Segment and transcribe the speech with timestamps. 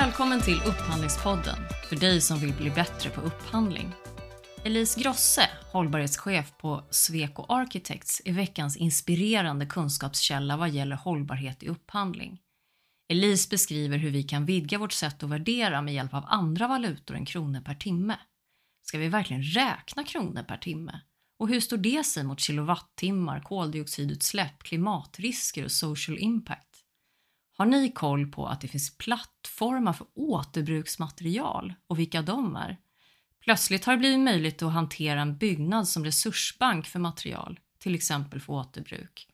[0.00, 1.56] Välkommen till Upphandlingspodden
[1.88, 3.92] för dig som vill bli bättre på upphandling.
[4.64, 12.40] Elise Grosse, hållbarhetschef på Sweco Architects, är veckans inspirerande kunskapskälla vad gäller hållbarhet i upphandling.
[13.08, 17.16] Elise beskriver hur vi kan vidga vårt sätt att värdera med hjälp av andra valutor
[17.16, 18.16] än kronor per timme.
[18.82, 21.00] Ska vi verkligen räkna kronor per timme?
[21.38, 26.71] Och hur står det sig mot kilowattimmar, koldioxidutsläpp, klimatrisker och social impact?
[27.56, 32.78] Har ni koll på att det finns plattformar för återbruksmaterial och vilka de är?
[33.40, 38.40] Plötsligt har det blivit möjligt att hantera en byggnad som resursbank för material, till exempel
[38.40, 39.28] för återbruk.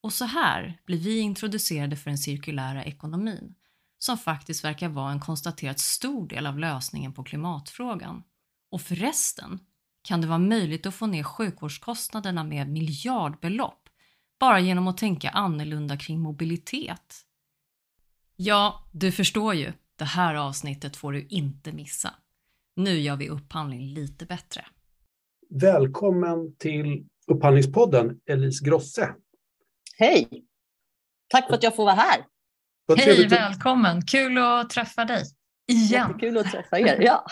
[0.00, 3.54] Och så här blir vi introducerade för den cirkulära ekonomin,
[3.98, 8.22] som faktiskt verkar vara en konstaterat stor del av lösningen på klimatfrågan.
[8.70, 9.58] Och förresten
[10.02, 13.88] kan det vara möjligt att få ner sjukvårdskostnaderna med miljardbelopp
[14.40, 17.24] bara genom att tänka annorlunda kring mobilitet.
[18.36, 19.72] Ja, du förstår ju.
[19.96, 22.14] Det här avsnittet får du inte missa.
[22.76, 24.66] Nu gör vi upphandling lite bättre.
[25.50, 29.14] Välkommen till Upphandlingspodden, Elise Grosse.
[29.98, 30.28] Hej!
[31.28, 32.24] Tack för att jag får vara här.
[32.96, 34.02] Hej, välkommen!
[34.02, 35.24] Kul att träffa dig
[35.66, 36.18] igen.
[36.20, 37.26] Kul att träffa er, ja.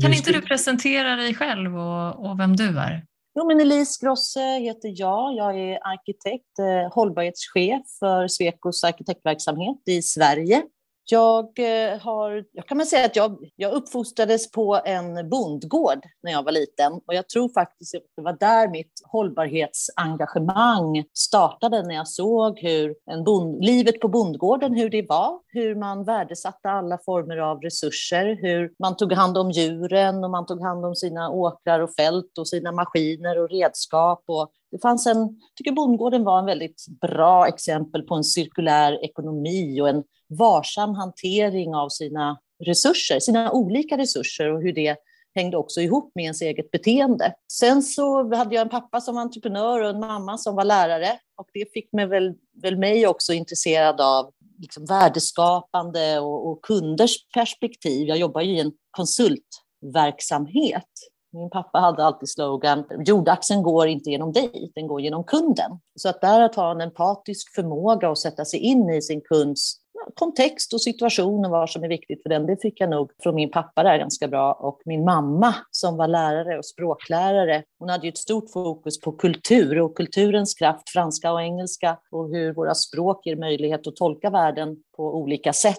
[0.00, 3.06] kan inte du presentera dig själv och, och vem du är?
[3.38, 5.34] Jo, men Elise Grosse heter jag.
[5.34, 10.62] Jag är arkitekt, eh, hållbarhetschef för Swecos arkitektverksamhet i Sverige.
[11.10, 16.32] Jag, eh, har, jag kan man säga att jag, jag uppfostrades på en bondgård när
[16.32, 21.94] jag var liten och jag tror faktiskt att det var där mitt hållbarhetsengagemang startade när
[21.94, 26.98] jag såg hur en bond, livet på bondgården, hur det var, hur man värdesatte alla
[27.04, 31.30] former av resurser, hur man tog hand om djuren och man tog hand om sina
[31.30, 36.24] åkrar och fält och sina maskiner och redskap och det fanns en, jag tycker bondgården
[36.24, 42.38] var en väldigt bra exempel på en cirkulär ekonomi och en varsam hantering av sina
[42.64, 44.96] resurser, sina olika resurser och hur det
[45.34, 47.34] hängde också ihop med ens eget beteende.
[47.52, 51.18] Sen så hade jag en pappa som var entreprenör och en mamma som var lärare
[51.36, 57.16] och det fick mig väl, väl mig också intresserad av liksom värdeskapande och, och kunders
[57.34, 58.08] perspektiv.
[58.08, 60.90] Jag jobbar ju i en konsultverksamhet
[61.36, 65.70] min pappa hade alltid slogan jordaxeln går inte genom dig, den går genom kunden.
[65.94, 69.80] Så att där att ha en empatisk förmåga att sätta sig in i sin kunds
[70.14, 73.34] kontext och situation och vad som är viktigt för den, det fick jag nog från
[73.34, 74.52] min pappa där ganska bra.
[74.52, 79.12] Och min mamma som var lärare och språklärare, hon hade ju ett stort fokus på
[79.12, 84.30] kultur och kulturens kraft, franska och engelska och hur våra språk ger möjlighet att tolka
[84.30, 85.76] världen på olika sätt.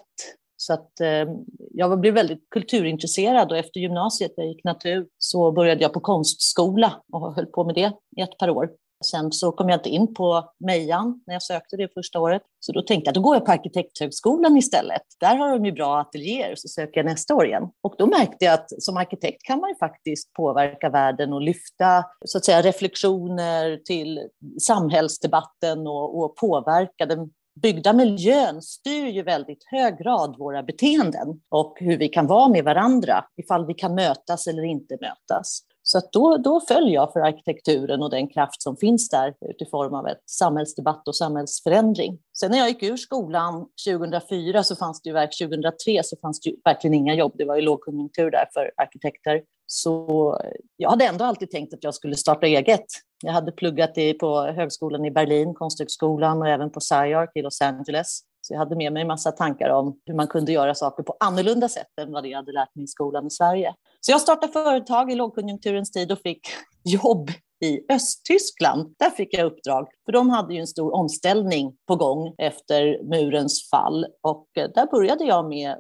[0.57, 1.25] Så att, eh,
[1.73, 6.93] jag blev väldigt kulturintresserad och efter gymnasiet, jag gick natur, så började jag på konstskola
[7.11, 8.69] och höll på med det i ett par år.
[9.05, 12.41] Sen så kom jag inte in på Mejan när jag sökte det första året.
[12.59, 15.01] Så då tänkte jag, då går jag på Arkitekthögskolan istället.
[15.19, 17.63] Där har de ju bra ateljéer, så söker jag nästa år igen.
[17.81, 22.03] Och då märkte jag att som arkitekt kan man ju faktiskt påverka världen och lyfta
[22.25, 24.19] så att säga, reflektioner till
[24.61, 27.29] samhällsdebatten och, och påverka den
[27.61, 32.63] byggda miljön styr ju väldigt hög grad våra beteenden och hur vi kan vara med
[32.63, 35.61] varandra, ifall vi kan mötas eller inte mötas.
[35.89, 39.93] Så då, då föll jag för arkitekturen och den kraft som finns där i form
[39.93, 42.19] av ett samhällsdebatt och samhällsförändring.
[42.39, 46.49] Sen när jag gick ur skolan 2004 så fanns det ju, 2003 så fanns det
[46.49, 47.33] ju verkligen inga jobb.
[47.35, 49.41] Det var ju lågkonjunktur där för arkitekter.
[49.67, 50.37] Så
[50.77, 52.85] jag hade ändå alltid tänkt att jag skulle starta eget.
[53.23, 58.19] Jag hade pluggat på högskolan i Berlin, Konsthögskolan och även på SciArc i Los Angeles.
[58.41, 61.17] Så jag hade med mig en massa tankar om hur man kunde göra saker på
[61.19, 63.73] annorlunda sätt än vad jag hade lärt mig i skolan i Sverige.
[64.01, 66.47] Så jag startade företag i lågkonjunkturens tid och fick
[66.83, 67.29] jobb
[67.65, 68.95] i Östtyskland.
[68.99, 73.69] Där fick jag uppdrag, för de hade ju en stor omställning på gång efter murens
[73.69, 74.05] fall.
[74.21, 75.77] Och eh, där började jag med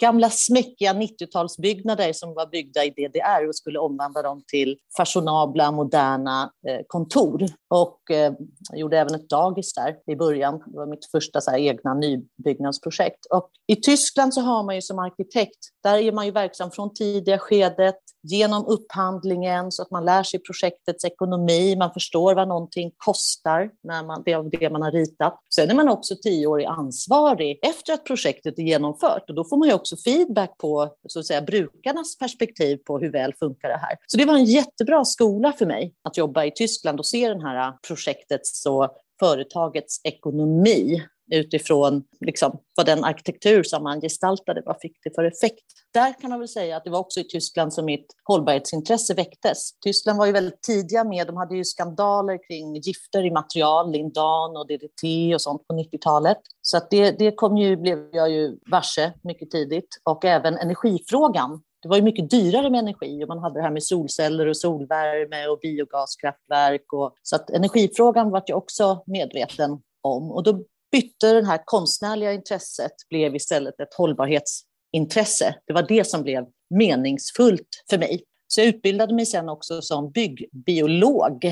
[0.00, 6.52] gamla smäckiga 90-talsbyggnader som var byggda i DDR och skulle omvandla dem till fashionabla, moderna
[6.68, 7.46] eh, kontor.
[7.70, 8.32] Och eh,
[8.70, 10.62] jag gjorde även ett dagis där i början.
[10.66, 13.26] Det var mitt första så här, egna nybyggnadsprojekt.
[13.30, 16.94] Och I Tyskland så har man ju som arkitekt, där är man ju verksam från
[16.94, 22.92] tidiga skedet genom upphandlingen så att man lär sig projektets ekonomi, man förstår vad någonting
[22.96, 25.40] kostar när man, det, det man har ritat.
[25.54, 29.68] Sen är man också tioårig ansvarig efter att projektet är genomfört och då får man
[29.68, 33.96] ju också feedback på så att säga, brukarnas perspektiv på hur väl funkar det här.
[34.06, 37.40] Så det var en jättebra skola för mig att jobba i Tyskland och se den
[37.40, 44.96] här projektets och företagets ekonomi utifrån liksom, vad den arkitektur som man gestaltade, vad fick
[45.04, 45.64] det för effekt?
[45.94, 49.78] Där kan man väl säga att det var också i Tyskland som mitt hållbarhetsintresse väcktes.
[49.84, 54.56] Tyskland var ju väldigt tidiga med, de hade ju skandaler kring gifter i material, lindan
[54.56, 56.38] och DDT och sånt på 90-talet.
[56.62, 59.88] Så att det, det kom ju, blev jag ju varse mycket tidigt.
[60.04, 63.70] Och även energifrågan det var ju mycket dyrare med energi och man hade det här
[63.70, 66.92] med solceller och solvärme och biogaskraftverk.
[66.92, 70.30] Och, så att energifrågan var jag också medveten om.
[70.30, 75.54] Och då bytte det här konstnärliga intresset, blev istället ett hållbarhetsintresse.
[75.66, 78.24] Det var det som blev meningsfullt för mig.
[78.48, 81.44] Så jag utbildade mig sen också som byggbiolog,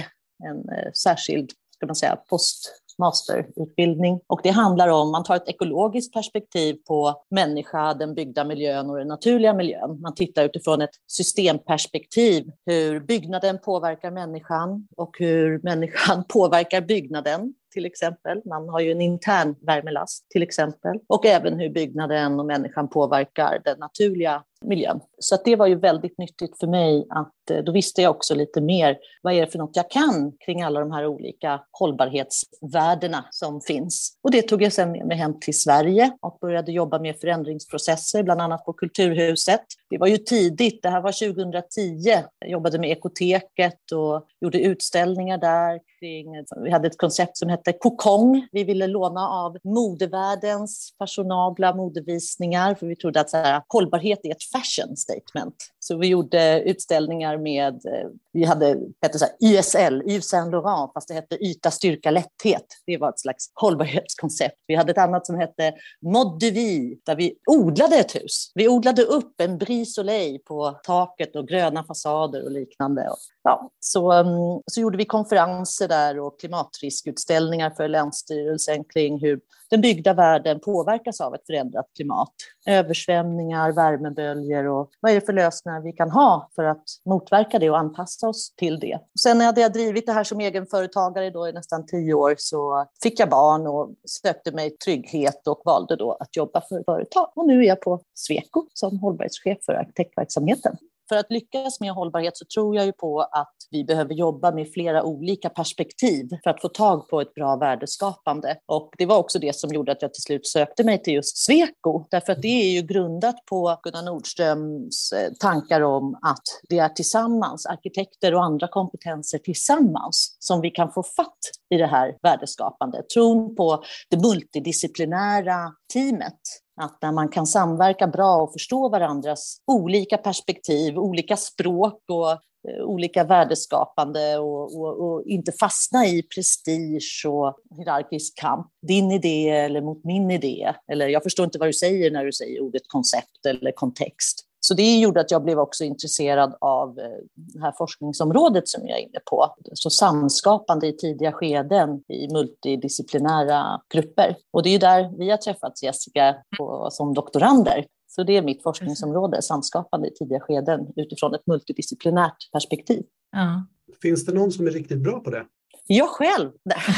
[0.45, 1.51] en eh, särskild
[1.85, 4.21] ska man säga, postmasterutbildning.
[4.27, 8.99] Och det handlar om, man tar ett ekologiskt perspektiv på människa, den byggda miljön och
[8.99, 10.01] den naturliga miljön.
[10.01, 17.87] Man tittar utifrån ett systemperspektiv, hur byggnaden påverkar människan och hur människan påverkar byggnaden till
[17.87, 18.43] exempel.
[18.45, 20.99] Man har ju en intern värmelast till exempel.
[21.07, 25.01] Och även hur byggnaden och människan påverkar den naturliga miljön.
[25.19, 28.61] Så det var ju väldigt nyttigt för mig att eh, då visste jag också lite
[28.61, 33.61] mer vad är det för något jag kan kring alla de här olika hållbarhetsvärdena som
[33.61, 34.19] finns.
[34.23, 38.23] Och det tog jag sedan med mig hem till Sverige och började jobba med förändringsprocesser,
[38.23, 39.65] bland annat på Kulturhuset.
[39.91, 42.23] Det var ju tidigt, det här var 2010.
[42.39, 47.73] Jag jobbade med Ekoteket och gjorde utställningar där kring, vi hade ett koncept som hette
[47.73, 48.49] Kokong.
[48.53, 54.31] Vi ville låna av modevärldens fashionabla modevisningar, för vi trodde att så här, hållbarhet är
[54.31, 55.71] ett fashion statement.
[55.87, 60.93] Så vi gjorde utställningar med, eh, vi hade, hette så här, YSL, Yves Saint Laurent,
[60.93, 62.65] fast det hette yta, styrka, lätthet.
[62.87, 64.55] Det var ett slags hållbarhetskoncept.
[64.67, 68.53] Vi hade ett annat som hette Mode de Vie, där vi odlade ett hus.
[68.55, 73.09] Vi odlade upp en brise på taket och gröna fasader och liknande.
[73.43, 79.41] Ja, så, mm, så gjorde vi konferenser där och klimatriskutställningar för Länsstyrelsen kring hur
[79.71, 82.33] den byggda världen påverkas av ett förändrat klimat.
[82.67, 87.71] Översvämningar, värmeböljor och vad är det för lösningar vi kan ha för att motverka det
[87.71, 88.99] och anpassa oss till det.
[89.21, 93.21] Sen när jag drivit det här som egenföretagare då i nästan tio år så fick
[93.21, 97.29] jag barn och sökte mig trygghet och valde då att jobba för företag.
[97.35, 100.77] Och nu är jag på Sweco som hållbarhetschef för arkitektverksamheten.
[101.09, 104.73] För att lyckas med hållbarhet så tror jag ju på att vi behöver jobba med
[104.73, 108.57] flera olika perspektiv för att få tag på ett bra värdeskapande.
[108.67, 111.37] Och det var också det som gjorde att jag till slut sökte mig till just
[111.37, 116.79] Sweco, därför att det är ju grundat på Gunnar Nordströms eh, tankar om att det
[116.79, 121.39] är tillsammans, arkitekter och andra kompetenser tillsammans, som vi kan få fatt
[121.71, 123.09] i det här värdeskapandet.
[123.09, 130.19] Tron på det multidisciplinära teamet att när man kan samverka bra och förstå varandras olika
[130.19, 137.57] perspektiv, olika språk och eh, olika värdeskapande och, och, och, inte fastna i prestige och
[137.77, 138.67] hierarkisk kamp.
[138.87, 140.75] Din idé eller mot min idé.
[140.93, 144.45] Eller jag förstår inte vad du säger när du säger ordet koncept eller kontext.
[144.67, 148.99] Så det gjorde att jag blev också intresserad av eh, det här forskningsområdet som jag
[148.99, 149.55] är inne på.
[149.73, 154.37] Så samskapande i tidiga skeden i multidisciplinära grupper.
[154.53, 157.87] Och det är där vi har träffats, Jessica, på, som doktorander.
[158.07, 163.03] Så det är mitt forskningsområde, samskapande i tidiga skeden utifrån ett multidisciplinärt perspektiv.
[163.33, 163.67] Ja.
[164.03, 165.45] Finns det någon som är riktigt bra på det?
[165.87, 166.51] Jag själv.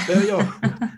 [0.08, 0.42] Ja, ja,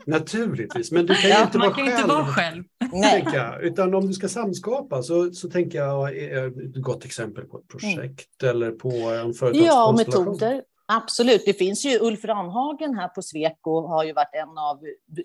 [0.06, 2.64] naturligtvis, men du kan ju ja, inte, vara, kan själv, inte vara själv.
[3.02, 7.58] Tänka, utan om du ska samskapa så, så tänker jag är ett gott exempel på
[7.58, 8.56] ett projekt mm.
[8.56, 9.66] eller på en företagskonstellation.
[9.66, 10.62] Ja, metoder.
[10.92, 14.80] Absolut, det finns ju Ulf Ranhagen här på Sweco har ju varit en av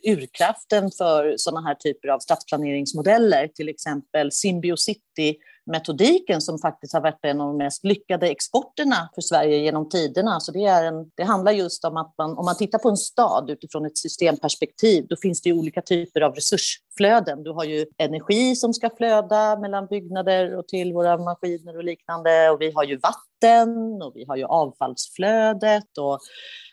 [0.07, 7.25] urkraften för sådana här typer av stadsplaneringsmodeller, till exempel Symbiocity metodiken som faktiskt har varit
[7.25, 10.39] en av de mest lyckade exporterna för Sverige genom tiderna.
[10.39, 12.97] Så det, är en, det handlar just om att man, om man tittar på en
[12.97, 17.43] stad utifrån ett systemperspektiv, då finns det ju olika typer av resursflöden.
[17.43, 22.49] Du har ju energi som ska flöda mellan byggnader och till våra maskiner och liknande.
[22.49, 26.19] Och vi har ju vatten och vi har ju avfallsflödet och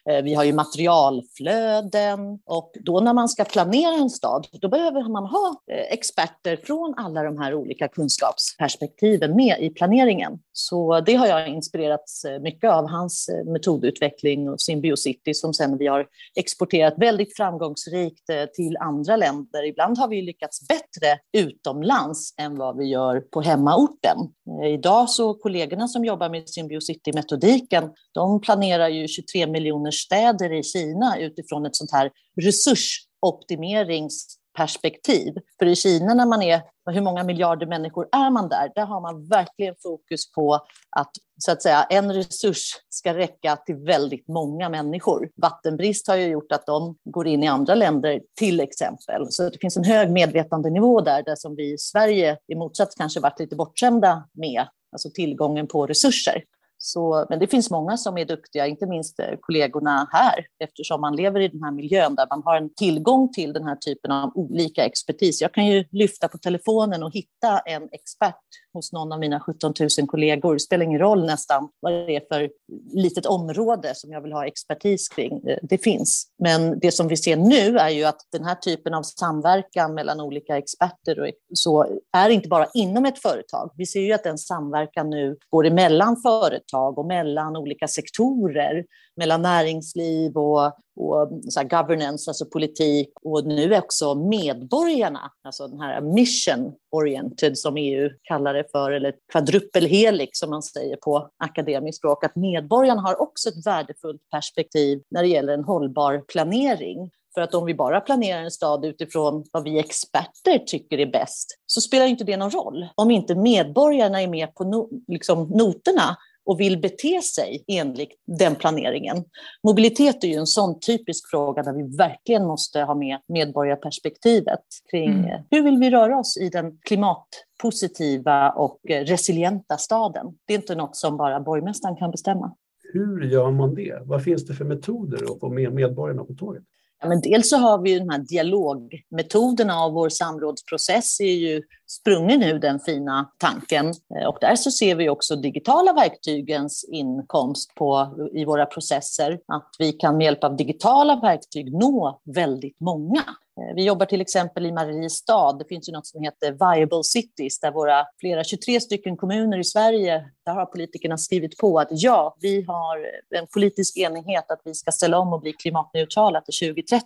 [0.08, 5.08] Eh, vi har ju materialflöden och då när man ska planera en stad, då behöver
[5.08, 10.38] man ha eh, experter från alla de här olika kunskapsperspektiven med i planeringen.
[10.52, 15.86] Så det har jag inspirerats eh, mycket av, hans metodutveckling och Symbiocity som sen vi
[15.86, 19.64] har exporterat väldigt framgångsrikt till andra länder.
[19.64, 24.16] Ibland har vi lyckats bättre utomlands än vad vi gör på hemmaorten.
[24.64, 31.18] Idag så kollegorna som jobbar med Symbiocity-metodiken, de planerar ju 23 miljoner städer i Kina
[31.18, 32.10] utifrån ett sånt här
[32.42, 35.34] resursoptimerings perspektiv.
[35.58, 38.72] För i Kina när man är, hur många miljarder människor är man där?
[38.74, 40.54] Där har man verkligen fokus på
[40.96, 45.30] att så att säga en resurs ska räcka till väldigt många människor.
[45.36, 49.26] Vattenbrist har ju gjort att de går in i andra länder till exempel.
[49.30, 53.20] Så det finns en hög medvetandenivå där, där som vi i Sverige i motsats kanske
[53.20, 56.44] varit lite bortskämda med, alltså tillgången på resurser.
[56.82, 61.16] Så, men det finns många som är duktiga, inte minst eh, kollegorna här, eftersom man
[61.16, 64.32] lever i den här miljön där man har en tillgång till den här typen av
[64.34, 65.40] olika expertis.
[65.40, 68.36] Jag kan ju lyfta på telefonen och hitta en expert
[68.72, 70.54] hos någon av mina 17 000 kollegor.
[70.54, 72.50] Det spelar ingen roll nästan vad det är för
[72.92, 75.48] litet område som jag vill ha expertis kring.
[75.48, 76.26] Eh, det finns.
[76.38, 80.20] Men det som vi ser nu är ju att den här typen av samverkan mellan
[80.20, 83.70] olika experter och så är inte bara inom ett företag.
[83.76, 88.84] Vi ser ju att den samverkan nu går emellan företag och mellan olika sektorer,
[89.16, 96.00] mellan näringsliv och och så governance, alltså politik och nu också medborgarna, alltså den här
[96.00, 102.24] mission oriented som EU kallar det för, eller kvadrupelhelix som man säger på akademiskt språk,
[102.24, 107.10] att medborgarna har också ett värdefullt perspektiv när det gäller en hållbar planering.
[107.34, 111.58] För att om vi bara planerar en stad utifrån vad vi experter tycker är bäst,
[111.66, 112.88] så spelar inte det någon roll.
[112.94, 116.16] Om inte medborgarna är med på no liksom noterna
[116.50, 119.24] och vill bete sig enligt den planeringen.
[119.66, 125.10] Mobilitet är ju en sån typisk fråga där vi verkligen måste ha med medborgarperspektivet kring
[125.10, 125.42] mm.
[125.50, 130.26] hur vill vi röra oss i den klimatpositiva och resilienta staden.
[130.46, 132.54] Det är inte något som bara borgmästaren kan bestämma.
[132.92, 134.02] Hur gör man det?
[134.04, 136.62] Vad finns det för metoder att få med medborgarna på tåget?
[137.00, 141.62] Ja, men dels så har vi ju de här dialogmetoderna och vår samrådsprocess är ju
[141.86, 143.86] sprungen ur den fina tanken.
[143.86, 149.40] Eh, och där så ser vi också digitala verktygens inkomst på, i våra processer.
[149.46, 153.22] Att vi kan med hjälp av digitala verktyg nå väldigt många.
[153.58, 155.52] Eh, vi jobbar till exempel i Mariestad.
[155.52, 159.64] Det finns ju något som heter Viable Cities där våra flera 23 stycken kommuner i
[159.64, 162.98] Sverige, där har politikerna skrivit på att ja, vi har
[163.40, 167.04] en politisk enighet att vi ska ställa om och bli klimatneutrala till 2030.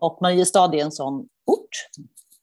[0.00, 1.68] Och Mariestad är en sån ort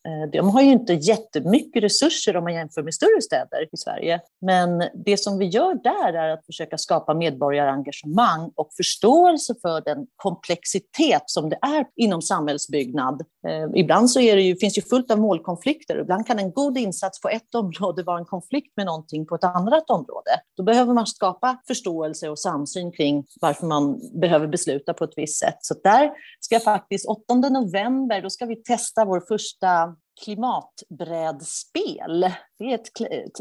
[0.10, 4.22] Eh, de har ju inte jättemycket resurser om man jämför med större städer i Sverige.
[4.42, 10.08] Men det som vi gör där är att försöka skapa medborgarengagemang och förståelse för den
[10.16, 13.22] komplexitet som det är inom samhällsbyggnad.
[13.48, 16.02] Eh, ibland så är det ju, finns det fullt av målkonflikter.
[16.02, 19.44] Ibland kan en god insats på ett område vara en konflikt med någonting på ett
[19.44, 20.32] annat område.
[20.58, 25.40] Då behöver man skapa förståelse och samsyn kring varför man behöver besluta på ett visst
[25.40, 25.58] sätt.
[25.62, 32.32] Så där ska faktiskt 8 november, då ska vi testa vår första klimatbrädspel.
[32.60, 32.90] Det är ett,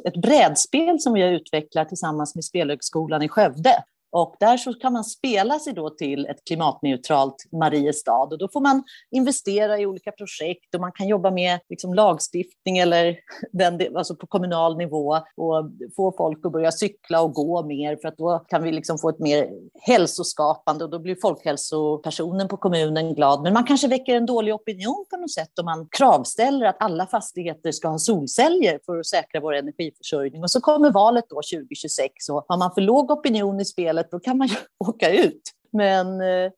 [0.05, 3.83] ett brädspel som vi har utvecklat tillsammans med Spelhögskolan i Skövde.
[4.11, 8.61] Och där så kan man spela sig då till ett klimatneutralt Mariestad och då får
[8.61, 13.17] man investera i olika projekt och man kan jobba med liksom lagstiftning eller
[13.53, 18.09] den, alltså på kommunal nivå och få folk att börja cykla och gå mer för
[18.09, 19.51] att då kan vi liksom få ett mer
[19.81, 23.43] hälsoskapande och då blir folkhälsopersonen på kommunen glad.
[23.43, 27.07] Men man kanske väcker en dålig opinion på något sätt om man kravställer att alla
[27.07, 32.29] fastigheter ska ha solceller för att säkra vår energiförsörjning och så kommer valet då 2026
[32.29, 34.57] och har man för låg opinion i spelet stället, då kan man ju
[34.89, 35.43] åka ut.
[35.73, 36.51] Men eh,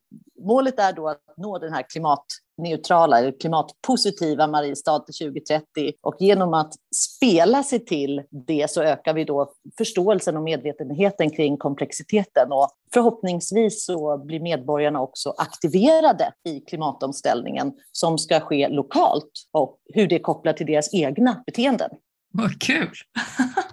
[0.44, 6.54] målet är då att nå den här klimatneutrala eller klimatpositiva Mariestad till 2030 och genom
[6.54, 12.70] att spela sig till det så ökar vi då förståelsen och medvetenheten kring komplexiteten och
[12.92, 20.18] förhoppningsvis så blir medborgarna också aktiverade i klimatomställningen som ska ske lokalt och hur det
[20.18, 21.90] kopplar till deras egna beteenden.
[22.32, 22.94] Vad kul!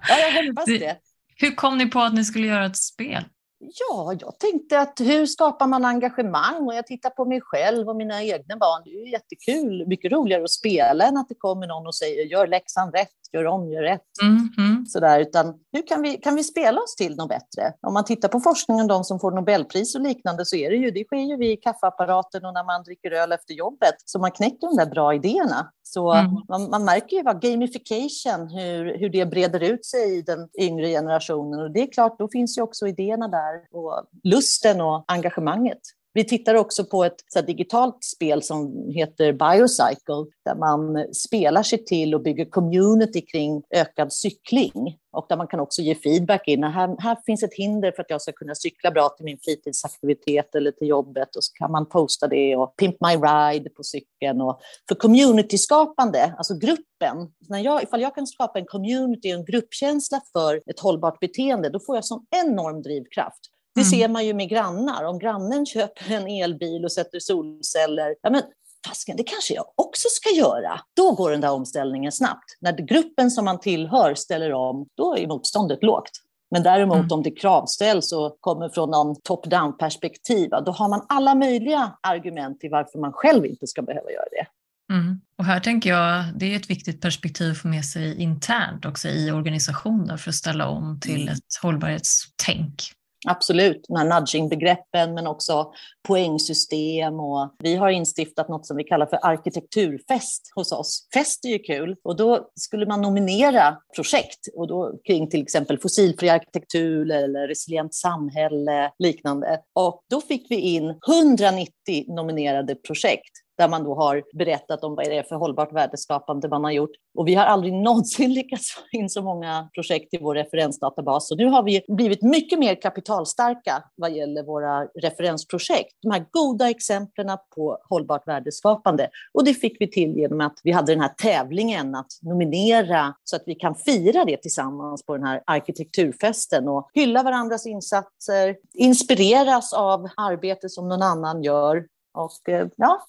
[0.09, 0.97] ja, jag hoppas det.
[1.35, 3.23] Hur kom ni på att ni skulle göra ett spel?
[3.59, 6.67] Ja, jag tänkte att hur skapar man engagemang?
[6.67, 8.81] Och jag tittar på mig själv och mina egna barn.
[8.85, 12.25] Det är ju jättekul, mycket roligare att spela än att det kommer någon och säger
[12.25, 14.01] gör läxan rätt, gör om, gör rätt.
[14.21, 14.85] Mm, mm.
[14.85, 17.73] Sådär, utan hur kan vi, kan vi spela oss till något bättre?
[17.81, 20.91] Om man tittar på forskningen, de som får Nobelpris och liknande, så är det ju,
[20.91, 23.95] det sker ju vid kaffeapparaten och när man dricker öl efter jobbet.
[24.05, 25.71] Så man knäcker de där bra idéerna.
[25.83, 26.31] Så mm.
[26.49, 30.87] man, man, märker ju vad gamification, hur, hur det breder ut sig i den yngre
[30.87, 31.59] generationen.
[31.59, 35.79] Och det är klart, då finns ju också idéerna där och lusten och engagemanget.
[36.13, 41.85] Vi tittar också på ett så digitalt spel som heter Biocycle, där man spelar sig
[41.85, 44.97] till och bygger community kring ökad cykling.
[45.11, 46.63] Och där man kan också ge feedback in.
[46.63, 50.55] Här, här finns ett hinder för att jag ska kunna cykla bra till min fritidsaktivitet
[50.55, 51.35] eller till jobbet.
[51.35, 54.41] Och så kan man posta det och pimp my ride på cykeln.
[54.41, 57.33] Och för communityskapande, alltså gruppen.
[57.49, 61.69] När jag, ifall jag kan skapa en community och en gruppkänsla för ett hållbart beteende,
[61.69, 63.39] då får jag sån enorm drivkraft.
[63.77, 63.91] Det mm.
[63.91, 65.03] ser man ju med grannar.
[65.03, 68.41] Om grannen köper en elbil och sätter solceller, ja, men
[68.87, 70.79] fasken, det kanske jag också ska göra.
[70.95, 72.57] Då går den där omställningen snabbt.
[72.61, 76.11] När gruppen som man tillhör ställer om, då är motståndet lågt.
[76.51, 77.11] Men däremot mm.
[77.11, 82.59] om det kravställs och kommer från någon top-down perspektiv, då har man alla möjliga argument
[82.59, 84.47] till varför man själv inte ska behöva göra det.
[84.93, 85.21] Mm.
[85.37, 89.07] Och här tänker jag, det är ett viktigt perspektiv att få med sig internt också
[89.07, 91.33] i organisationer för att ställa om till mm.
[91.33, 92.91] ett hållbarhetstänk.
[93.27, 95.71] Absolut, de här nudging-begreppen men också
[96.07, 101.07] poängsystem och vi har instiftat något som vi kallar för arkitekturfest hos oss.
[101.13, 105.79] Fest är ju kul och då skulle man nominera projekt och då kring till exempel
[105.79, 109.61] fossilfri arkitektur eller resilient samhälle liknande.
[109.75, 111.69] Och då fick vi in 190
[112.07, 116.63] nominerade projekt där man då har berättat om vad det är för hållbart värdeskapande man
[116.63, 116.91] har gjort.
[117.17, 121.27] Och vi har aldrig någonsin lyckats få in så många projekt i vår referensdatabas.
[121.27, 125.95] Så nu har vi blivit mycket mer kapitalstarka vad gäller våra referensprojekt.
[126.01, 129.09] De här goda exemplen på hållbart värdeskapande.
[129.33, 133.35] Och det fick vi till genom att vi hade den här tävlingen att nominera så
[133.35, 139.73] att vi kan fira det tillsammans på den här arkitekturfesten och hylla varandras insatser, inspireras
[139.73, 143.01] av arbete som någon annan gör och eh, ja,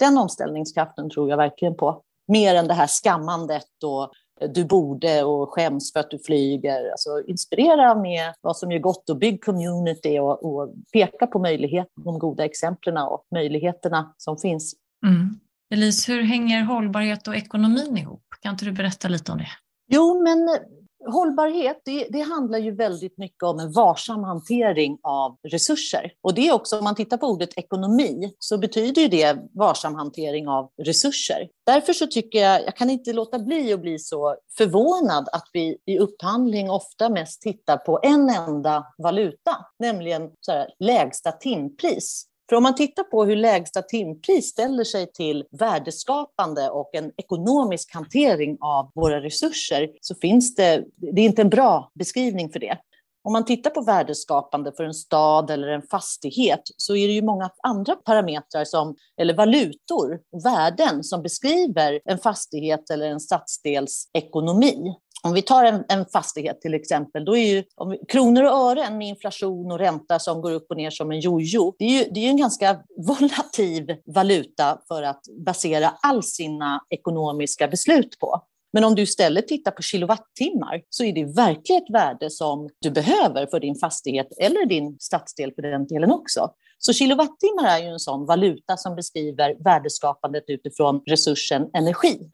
[0.00, 2.02] den omställningskraften tror jag verkligen på.
[2.28, 4.12] Mer än det här skammandet och
[4.54, 6.90] du borde och skäms för att du flyger.
[6.90, 12.04] Alltså inspirera med vad som gör gott och bygg community och, och peka på möjligheter,
[12.04, 14.74] de goda exemplen och möjligheterna som finns.
[15.06, 15.40] Mm.
[15.72, 18.24] Elise, hur hänger hållbarhet och ekonomin ihop?
[18.40, 19.48] Kan inte du berätta lite om det?
[19.88, 20.58] Jo, men
[21.06, 26.12] Hållbarhet, det, det, handlar ju väldigt mycket om en varsam hantering av resurser.
[26.22, 29.94] Och det är också, om man tittar på ordet ekonomi, så betyder ju det varsam
[29.94, 31.48] hantering av resurser.
[31.66, 35.76] Därför så tycker jag, jag kan inte låta bli att bli så förvånad att vi
[35.86, 42.29] i upphandling ofta mest tittar på en enda valuta, nämligen så här, lägsta timpris.
[42.50, 47.94] För om man tittar på hur lägsta timpris ställer sig till värdeskapande och en ekonomisk
[47.94, 52.78] hantering av våra resurser så finns det, det är inte en bra beskrivning för det.
[53.24, 57.22] Om man tittar på värdeskapande för en stad eller en fastighet så är det ju
[57.22, 64.94] många andra parametrar, som, eller valutor, värden, som beskriver en fastighet eller en stadsdels ekonomi.
[65.22, 68.98] Om vi tar en, en, fastighet till exempel, då är ju om, kronor och ören
[68.98, 72.10] med inflation och ränta som går upp och ner som en jojo, det är ju,
[72.10, 78.42] det är en ganska volatil valuta för att basera all sina ekonomiska beslut på.
[78.72, 82.90] Men om du istället tittar på kilowattimmar så är det verkligen ett värde som du
[82.90, 86.50] behöver för din fastighet eller din stadsdel för den delen också.
[86.78, 92.30] Så kilowattimmar är ju en sån valuta som beskriver värdeskapandet utifrån resursen energi.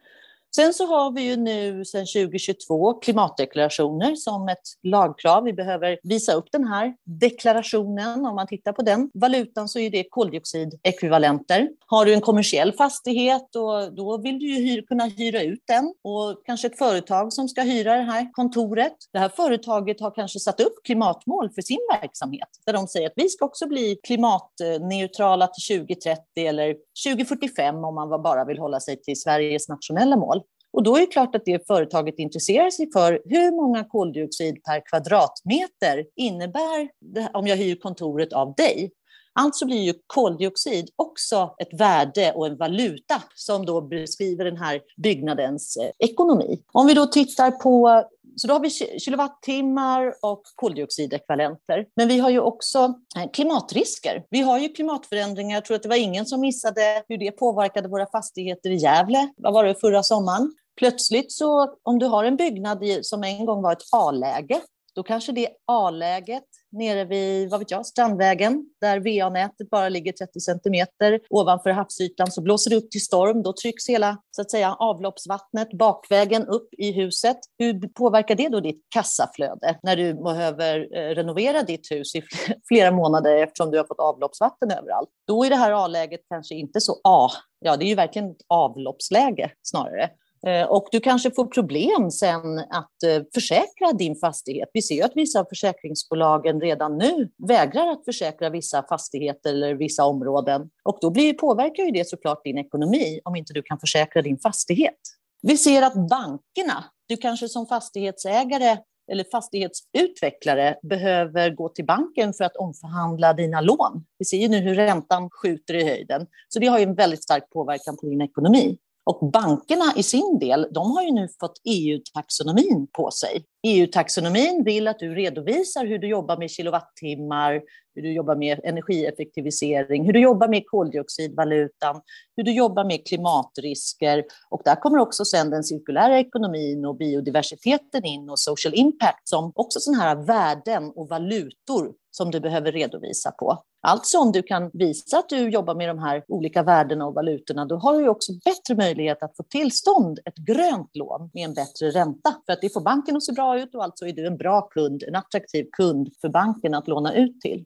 [0.57, 5.45] Sen så har vi ju nu sedan 2022 klimatdeklarationer som ett lagkrav.
[5.45, 8.27] Vi behöver visa upp den här deklarationen.
[8.27, 11.69] Om man tittar på den valutan så är det koldioxidekvivalenter.
[11.87, 15.95] Har du en kommersiell fastighet och då vill du ju hyr, kunna hyra ut den
[16.05, 18.97] och kanske ett företag som ska hyra det här kontoret.
[19.13, 23.17] Det här företaget har kanske satt upp klimatmål för sin verksamhet där de säger att
[23.17, 29.03] vi ska också bli klimatneutrala till 2030 eller 2045 om man bara vill hålla sig
[29.03, 30.43] till Sveriges nationella mål.
[30.73, 34.83] Och då är det klart att det företaget intresserar sig för hur många koldioxid per
[34.91, 38.91] kvadratmeter innebär det, om jag hyr kontoret av dig.
[39.39, 44.81] Alltså blir ju koldioxid också ett värde och en valuta som då beskriver den här
[44.97, 46.63] byggnadens eh, ekonomi.
[46.73, 48.05] Om vi då tittar på
[48.37, 48.71] så då har vi
[49.01, 51.87] kilowattimmar och koldioxidekvivalenter.
[51.97, 54.25] Men vi har ju också eh, klimatrisker.
[54.31, 55.57] Vi har ju klimatförändringar.
[55.57, 59.29] Jag tror att det var ingen som missade hur det påverkade våra fastigheter i Gävle.
[59.37, 60.55] Vad var det förra sommaren?
[60.77, 64.61] Plötsligt så om du har en byggnad som en gång var ett A-läge,
[64.97, 70.13] då kanske det är A-läget nere vid, vad vet jag, Strandvägen, där VA-nätet bara ligger
[70.13, 73.43] 30 centimeter ovanför havsytan, så blåser det upp till storm.
[73.43, 77.37] Då trycks hela så att säga, avloppsvattnet bakvägen upp i huset.
[77.59, 82.23] Hur påverkar det då ditt kassaflöde när du behöver eh, renovera ditt hus i
[82.69, 85.09] flera månader eftersom du har fått avloppsvatten överallt?
[85.27, 87.31] Då är det här A-läget kanske inte så A.
[87.61, 90.11] Ja, det är ju verkligen ett avloppsläge snarare.
[90.47, 94.71] Eh, och du kanske får problem sen att eh, försäkra din fastighet.
[94.73, 99.75] Vi ser ju att vissa av försäkringsbolagen redan nu vägrar att försäkra vissa fastigheter eller
[99.75, 100.71] vissa områden.
[100.85, 104.39] Och då blir, påverkar ju det såklart din ekonomi om inte du kan försäkra din
[104.39, 104.99] fastighet.
[105.43, 108.77] Vi ser att bankerna, du kanske som fastighetsägare
[109.13, 114.05] eller fastighetsutvecklare behöver gå till banken för att omförhandla dina lån.
[114.19, 117.23] Vi ser ju nu hur räntan skjuter i höjden, så det har ju en väldigt
[117.23, 118.79] stark påverkan på din ekonomi.
[119.11, 123.45] Och bankerna i sin del, de har ju nu fått EU-taxonomin på sig.
[123.67, 127.63] EU-taxonomin vill att du redovisar hur du jobbar med kilowattimmar,
[127.95, 132.01] hur du jobbar med energieffektivisering, hur du jobbar med koldioxidvalutan,
[132.37, 134.25] hur du jobbar med klimatrisker.
[134.51, 139.53] Och där kommer också sen den cirkulära ekonomin och biodiversiteten in och social impact som
[139.55, 143.59] också sådana här värden och valutor som du behöver redovisa på.
[143.89, 147.65] Alltså om du kan visa att du jobbar med de här olika värdena och valutorna,
[147.65, 151.91] då har du också bättre möjlighet att få tillstånd ett grönt lån med en bättre
[151.91, 152.37] ränta.
[152.47, 154.63] För att det får banken att se bra ut och alltså är du en bra
[154.63, 157.65] kund, en attraktiv kund för banken att låna ut till.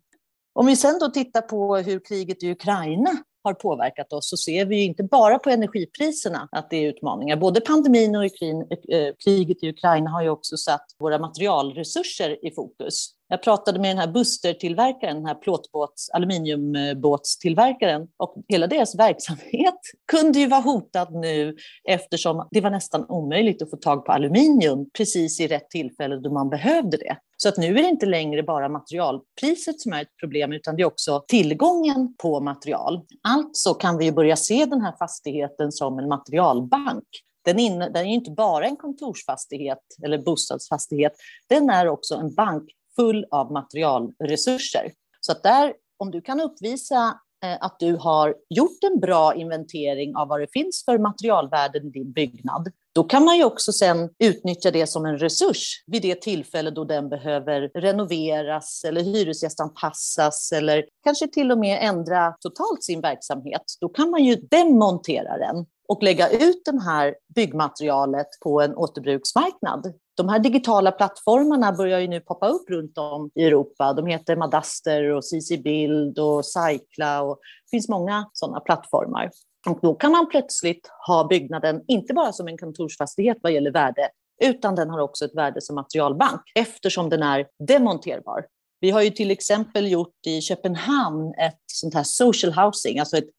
[0.53, 3.11] Om vi sen då tittar på hur kriget i Ukraina
[3.45, 7.37] har påverkat oss så ser vi inte bara på energipriserna att det är utmaningar.
[7.37, 13.20] Både pandemin och eh, kriget i Ukraina har ju också satt våra materialresurser i fokus.
[13.33, 19.75] Jag pratade med den här Buster-tillverkaren, den här plåtbåts, aluminiumbåtstillverkaren och hela deras verksamhet
[20.13, 21.57] kunde ju vara hotad nu
[21.89, 26.33] eftersom det var nästan omöjligt att få tag på aluminium precis i rätt tillfälle då
[26.33, 27.17] man behövde det.
[27.37, 30.83] Så att nu är det inte längre bara materialpriset som är ett problem, utan det
[30.83, 33.01] är också tillgången på material.
[33.29, 37.05] Alltså kan vi börja se den här fastigheten som en materialbank.
[37.45, 41.13] Den, in, den är inte bara en kontorsfastighet eller bostadsfastighet,
[41.49, 42.65] den är också en bank
[43.01, 44.93] full av materialresurser.
[45.21, 50.17] Så att där, om du kan uppvisa eh, att du har gjort en bra inventering
[50.17, 54.11] av vad det finns för materialvärden i din byggnad, då kan man ju också sen
[54.19, 60.85] utnyttja det som en resurs vid det tillfälle då den behöver renoveras eller hyresgästanpassas eller
[61.05, 63.63] kanske till och med ändra totalt sin verksamhet.
[63.81, 69.93] Då kan man ju demontera den och lägga ut det här byggmaterialet på en återbruksmarknad.
[70.21, 73.93] De här digitala plattformarna börjar ju nu poppa upp runt om i Europa.
[73.93, 79.31] De heter Madaster och CC Bild och Cycla och det finns många sådana plattformar.
[79.69, 84.09] Och då kan man plötsligt ha byggnaden inte bara som en kontorsfastighet vad gäller värde,
[84.43, 88.47] utan den har också ett värde som materialbank eftersom den är demonterbar.
[88.81, 93.31] Vi har ju till exempel gjort i Köpenhamn ett sånt här social housing, alltså ett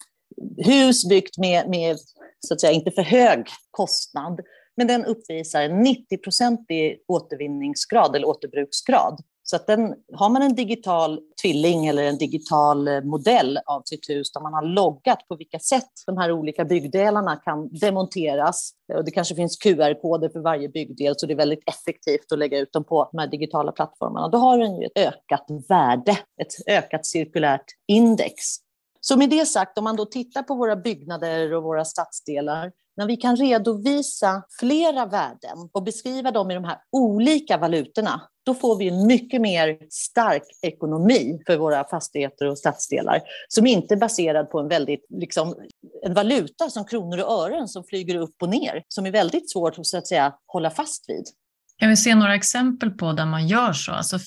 [0.58, 1.98] hus byggt med, med
[2.40, 4.40] så att säga, inte för hög kostnad,
[4.78, 9.22] men den uppvisar en 90-procentig återvinningsgrad eller återbruksgrad.
[9.44, 14.10] Så att den, har man en digital tvilling eller en digital eh, modell av sitt
[14.10, 19.06] hus där man har loggat på vilka sätt de här olika byggdelarna kan demonteras och
[19.06, 22.74] det kanske finns QR-koder för varje byggdel så det är väldigt effektivt att lägga ut
[22.74, 24.28] dem på de här digitala plattformarna.
[24.28, 28.36] Då har den ju ett ökat värde, ett ökat cirkulärt index.
[29.02, 33.08] Så med det sagt, om man då tittar på våra byggnader och våra stadsdelar när
[33.08, 38.76] vi kan redovisa flera värden och beskriva dem i de här olika valutorna, då får
[38.76, 44.50] vi en mycket mer stark ekonomi för våra fastigheter och stadsdelar som inte är baserad
[44.50, 45.56] på en väldigt liksom,
[46.04, 49.80] en valuta som kronor och ören som flyger upp och ner, som är väldigt svårt
[49.80, 51.24] att, så att säga, hålla fast vid.
[51.78, 53.92] Kan vi se några exempel på där man gör så?
[53.92, 54.18] Alltså,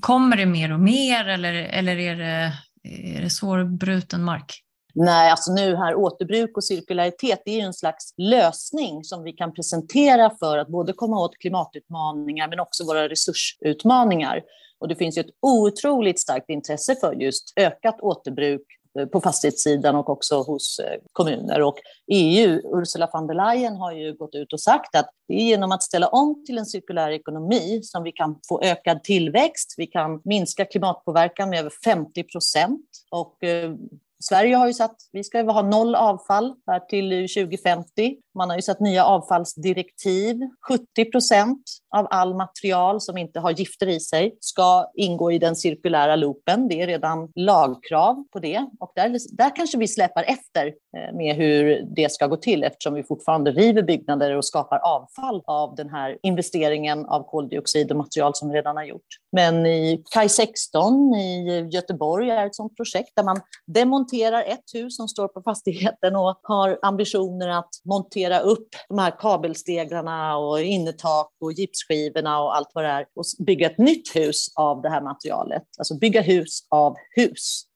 [0.00, 4.64] kommer det mer och mer eller, eller är det, är det svårbruten mark?
[4.94, 9.52] Nej, alltså nu här återbruk och cirkularitet, det är en slags lösning som vi kan
[9.52, 14.42] presentera för att både komma åt klimatutmaningar men också våra resursutmaningar.
[14.78, 18.62] Och det finns ju ett otroligt starkt intresse för just ökat återbruk
[18.98, 21.62] Eh, på fastighetssidan och också hos eh, kommuner.
[21.62, 21.78] Och
[22.12, 25.72] EU, Ursula von der Leyen, har ju gått ut och sagt att det är genom
[25.72, 30.20] att ställa om till en cirkulär ekonomi som vi kan få ökad tillväxt, vi kan
[30.24, 33.74] minska klimatpåverkan med över 50 procent och eh,
[34.22, 38.16] Sverige har ju satt, vi ska ha noll avfall här till 2050.
[38.34, 40.36] Man har ju satt nya avfallsdirektiv.
[40.68, 41.62] 70 procent
[41.96, 46.68] av all material som inte har gifter i sig ska ingå i den cirkulära loopen.
[46.68, 51.36] Det är redan lagkrav på det och där, där kanske vi släpar efter eh, med
[51.36, 55.90] hur det ska gå till eftersom vi fortfarande river byggnader och skapar avfall av den
[55.90, 59.06] här investeringen av koldioxid och material som vi redan har gjort.
[59.32, 64.96] Men i Kaj 16 i Göteborg är ett sådant projekt där man demonterar ett hus
[64.96, 71.32] som står på fastigheten och har ambitioner att montera upp de här kabelstegrarna och innertak
[71.40, 75.00] och gipsskivorna och allt vad det är och bygga ett nytt hus av det här
[75.00, 75.62] materialet.
[75.78, 77.66] Alltså bygga hus av hus.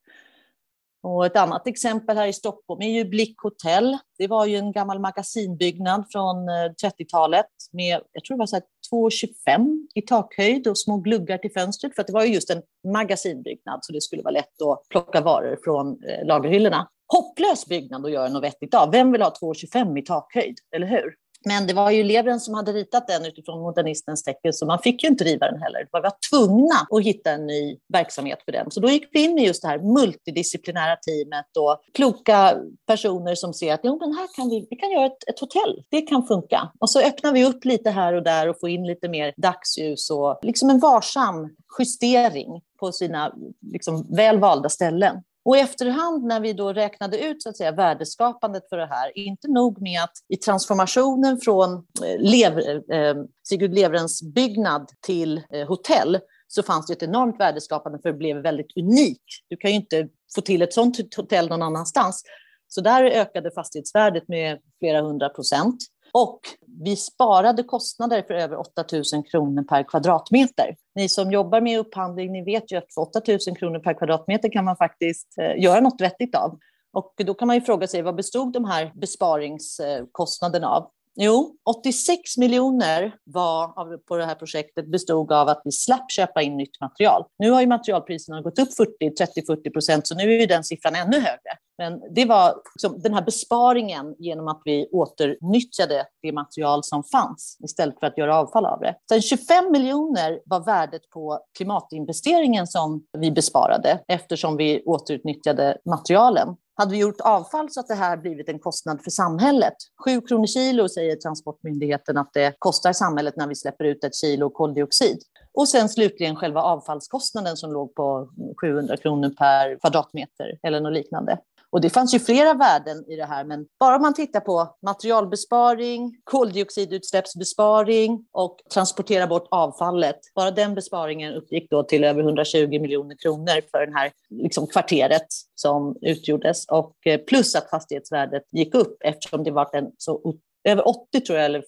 [1.06, 3.98] Och ett annat exempel här i Stockholm är ju Blick Hotel.
[4.18, 6.52] Det var ju en gammal magasinbyggnad från eh,
[6.84, 8.60] 30-talet med, jag tror det var så
[8.92, 12.62] 2,25 i takhöjd och små gluggar till fönstret för att det var ju just en
[12.92, 16.88] magasinbyggnad så det skulle vara lätt att plocka varor från eh, lagerhyllorna.
[17.14, 18.90] Hopplös byggnad att göra något vettigt av.
[18.90, 21.14] Vem vill ha 2,25 i takhöjd, eller hur?
[21.44, 25.02] Men det var ju Levren som hade ritat den utifrån modernistens tecken, så man fick
[25.02, 25.80] ju inte riva den heller.
[25.80, 28.70] Vi var tvungna att hitta en ny verksamhet för den.
[28.70, 33.54] Så då gick vi in med just det här multidisciplinära teamet och kloka personer som
[33.54, 35.82] ser att jo, men här kan vi, vi kan göra ett, ett hotell.
[35.90, 36.70] Det kan funka.
[36.78, 40.10] Och så öppnar vi upp lite här och där och får in lite mer dagsljus
[40.10, 43.34] och liksom en varsam justering på sina
[43.72, 45.22] liksom, väl valda ställen.
[45.44, 49.18] Och i efterhand när vi då räknade ut så att säga, värdeskapandet för det här,
[49.18, 53.16] inte nog med att i transformationen från eh, Lev, eh,
[53.48, 58.36] Sigurd Leverens byggnad till eh, hotell så fanns det ett enormt värdeskapande för det blev
[58.36, 59.24] väldigt unikt.
[59.48, 62.22] Du kan ju inte få till ett sånt hotell någon annanstans.
[62.68, 65.76] Så där ökade fastighetsvärdet med flera hundra procent.
[66.12, 66.40] Och
[66.82, 70.76] vi sparade kostnader för över 8 000 kronor per kvadratmeter.
[70.94, 74.52] Ni som jobbar med upphandling, ni vet ju att för 8 000 kronor per kvadratmeter
[74.52, 76.58] kan man faktiskt eh, göra något vettigt av.
[76.92, 80.90] Och då kan man ju fråga sig vad bestod de här besparingskostnaderna av?
[81.16, 86.42] Jo, 86 miljoner var av, på det här projektet bestod av att vi slapp köpa
[86.42, 87.24] in nytt material.
[87.38, 88.68] Nu har ju materialpriserna gått upp
[89.00, 91.58] 40-30-40 procent, så nu är ju den siffran ännu högre.
[91.78, 97.58] Men det var liksom den här besparingen genom att vi åternyttjade det material som fanns
[97.64, 98.96] istället för att göra avfall av det.
[99.08, 106.56] Sen 25 miljoner var värdet på klimatinvesteringen som vi besparade eftersom vi återutnyttjade materialen.
[106.76, 109.74] Hade vi gjort avfall så att det här blivit en kostnad för samhället?
[110.04, 114.50] 7 kronor kilo säger Transportmyndigheten att det kostar samhället när vi släpper ut ett kilo
[114.50, 115.18] koldioxid.
[115.52, 118.28] Och sen slutligen själva avfallskostnaden som låg på
[118.60, 121.38] 700 kronor per kvadratmeter eller något liknande.
[121.74, 124.76] Och det fanns ju flera värden i det här, men bara om man tittar på
[124.82, 130.16] materialbesparing, koldioxidutsläppsbesparing och transportera bort avfallet.
[130.34, 135.26] Bara den besparingen uppgick då till över 120 miljoner kronor för det här liksom, kvarteret
[135.54, 136.66] som utgjordes.
[136.66, 140.34] Och eh, plus att fastighetsvärdet gick upp eftersom det var en så
[140.64, 141.62] över 80 tror jag, eller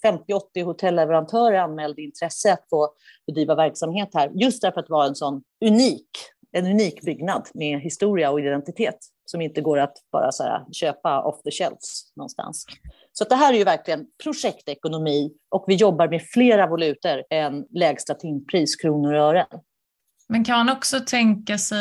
[0.55, 2.89] 50-80 hotelleverantörer anmälde intresse att få
[3.27, 6.09] bedriva verksamhet här, just därför att det var en sån unik
[6.53, 11.23] en unik byggnad med historia och identitet som inte går att bara så här, köpa
[11.23, 12.67] off the shelves någonstans.
[13.13, 18.15] Så det här är ju verkligen projektekonomi och vi jobbar med flera valutor än lägsta
[18.15, 19.47] timpris, kronor och ören.
[20.29, 21.79] Men kan man också tänka sig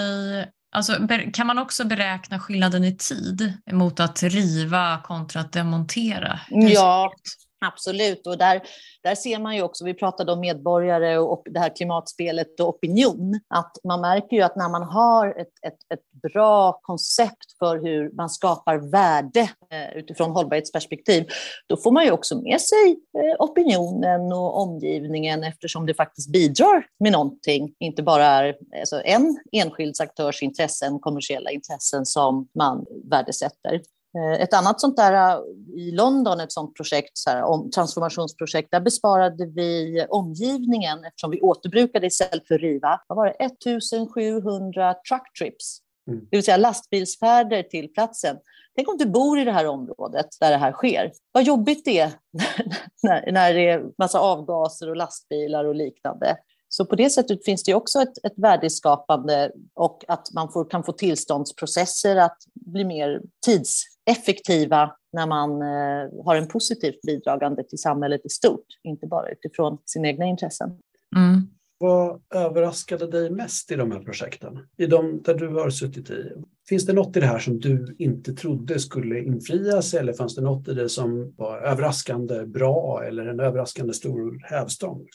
[0.76, 6.40] Alltså, kan man också beräkna skillnaden i tid mot att riva kontra att demontera?
[6.50, 7.14] Ja,
[7.60, 8.28] absolut.
[8.28, 8.62] Och där
[9.06, 13.40] där ser man ju också, vi pratade om medborgare och det här klimatspelet och opinion,
[13.48, 18.12] att man märker ju att när man har ett, ett, ett bra koncept för hur
[18.12, 21.28] man skapar värde eh, utifrån hållbarhetsperspektiv,
[21.68, 26.86] då får man ju också med sig eh, opinionen och omgivningen eftersom det faktiskt bidrar
[27.00, 33.82] med någonting, inte bara är alltså, en enskild aktörs intressen, kommersiella intressen som man värdesätter.
[34.16, 35.42] Eh, ett annat sånt där eh,
[35.76, 41.42] i London, ett sånt projekt, så här, om, transformationsprojekt, där besparade vi omgivningen eftersom vi
[41.42, 43.02] återbrukade istället för riva.
[43.08, 43.46] Vad var det?
[43.46, 46.20] 1700 truck trips, mm.
[46.20, 48.38] det vill säga lastbilsfärder till platsen.
[48.76, 51.12] Tänk om du bor i det här området där det här sker.
[51.32, 52.12] Vad jobbigt det är
[53.04, 56.38] när, när det är massa avgaser och lastbilar och liknande.
[56.78, 60.84] Så på det sättet finns det också ett, ett värdeskapande och att man får, kan
[60.84, 68.26] få tillståndsprocesser att bli mer tidseffektiva när man eh, har en positivt bidragande till samhället
[68.26, 70.70] i stort, inte bara utifrån sina egna intressen.
[71.16, 71.48] Mm.
[71.78, 74.68] Vad överraskade dig mest i de här projekten?
[74.78, 76.32] I de där du har suttit i?
[76.70, 80.42] Finns det något i det här som du inte trodde skulle infrias eller fanns det
[80.42, 85.08] något i det som var överraskande bra eller en överraskande stor hävstång?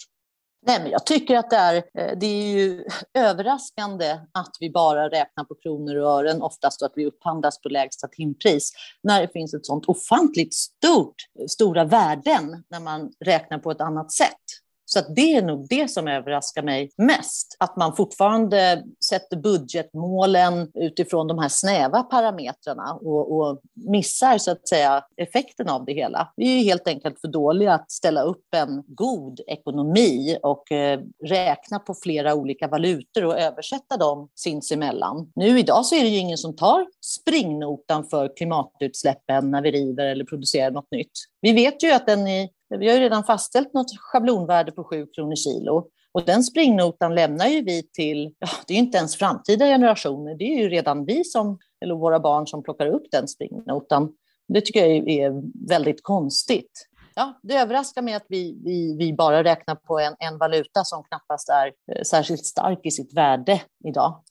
[0.67, 5.09] Nej, men jag tycker att det är, eh, det är ju överraskande att vi bara
[5.09, 9.29] räknar på kronor och ören, oftast och att vi upphandlas på lägsta timpris, när det
[9.33, 11.15] finns ett sånt ofantligt stort,
[11.49, 14.45] stora värden när man räknar på ett annat sätt.
[14.93, 17.57] Så det är nog det som överraskar mig mest.
[17.59, 24.69] Att man fortfarande sätter budgetmålen utifrån de här snäva parametrarna och, och missar så att
[24.69, 26.33] säga effekten av det hela.
[26.37, 31.79] Vi är helt enkelt för dåliga att ställa upp en god ekonomi och eh, räkna
[31.79, 35.33] på flera olika valutor och översätta dem sinsemellan.
[35.35, 40.07] Nu idag så är det ju ingen som tar springnotan för klimatutsläppen när vi river
[40.07, 41.13] eller producerar något nytt.
[41.41, 45.07] Vi vet ju att den i vi har ju redan fastställt något schablonvärde på 7
[45.07, 45.87] kronor kilo.
[46.13, 50.35] Och den springnotan lämnar ju vi till, ja, det är ju inte ens framtida generationer,
[50.35, 54.13] det är ju redan vi som, eller våra barn som plockar upp den springnotan.
[54.49, 56.87] Det tycker jag är väldigt konstigt.
[57.15, 61.05] Ja, det överraskar mig att vi, vi, vi bara räknar på en, en valuta som
[61.05, 64.23] knappast är eh, särskilt stark i sitt värde idag.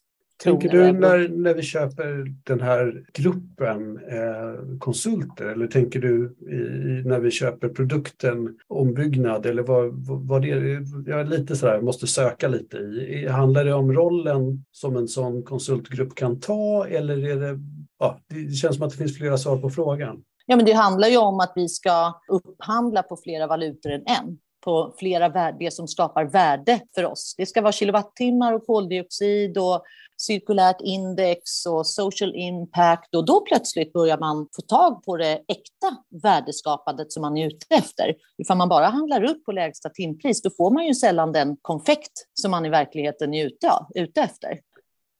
[0.42, 7.08] Tänker du när, när vi köper den här gruppen eh, konsulter eller tänker du i,
[7.08, 10.84] när vi köper produkten ombyggnad eller vad, vad det är?
[11.06, 13.28] Jag är lite sådär, måste söka lite i.
[13.28, 17.58] Handlar det om rollen som en sån konsultgrupp kan ta eller är det,
[17.98, 20.22] ja, det känns som att det finns flera svar på frågan.
[20.46, 24.38] Ja, men det handlar ju om att vi ska upphandla på flera valutor än en
[24.64, 27.34] på flera det som skapar värde för oss.
[27.38, 29.82] Det ska vara kilowattimmar och koldioxid och
[30.20, 35.96] cirkulärt index och social impact och då plötsligt börjar man få tag på det äkta
[36.22, 38.14] värdeskapandet som man är ute efter.
[38.38, 42.12] Ifall man bara handlar upp på lägsta timpris, då får man ju sällan den konfekt
[42.34, 44.60] som man i verkligheten är ute, ute efter.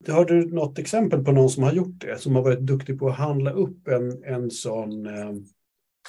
[0.09, 3.09] Har du något exempel på någon som har gjort det, som har varit duktig på
[3.09, 5.29] att handla upp en, en, sån, eh,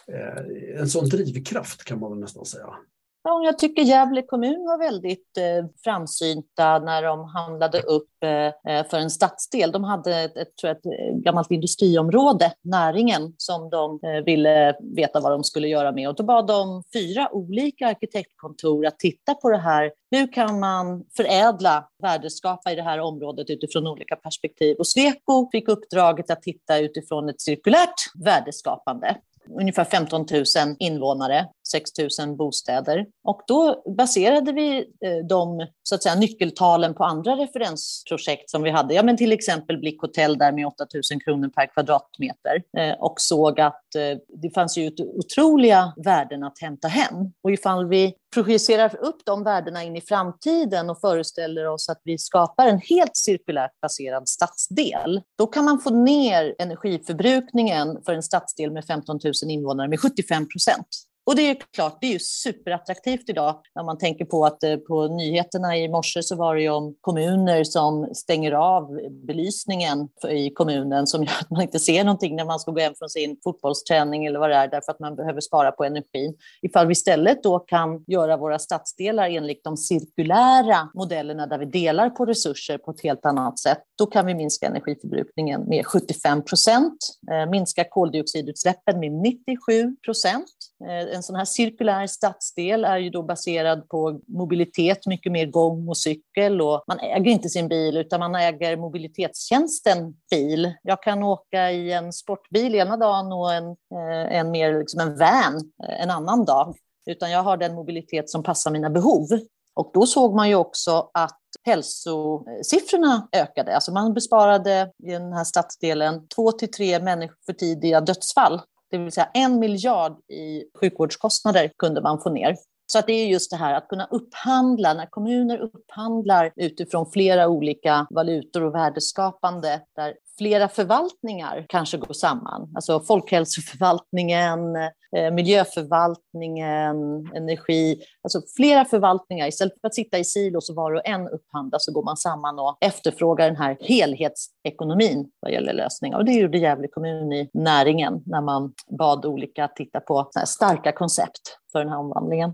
[0.08, 2.76] eh en sån drivkraft kan man väl nästan säga?
[3.24, 8.88] Ja, jag tycker Gävle kommun var väldigt eh, framsynta när de handlade upp eh, eh
[8.90, 9.72] för en stadsdel.
[9.72, 14.76] De hade ett, ett, tror jag, ett eh, gammalt industriområde, näringen, som de eh, ville
[14.96, 16.10] veta vad de skulle göra med.
[16.10, 19.92] Och då bad de fyra olika arkitektkontor att titta på det här.
[20.12, 24.78] Hur kan man förädla, värdeskapa i det här området utifrån olika perspektiv?
[24.78, 29.18] Och Sweco fick uppdraget att titta utifrån ett cirkulärt värdeskapande
[29.60, 30.44] ungefär 15 000
[30.80, 33.06] invånare, 6 000 bostäder.
[33.24, 38.70] Och då baserade vi eh, de så att säga, nyckeltalen på andra referensprojekt som vi
[38.70, 38.94] hade.
[38.94, 43.16] Ja, men till exempel Blick Hotel där med 8 000 kronor per kvadratmeter eh, och
[43.18, 47.16] såg att eh, det fanns ju otroliga värden att hämta hem.
[47.44, 52.18] Och ifall vi projicerar upp de värdena in i framtiden och föreställer oss att vi
[52.18, 58.72] skapar en helt cirkulärt baserad stadsdel, då kan man få ner energiförbrukningen för en stadsdel
[58.72, 60.88] med 15 000 invånare med 75 procent.
[61.24, 64.76] Och det är klart, det är ju superattraktivt idag när man tänker på att eh,
[64.76, 65.78] på nyheterna.
[65.78, 71.24] I morse så var det ju om kommuner som stänger av belysningen i kommunen som
[71.24, 74.40] gör att man inte ser någonting när man ska gå hem från sin fotbollsträning eller
[74.40, 76.38] vad det är därför att man behöver spara på energin.
[76.62, 82.10] Ifall vi istället då kan göra våra stadsdelar enligt de cirkulära modellerna där vi delar
[82.10, 86.98] på resurser på ett helt annat sätt, då kan vi minska energiförbrukningen med 75 procent,
[87.32, 90.48] eh, minska koldioxidutsläppen med 97 procent.
[90.88, 95.90] Eh, en sån här cirkulär stadsdel är ju då baserad på mobilitet, mycket mer gång
[95.90, 100.74] och cykel och man äger inte sin bil utan man äger mobilitetstjänsten bil.
[100.84, 105.18] Jag kan åka i en sportbil ena dagen och en, eh, en mer liksom en
[105.18, 106.76] van eh, en annan dag.
[107.06, 109.28] Utan jag har den mobilitet som passar mina behov.
[109.74, 113.76] Och då såg man ju också att hälsosiffrorna ökade.
[113.76, 118.98] Alltså man besparade i den här stadsdelen två till tre människor för tidiga dödsfall det
[118.98, 122.56] vill säga en miljard i sjukvårdskostnader kunde man få ner.
[122.92, 127.48] Så att det är just det här att kunna upphandla, när kommuner upphandlar utifrån flera
[127.48, 132.72] olika valutor och värdeskapande, där flera förvaltningar kanske går samman.
[132.76, 134.76] Alltså folkhälsoförvaltningen,
[135.16, 136.96] eh, miljöförvaltningen,
[137.36, 138.02] energi.
[138.24, 139.48] Alltså flera förvaltningar.
[139.48, 142.60] Istället för att sitta i silos och var och en upphandla så går man samman
[142.60, 146.18] och efterfrågar den här helhetsekonomin vad gäller lösningar.
[146.18, 150.92] Och det gjorde Gävle kommun i näringen när man bad olika att titta på starka
[150.92, 152.54] koncept för den här omvandlingen.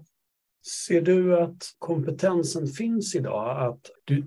[0.65, 3.69] Ser du att kompetensen finns idag?
[3.69, 4.23] Att du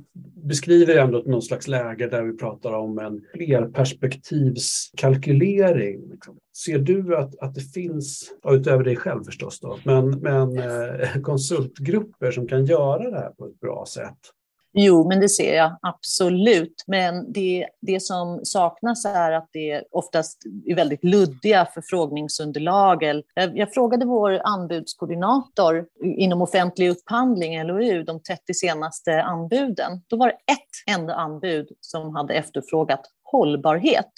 [0.46, 6.10] beskriver ändå någon slags läge där vi pratar om en flerperspektivskalkylering.
[6.10, 6.38] Liksom.
[6.64, 12.30] Ser du att, att det finns, utöver dig själv förstås, då, men, men eh, konsultgrupper
[12.30, 14.18] som kan göra det här på ett bra sätt?
[14.72, 16.84] Jo, men det ser jag absolut.
[16.86, 23.22] Men det, det som saknas är att det oftast är väldigt luddiga förfrågningsunderlag.
[23.34, 30.02] Jag frågade vår anbudskoordinator inom offentlig upphandling, LOU, de 30 senaste anbuden.
[30.06, 34.12] Då var det ett enda anbud som hade efterfrågat hållbarhet.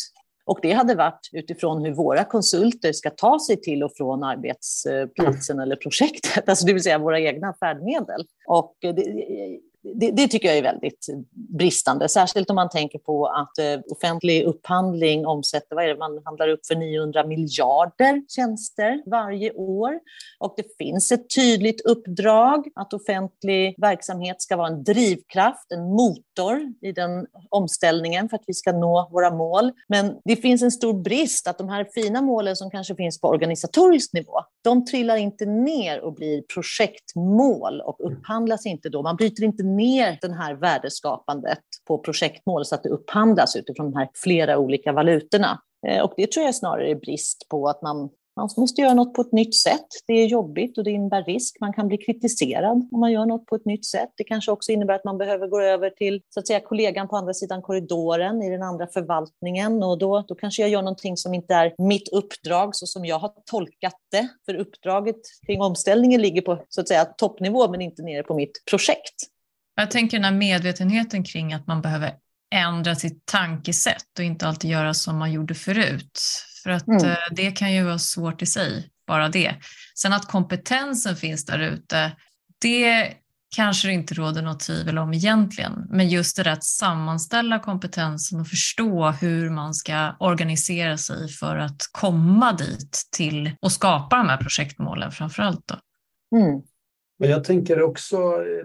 [0.45, 5.61] Och det hade varit utifrån hur våra konsulter ska ta sig till och från arbetsplatsen
[5.61, 8.27] eller projektet, alltså det vill säga våra egna färdmedel.
[8.47, 8.93] Och det,
[9.83, 14.45] det, det, tycker jag är väldigt bristande, särskilt om man tänker på att eh, offentlig
[14.45, 20.01] upphandling omsätter, vad är det, man handlar upp för 900 miljarder tjänster varje år.
[20.39, 26.73] Och det finns ett tydligt uppdrag att offentlig verksamhet ska vara en drivkraft, en motor
[26.81, 29.73] i den omställningen för att vi ska nå våra mål.
[29.89, 33.29] Men det finns en stor brist att de här fina målen som kanske finns på
[33.29, 39.03] organisatorisk nivå, de trillar inte ner och blir projektmål och upphandlas inte då.
[39.03, 43.99] Man bryter inte ner det här värdeskapandet på projektmål så att det upphandlas utifrån de
[43.99, 45.61] här flera olika valutorna.
[45.87, 49.15] Eh, och det tror jag snarare är brist på att man Man måste göra något
[49.15, 49.87] på ett nytt sätt.
[50.07, 51.57] Det är jobbigt och det innebär risk.
[51.61, 54.09] Man kan bli kritiserad om man gör något på ett nytt sätt.
[54.17, 57.17] Det kanske också innebär att man behöver gå över till så att säga, kollegan på
[57.17, 61.35] andra sidan korridoren i den andra förvaltningen och då, då kanske jag gör någonting som
[61.35, 64.29] inte är mitt uppdrag så som jag har tolkat det.
[64.47, 68.65] För uppdraget kring omställningen ligger på så att säga, toppnivå men inte nere på mitt
[68.71, 69.32] projekt.
[69.75, 72.13] Jag tänker den här medvetenheten kring att man behöver
[72.55, 76.21] ändra sitt tankesätt och inte alltid göra som man gjorde förut.
[76.63, 77.11] För att mm.
[77.11, 79.55] Eh, det kan ju vara svårt i sig, bara det.
[79.95, 82.13] Sen att kompetensen finns där ute,
[82.61, 83.15] det
[83.57, 85.87] kanske det inte råder något tvivel om egentligen.
[85.91, 91.57] Men just det där att sammanställa kompetensen och förstå hur man ska organisera sig för
[91.57, 95.67] att komma dit till och skapa de här projektmålen framför allt.
[95.67, 95.75] Då.
[96.39, 96.63] Mm.
[97.23, 98.17] Men jag tänker också,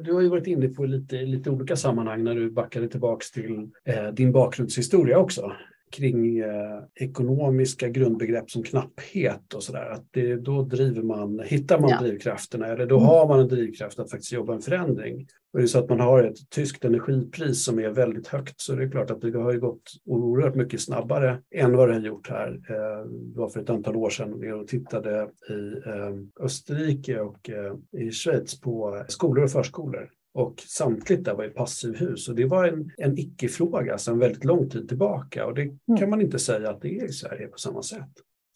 [0.02, 3.70] du har ju varit inne på lite, lite olika sammanhang när du backade tillbaks till
[3.86, 5.52] eh, din bakgrundshistoria också
[5.92, 9.90] kring eh, ekonomiska grundbegrepp som knapphet och sådär.
[9.90, 12.02] Att det, då driver man, hittar man ja.
[12.02, 13.08] drivkrafterna eller då mm.
[13.08, 15.28] har man en drivkraft att faktiskt jobba en förändring.
[15.54, 18.76] Och det är så att man har ett tyskt energipris som är väldigt högt så
[18.76, 22.02] det är klart att det har ju gått oerhört mycket snabbare än vad det har
[22.02, 22.62] gjort här.
[22.70, 28.02] Eh, det var för ett antal år sedan och tittade i eh, Österrike och eh,
[28.02, 32.68] i Schweiz på skolor och förskolor och samtligt där var i passivhus och det var
[32.68, 35.98] en, en icke-fråga sedan väldigt lång tid tillbaka och det mm.
[36.00, 38.10] kan man inte säga att det är i Sverige på samma sätt.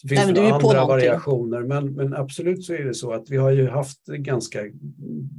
[0.04, 3.38] Det finns Nej, det andra variationer, men, men absolut så är det så att vi
[3.38, 4.60] har ju haft ganska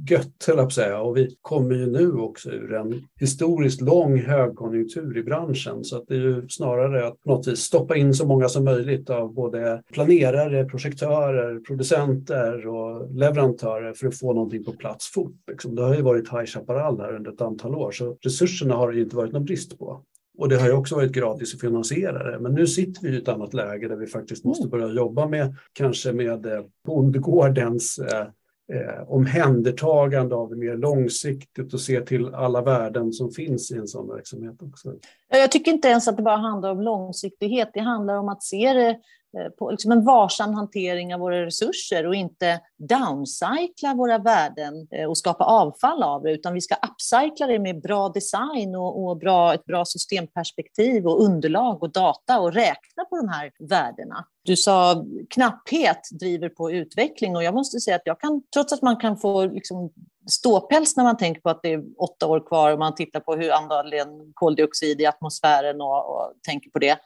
[0.09, 4.17] gött, höll jag på säga, och vi kommer ju nu också ur en historiskt lång
[4.17, 8.13] högkonjunktur i branschen, så att det är ju snarare att på något vis stoppa in
[8.13, 14.63] så många som möjligt av både planerare, projektörer, producenter och leverantörer för att få någonting
[14.63, 15.35] på plats fort.
[15.51, 15.75] Liksom.
[15.75, 18.97] Det har ju varit High Chaparral här under ett antal år, så resurserna har det
[18.97, 20.01] ju inte varit någon brist på.
[20.37, 22.39] Och det har ju också varit gratis att finansiera det.
[22.39, 24.71] Men nu sitter vi i ett annat läge där vi faktiskt måste mm.
[24.71, 28.27] börja jobba med kanske med eh, bondgårdens eh,
[28.77, 33.87] eh, omhändertagande av det mer långsiktigt och se till alla värden som finns i en
[33.87, 34.93] sån verksamhet också.
[35.29, 37.69] Jag tycker inte ens att det bara handlar om långsiktighet.
[37.73, 38.99] Det handlar om att se det
[39.37, 45.09] Eh, på liksom en varsam hantering av våra resurser och inte downcycla våra värden eh,
[45.09, 49.17] och skapa avfall av det, utan vi ska upcycla det med bra design och, och
[49.17, 54.25] bra, ett bra systemperspektiv och underlag och data och räkna på de här värdena.
[54.43, 58.81] Du sa knapphet driver på utveckling och jag måste säga att jag kan, trots att
[58.81, 59.91] man kan få liksom
[60.29, 63.35] ståpäls när man tänker på att det är åtta år kvar och man tittar på
[63.35, 66.99] hur andelen koldioxid i atmosfären och, och tänker på det,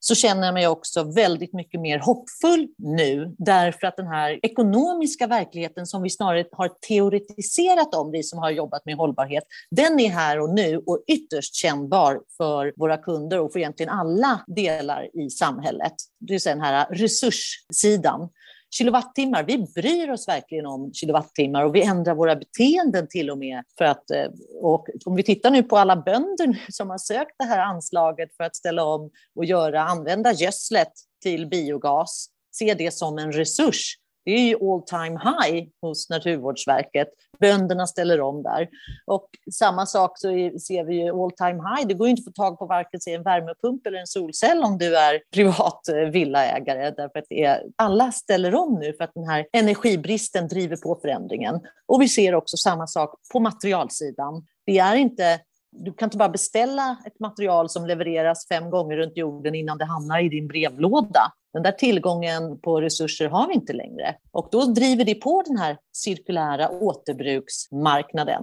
[0.00, 5.26] så känner jag mig också väldigt mycket mer hoppfull nu därför att den här ekonomiska
[5.26, 10.10] verkligheten som vi snarare har teoretiserat om, vi som har jobbat med hållbarhet, den är
[10.10, 15.30] här och nu och ytterst kännbar för våra kunder och för egentligen alla delar i
[15.30, 15.94] samhället.
[16.20, 18.28] Det är den här resurssidan
[18.70, 19.42] kilowattimmar.
[19.42, 23.64] Vi bryr oss verkligen om kilowattimmar och vi ändrar våra beteenden till och med.
[23.78, 24.26] För att, eh,
[24.60, 28.44] och om vi tittar nu på alla bönder som har sökt det här anslaget för
[28.44, 30.92] att ställa om och göra, använda gödslet
[31.22, 33.96] till biogas, se det som en resurs
[34.30, 37.08] det är ju all time high hos Naturvårdsverket.
[37.38, 38.68] Bönderna ställer om där.
[39.06, 40.28] Och samma sak så
[40.60, 41.88] ser vi ju all time high.
[41.88, 44.96] Det går inte att få tag på varken en värmepump eller en solcell om du
[44.96, 46.90] är privat eh, villaägare.
[46.90, 51.60] Därför att är, alla ställer om nu för att den här energibristen driver på förändringen.
[51.86, 54.46] Och vi ser också samma sak på materialsidan.
[54.66, 55.40] Det är inte
[55.72, 59.84] du kan inte bara beställa ett material som levereras fem gånger runt jorden innan det
[59.84, 61.32] hamnar i din brevlåda.
[61.52, 64.16] Den där tillgången på resurser har vi inte längre.
[64.32, 68.42] Och då driver det på den här cirkulära återbruksmarknaden.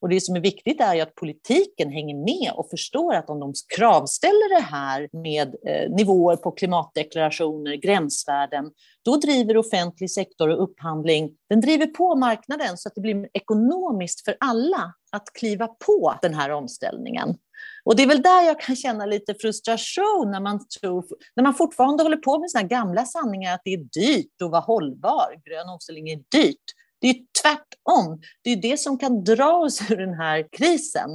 [0.00, 3.40] Och det som är viktigt är ju att politiken hänger med och förstår att om
[3.40, 8.70] de kravställer det här med eh, nivåer på klimatdeklarationer, gränsvärden,
[9.04, 14.24] då driver offentlig sektor och upphandling, den driver på marknaden så att det blir ekonomiskt
[14.24, 17.36] för alla att kliva på den här omställningen.
[17.84, 21.04] Och det är väl där jag kan känna lite frustration när man, tror,
[21.36, 24.60] när man fortfarande håller på med sina gamla sanningar att det är dyrt att vara
[24.60, 25.42] hållbar.
[25.44, 26.64] Grön omställning är dyrt.
[27.00, 28.20] Det är tvärtom.
[28.42, 31.10] Det är det som kan dra oss ur den här krisen.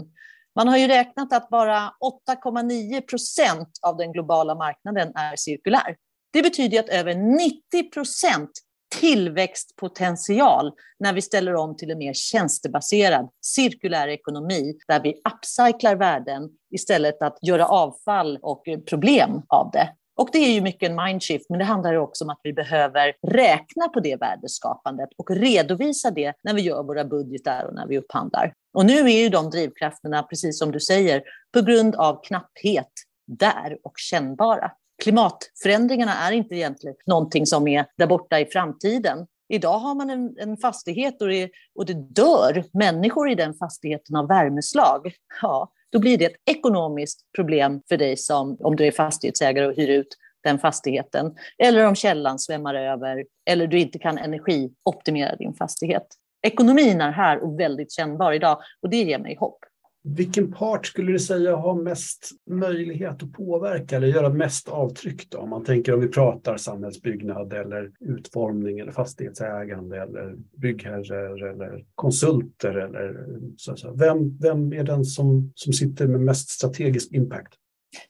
[0.55, 1.93] Man har ju räknat att bara
[2.29, 5.95] 8,9 procent av den globala marknaden är cirkulär.
[6.33, 8.51] Det betyder att över 90 procent
[8.89, 16.49] tillväxtpotential när vi ställer om till en mer tjänstebaserad cirkulär ekonomi där vi upcyclar värden
[16.71, 19.89] istället att göra avfall och problem av det.
[20.19, 23.13] Och det är ju mycket en mindshift, men det handlar också om att vi behöver
[23.27, 27.97] räkna på det värdeskapandet och redovisa det när vi gör våra budgetar och när vi
[27.97, 28.53] upphandlar.
[28.73, 31.23] Och nu är ju de drivkrafterna, precis som du säger,
[31.53, 32.91] på grund av knapphet
[33.27, 34.71] där och kännbara.
[34.99, 39.27] Klimatförändringarna är inte egentligen någonting som är där borta i framtiden.
[39.49, 44.15] Idag har man en, en fastighet och det, och det dör människor i den fastigheten
[44.15, 45.13] av värmeslag.
[45.41, 49.73] Ja, då blir det ett ekonomiskt problem för dig som, om du är fastighetsägare och
[49.73, 51.35] hyr ut den fastigheten.
[51.57, 56.07] Eller om källan svämmar över, eller du inte kan energioptimera din fastighet.
[56.41, 59.59] Ekonomin är här och väldigt kännbar idag och det ger mig hopp.
[60.03, 65.29] Vilken part skulle du säga har mest möjlighet att påverka eller göra mest avtryck?
[65.29, 65.37] Då?
[65.37, 72.75] Om man tänker om vi pratar samhällsbyggnad eller utformning eller fastighetsägande eller byggherrar eller konsulter.
[72.75, 73.25] Eller
[73.57, 73.93] så, så.
[73.93, 77.53] Vem, vem är den som, som sitter med mest strategisk impact?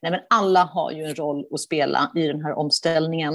[0.01, 3.33] Nej, men alla har ju en roll att spela i den här omställningen.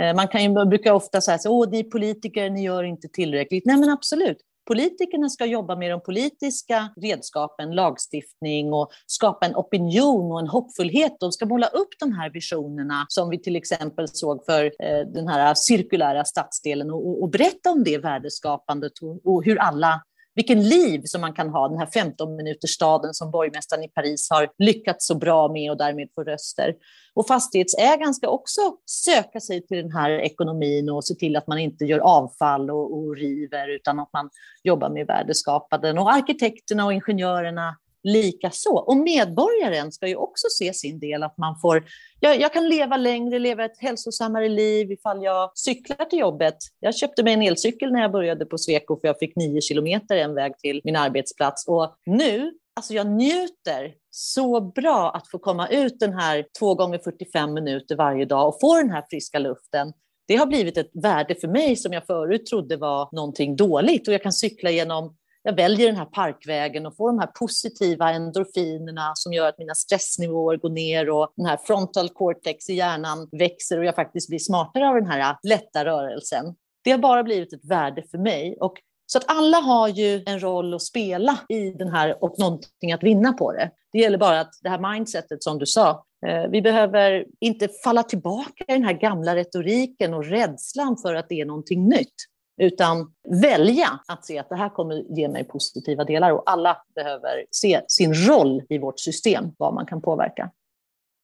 [0.00, 3.66] Eh, man kan ju, brukar ofta säga att ni politiker, ni gör inte tillräckligt.
[3.66, 4.36] Nej, men absolut.
[4.70, 11.16] Politikerna ska jobba med de politiska redskapen, lagstiftning och skapa en opinion och en hoppfullhet.
[11.20, 15.28] De ska måla upp de här visionerna som vi till exempel såg för eh, den
[15.28, 20.02] här cirkulära stadsdelen och, och berätta om det värdeskapandet och, och hur alla
[20.34, 24.30] vilken liv som man kan ha, den här 15 minuters staden som borgmästaren i Paris
[24.30, 26.74] har lyckats så bra med och därmed få röster.
[27.14, 31.58] Och fastighetsägaren ska också söka sig till den här ekonomin och se till att man
[31.58, 34.30] inte gör avfall och, och river utan att man
[34.62, 35.98] jobbar med värdeskapanden.
[35.98, 38.78] Och arkitekterna och ingenjörerna lika så.
[38.78, 41.84] Och medborgaren ska ju också se sin del, att man får,
[42.20, 46.56] jag, jag, kan leva längre, leva ett hälsosammare liv ifall jag cyklar till jobbet.
[46.80, 50.16] Jag köpte mig en elcykel när jag började på Sweco för jag fick nio kilometer
[50.16, 51.68] en väg till min arbetsplats.
[51.68, 56.98] Och nu, alltså jag njuter så bra att få komma ut den här två gånger
[56.98, 59.92] 45 minuter varje dag och få den här friska luften
[60.30, 64.08] det har blivit ett värde för mig som jag förut trodde var någonting dåligt.
[64.08, 68.10] Och jag kan cykla genom jag väljer den här parkvägen och får de här positiva
[68.10, 73.28] endorfinerna som gör att mina stressnivåer går ner och den här frontal cortex i hjärnan
[73.32, 76.54] växer och jag faktiskt blir smartare av den här äh, lätta rörelsen.
[76.84, 78.56] Det har bara blivit ett värde för mig.
[78.60, 78.74] Och
[79.06, 83.02] så att alla har ju en roll att spela i den här och någonting att
[83.02, 83.70] vinna på det.
[83.92, 88.02] Det gäller bara att det här mindsetet som du sa, eh, vi behöver inte falla
[88.02, 92.14] tillbaka i den här gamla retoriken och rädslan för att det är någonting nytt
[92.60, 97.44] utan välja att se att det här kommer ge mig positiva delar och alla behöver
[97.50, 100.50] se sin roll i vårt system, vad man kan påverka.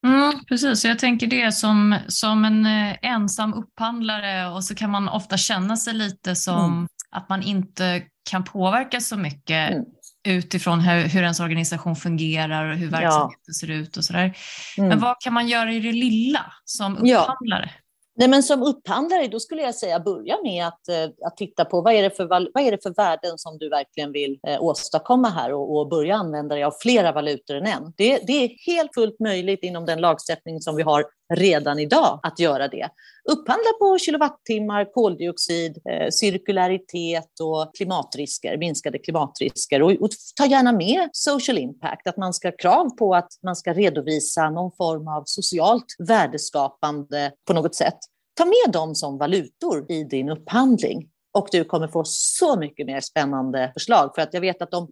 [0.07, 5.09] Mm, precis, jag tänker det som, som en eh, ensam upphandlare och så kan man
[5.09, 6.89] ofta känna sig lite som mm.
[7.11, 9.85] att man inte kan påverka så mycket mm.
[10.29, 13.55] utifrån hur, hur ens organisation fungerar och hur verksamheten ja.
[13.61, 14.37] ser ut och sådär.
[14.77, 15.01] Men mm.
[15.01, 17.71] vad kan man göra i det lilla som upphandlare?
[17.75, 17.86] Ja.
[18.19, 21.81] Nej, men som upphandlare då skulle jag säga börja med att, eh, att titta på
[21.81, 25.29] vad är, det för, vad är det för värden som du verkligen vill eh, åstadkomma
[25.29, 27.93] här och, och, börja använda dig av flera valutor än en.
[27.97, 31.05] Det, det är helt fullt möjligt inom den lagstiftning som vi har
[31.35, 32.89] redan idag att göra det.
[33.33, 39.83] Upphandla på kilowattimmar, koldioxid, eh, cirkularitet och klimatrisker, minskade klimatrisker.
[39.83, 43.57] Och, och, ta gärna med social impact, att man ska ha krav på att man
[43.57, 47.99] ska redovisa någon form av socialt värdeskapande på något sätt.
[48.35, 51.09] Ta med dem som valutor i din upphandling
[51.39, 54.15] och du kommer få så mycket mer spännande förslag.
[54.15, 54.91] För att jag vet att de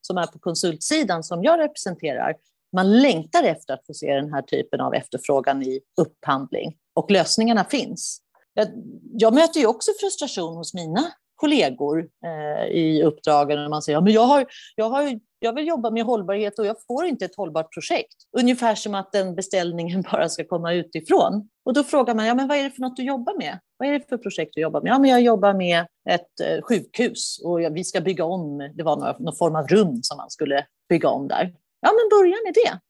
[0.00, 2.34] som är på konsultsidan som jag representerar,
[2.72, 7.64] man längtar efter att få se den här typen av efterfrågan i upphandling och lösningarna
[7.64, 8.18] finns.
[8.54, 8.68] Jag,
[9.12, 11.12] jag möter ju också frustration hos mina
[11.42, 14.46] kollegor eh, i uppdragen när man säger ja, jag, har,
[14.76, 18.14] jag, har, jag vill jobba med hållbarhet och jag får inte ett hållbart projekt.
[18.38, 21.48] Ungefär som att den beställningen bara ska komma utifrån.
[21.64, 23.58] Och då frågar man, ja, men vad är det för något du jobbar med?
[23.76, 24.90] Vad är det för projekt du jobbar med?
[24.90, 28.96] Ja, men jag jobbar med ett eh, sjukhus och vi ska bygga om, det var
[28.96, 31.54] några, någon form av rum som man skulle bygga om där.
[31.82, 32.80] Ja, men börja med det.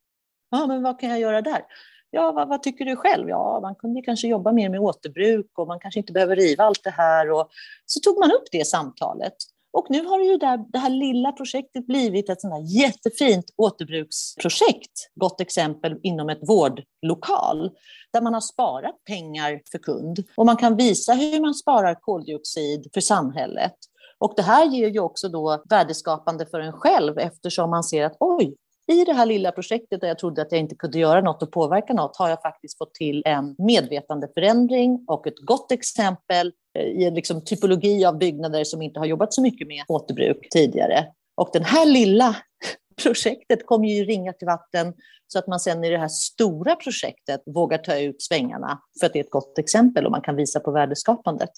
[0.51, 1.63] Ja, men vad kan jag göra där?
[2.11, 3.29] Ja, vad, vad, tycker du själv?
[3.29, 6.85] Ja, man kunde kanske jobba mer med återbruk och man kanske inte behöver riva allt
[6.85, 7.31] det här.
[7.31, 7.49] Och
[7.87, 9.35] så tog man upp det samtalet.
[9.73, 15.11] Och nu har ju där, det här lilla projektet blivit ett sånt jättefint återbruksprojekt.
[15.15, 17.71] Gott exempel inom ett vårdlokal
[18.13, 22.91] där man har sparat pengar för kund och man kan visa hur man sparar koldioxid
[22.95, 23.75] för samhället.
[24.19, 28.17] Och det här ger ju också då värdeskapande för en själv eftersom man ser att
[28.21, 28.57] oj,
[28.93, 31.53] i det här lilla projektet där jag trodde att jag inte kunde göra något och
[31.53, 37.05] påverka något har jag faktiskt fått till en medvetandeförändring och ett gott exempel eh, i
[37.05, 41.07] en liksom typologi av byggnader som inte har jobbat så mycket med återbruk tidigare.
[41.35, 42.37] Och det här lilla
[43.03, 44.95] projektet kommer ju ringa till vatten
[45.27, 49.13] så att man sen i det här stora projektet vågar ta ut svängarna för att
[49.13, 51.51] det är ett gott exempel och man kan visa på värdeskapandet.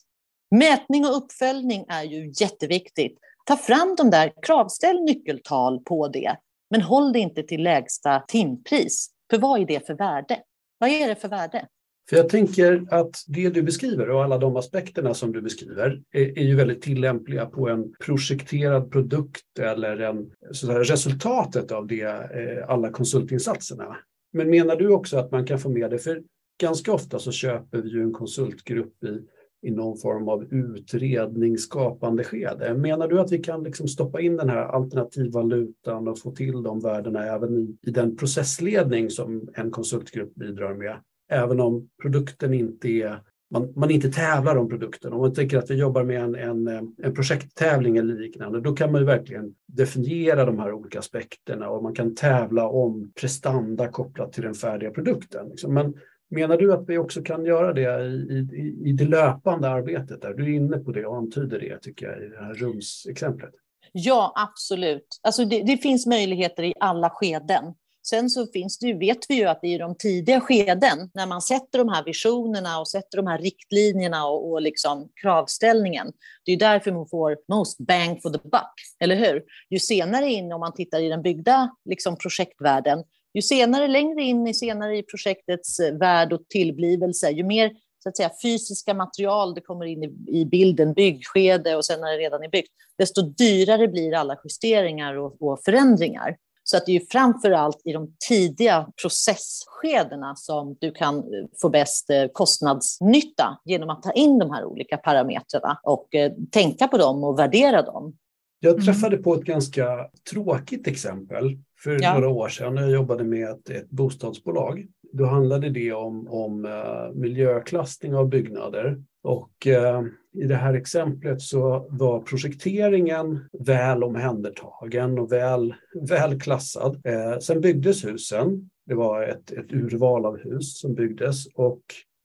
[0.50, 3.18] Mätning och uppföljning är ju jätteviktigt.
[3.46, 6.36] Ta fram de där, kravställ nyckeltal på det.
[6.74, 9.08] Men håll det inte till lägsta timpris.
[9.30, 10.38] För vad är det för värde?
[10.78, 11.68] Vad är det för värde?
[12.10, 16.38] För jag tänker att det du beskriver och alla de aspekterna som du beskriver är,
[16.38, 22.02] är ju väldigt tillämpliga på en projekterad produkt eller en, så här, resultatet av det,
[22.02, 23.96] eh, alla konsultinsatserna.
[24.32, 25.98] Men menar du också att man kan få med det?
[25.98, 26.22] För
[26.60, 29.20] ganska ofta så köper vi ju en konsultgrupp i,
[29.64, 32.74] i någon form av utredningsskapande skede.
[32.74, 36.80] Menar du att vi kan liksom stoppa in den här alternativvalutan och få till de
[36.80, 40.96] värdena även i, i den processledning som en konsultgrupp bidrar med?
[41.30, 45.12] Även om produkten inte är man, man inte tävlar om produkten.
[45.12, 48.92] Om man tänker att vi jobbar med en, en, en projekttävling eller liknande, då kan
[48.92, 54.32] man ju verkligen definiera de här olika aspekterna och man kan tävla om prestanda kopplat
[54.32, 55.48] till den färdiga produkten.
[55.48, 55.74] Liksom.
[55.74, 55.94] Men
[56.34, 60.22] menar du att vi också kan göra det i, i, i det löpande arbetet?
[60.22, 60.34] Där?
[60.34, 63.54] Du är inne på det och antyder det, tycker jag, i det här rumsexemplet.
[63.92, 65.20] Ja, absolut.
[65.22, 67.64] Alltså det, det finns möjligheter i alla skeden.
[68.06, 71.42] Sen så finns det ju, vet vi ju att i de tidiga skeden, när man
[71.42, 76.12] sätter de här visionerna och sätter de här riktlinjerna och, och liksom kravställningen,
[76.44, 79.42] det är därför man får most bang for the buck, eller hur?
[79.70, 83.04] Ju senare in, om man tittar i den byggda liksom projektvärlden,
[83.34, 87.70] ju senare, längre in, senare i projektets eh, värld och tillblivelse, ju mer
[88.04, 92.12] så att säga, fysiska material det kommer in i, i bilden, byggskede och sen när
[92.12, 96.36] det redan är byggt, desto dyrare blir alla justeringar och, och förändringar.
[96.66, 101.24] Så att det är ju framför allt i de tidiga processskedena som du kan eh,
[101.60, 106.08] få bäst eh, kostnadsnytta genom att ta in de här olika parametrarna och
[106.52, 108.16] tänka på dem och värdera dem.
[108.60, 108.84] Jag mm.
[108.84, 112.14] träffade på ett ganska tråkigt exempel för ja.
[112.14, 114.86] några år sedan när jag jobbade med ett, ett bostadsbolag.
[115.12, 116.68] Då handlade det om, om
[117.14, 120.02] miljöklassning av byggnader och eh,
[120.34, 125.74] i det här exemplet så var projekteringen väl omhändertagen och väl,
[126.08, 127.06] väl klassad.
[127.06, 128.70] Eh, sen byggdes husen.
[128.86, 131.82] Det var ett, ett urval av hus som byggdes och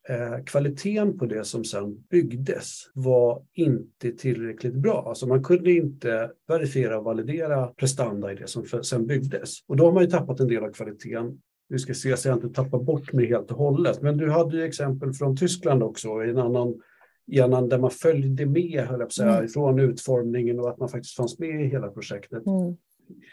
[0.10, 5.06] eh, kvaliteten på det som sen byggdes var inte tillräckligt bra.
[5.10, 9.56] Alltså man kunde inte verifiera och validera prestanda i det som för, sen byggdes.
[9.68, 12.38] Och då har man ju tappat en del av kvaliteten vi ska se så jag
[12.38, 14.02] inte tappar bort mig helt och hållet.
[14.02, 16.82] Men du hade ju exempel från Tyskland också i en annan
[17.28, 19.50] genom där man följde med, höll jag säga, mm.
[19.50, 22.46] från utformningen och att man faktiskt fanns med i hela projektet.
[22.46, 22.78] Mm.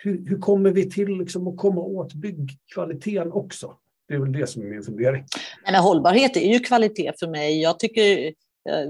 [0.03, 3.75] Hur, hur, kommer vi till liksom att komma åt byggkvaliteten också?
[4.09, 5.25] Det är väl det som är min fundering.
[5.65, 7.63] Men hållbarhet är ju kvalitet för mig.
[7.63, 8.33] Jag tycker
[8.69, 8.87] Eh,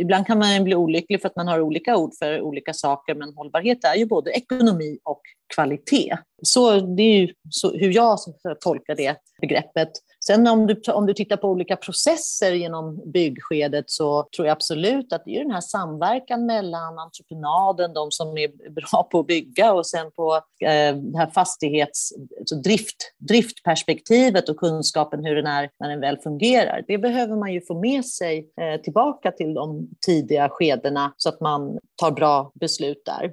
[0.00, 3.34] ibland kan man bli olycklig för att man har olika ord för olika saker, men
[3.36, 5.20] hållbarhet är ju både ekonomi och
[5.54, 6.16] kvalitet.
[6.42, 8.18] Så det är ju så, hur jag
[8.60, 9.90] tolkar det begreppet.
[10.26, 15.12] Sen om du, om du tittar på olika processer genom byggskedet så tror jag absolut
[15.12, 19.72] att det är den här samverkan mellan entreprenaden, de som är bra på att bygga
[19.72, 25.70] och sen på eh, det här fastighets, alltså drift, driftperspektivet och kunskapen hur den är
[25.80, 26.84] när den väl fungerar.
[26.86, 31.40] Det behöver man ju få med sig eh, tillbaka till de tidiga skedena så att
[31.40, 33.32] man tar bra beslut där.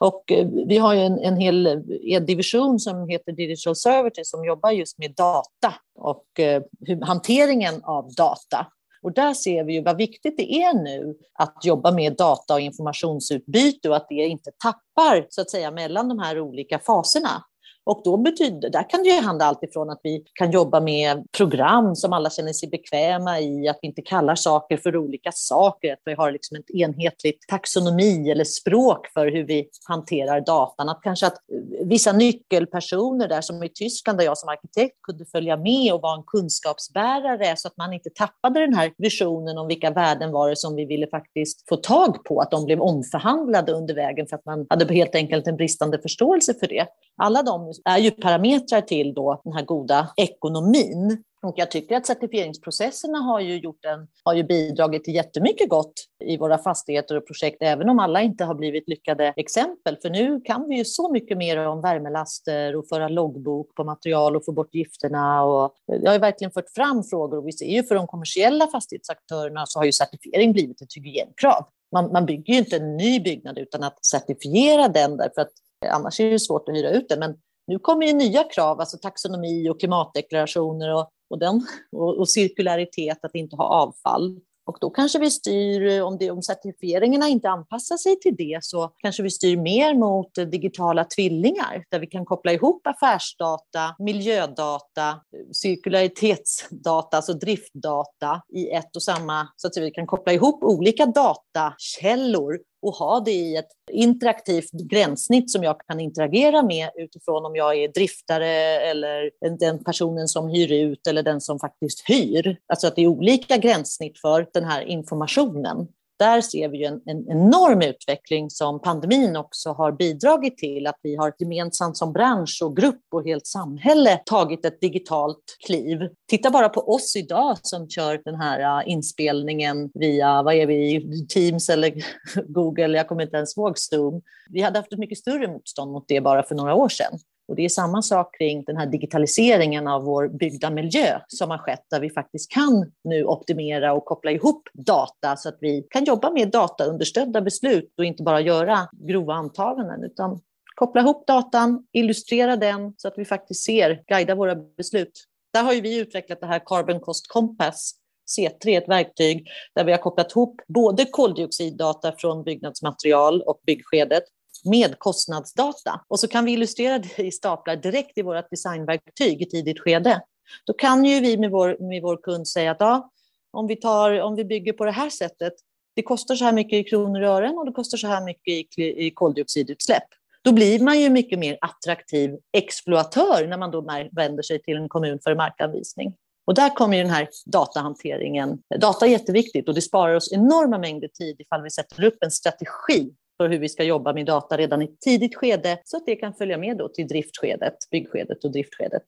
[0.00, 1.72] Och eh, vi har ju en, en hel eh,
[2.04, 6.62] en division som heter Digital Services som jobbar just med data och eh,
[7.02, 8.66] hanteringen av data.
[9.02, 12.60] Och där ser vi ju vad viktigt det är nu att jobba med data och
[12.60, 17.44] informationsutbyte och att det inte tappar så att säga mellan de här olika faserna.
[17.88, 21.26] Och då betyder, där kan det ju handla allt ifrån att vi kan jobba med
[21.36, 25.92] program som alla känner sig bekväma i, att vi inte kallar saker för olika saker,
[25.92, 30.88] att vi har liksom ett enhetligt taxonomi eller språk för hur vi hanterar datan.
[30.88, 35.24] Att kanske att eh, vissa nyckelpersoner där som i Tyskland, där jag som arkitekt kunde
[35.24, 39.68] följa med och vara en kunskapsbärare så att man inte tappade den här visionen om
[39.68, 43.72] vilka värden var det som vi ville faktiskt få tag på, att de blev omförhandlade
[43.72, 46.86] under vägen för att man hade helt enkelt en bristande förståelse för det.
[47.16, 51.22] Alla de är ju parametrar till då den här goda ekonomin.
[51.42, 55.92] Och jag tycker att certifieringsprocesserna har ju, gjort en, har ju bidragit till jättemycket gott
[56.24, 59.96] i våra fastigheter och projekt, även om alla inte har blivit lyckade exempel.
[60.02, 64.36] För nu kan vi ju så mycket mer om värmelaster och föra loggbok på material
[64.36, 65.44] och få bort gifterna.
[65.44, 69.66] Och jag har verkligen fört fram frågor och vi ser ju för de kommersiella fastighetsaktörerna
[69.66, 71.66] så har ju certifiering blivit ett hygienkrav.
[71.92, 75.52] Man, man bygger ju inte en ny byggnad utan att certifiera den därför att
[75.86, 77.18] annars är det svårt att hyra ut den.
[77.18, 77.36] Men
[77.68, 83.18] nu kommer ju nya krav, alltså taxonomi och klimatdeklarationer och, och, den, och, och cirkularitet,
[83.22, 84.40] att inte ha avfall.
[84.68, 88.92] Och då kanske vi styr, om, det, om certifieringarna inte anpassar sig till det, så
[88.98, 95.20] kanske vi styr mer mot digitala tvillingar, där vi kan koppla ihop affärsdata, miljödata,
[95.52, 102.58] cirkularitetsdata, alltså driftdata i ett och samma, så att vi kan koppla ihop olika datakällor
[102.82, 107.76] och ha det i ett interaktivt gränssnitt som jag kan interagera med utifrån om jag
[107.76, 108.50] är driftare
[108.80, 112.58] eller den personen som hyr ut eller den som faktiskt hyr.
[112.66, 115.88] Alltså att det är olika gränssnitt för den här informationen
[116.18, 121.16] där ser vi en, en, enorm utveckling som pandemin också har bidragit till, att vi
[121.16, 125.98] har gemensamt som bransch och grupp och helt samhälle tagit ett digitalt kliv.
[126.30, 131.26] Titta bara på oss idag som kör den här äh, inspelningen via, vad är vi,
[131.26, 131.92] Teams eller
[132.52, 134.22] Google, jag kommer inte ens ihåg Zoom.
[134.50, 137.18] Vi hade haft ett mycket större motstånd mot det bara för några år sedan.
[137.48, 141.58] Och det är samma sak kring den här digitaliseringen av vår byggda miljö som har
[141.58, 146.04] skett, där vi faktiskt kan nu optimera och koppla ihop data så att vi kan
[146.04, 150.40] jobba med dataunderstödda beslut och inte bara göra grova antaganden, utan
[150.74, 155.24] koppla ihop datan, illustrera den så att vi faktiskt ser, guida våra beslut.
[155.52, 157.92] Där har ju vi utvecklat det här Carbon Cost Compass,
[158.38, 164.24] C3, ett verktyg där vi har kopplat ihop både koldioxiddata från byggnadsmaterial och byggskedet
[164.64, 166.00] med kostnadsdata.
[166.08, 170.22] Och så kan vi illustrera det i staplar direkt i vårt designverktyg i tidigt skede.
[170.66, 173.10] Då kan ju vi med vår, med vår kund säga att ja,
[173.50, 175.52] om, vi tar, om vi bygger på det här sättet,
[175.96, 178.78] det kostar så här mycket i kronor och ören och det kostar så här mycket
[178.78, 180.04] i, i koldioxidutsläpp.
[180.42, 184.88] Då blir man ju mycket mer attraktiv exploatör när man då vänder sig till en
[184.88, 186.14] kommun för markanvisning.
[186.46, 188.58] Och där kommer ju den här datahanteringen.
[188.80, 192.30] Data är jätteviktigt och det sparar oss enorma mängder tid ifall vi sätter upp en
[192.30, 196.06] strategi för hur vi ska jobba med data redan i ett tidigt skede så att
[196.06, 199.02] det kan följa med då till driftskedet, byggskedet och driftskedet.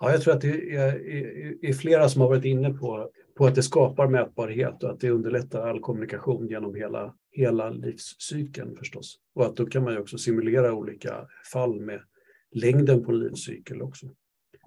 [0.00, 3.46] Ja, jag tror att det är, är, är, flera som har varit inne på, på
[3.46, 9.18] att det skapar mätbarhet och att det underlättar all kommunikation genom hela, hela livscykeln förstås.
[9.34, 12.00] Och att då kan man ju också simulera olika fall med
[12.54, 14.06] längden på livscykel också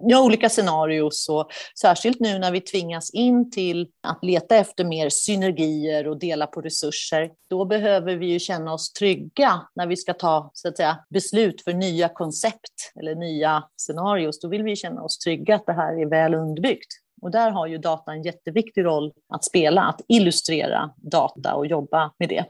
[0.00, 1.48] ja, olika scenarios och
[1.80, 6.60] särskilt nu när vi tvingas in till att leta efter mer synergier och dela på
[6.60, 10.98] resurser, då behöver vi ju känna oss trygga när vi ska ta så att säga,
[11.10, 14.40] beslut för nya koncept eller nya scenarios.
[14.40, 16.92] Då vill vi känna oss trygga att det här är väl underbyggt.
[17.22, 22.12] Och där har ju data en jätteviktig roll att spela, att illustrera data och jobba
[22.18, 22.44] med det.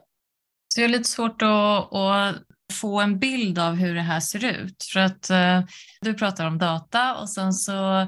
[0.74, 2.34] Så det är lite svårt att, att
[2.72, 4.84] få en bild av hur det här ser ut.
[4.92, 5.60] För att eh,
[6.00, 8.06] du pratar om data och sen så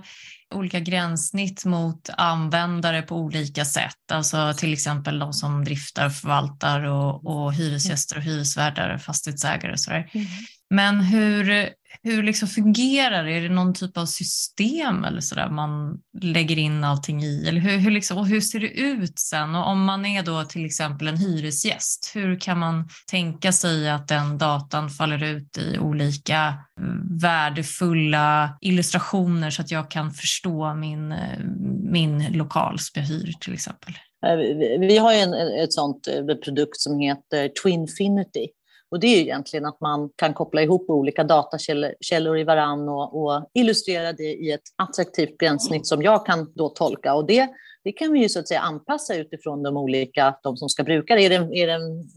[0.54, 4.12] olika gränssnitt mot användare på olika sätt.
[4.12, 9.80] Alltså till exempel de som driftar och förvaltar och, och hyresgäster och hyresvärdar, fastighetsägare och
[9.80, 10.10] sådär.
[10.12, 10.26] Mm.
[10.70, 11.68] Men hur,
[12.02, 13.32] hur liksom fungerar det?
[13.32, 17.48] Är det någon typ av system eller så där man lägger in allting i?
[17.48, 19.54] Eller hur, hur, liksom, och hur ser det ut sen?
[19.54, 24.08] Och om man är då till exempel en hyresgäst, hur kan man tänka sig att
[24.08, 31.12] den datan faller ut i olika mm, värdefulla illustrationer så att jag kan förstå min,
[31.12, 31.38] eh,
[31.92, 33.94] min lokal som jag hyr till exempel?
[34.26, 34.36] Eh,
[34.80, 38.48] vi har en, ett sånt eh, produkt som heter Twinfinity
[38.90, 43.50] och det är egentligen att man kan koppla ihop olika datakällor i varann och, och
[43.54, 47.14] illustrera det i ett attraktivt gränssnitt som jag kan då tolka.
[47.14, 47.48] Och det,
[47.84, 51.14] det kan vi ju så att säga anpassa utifrån de olika, de som ska bruka
[51.14, 51.24] det.
[51.24, 52.08] Är det, är det en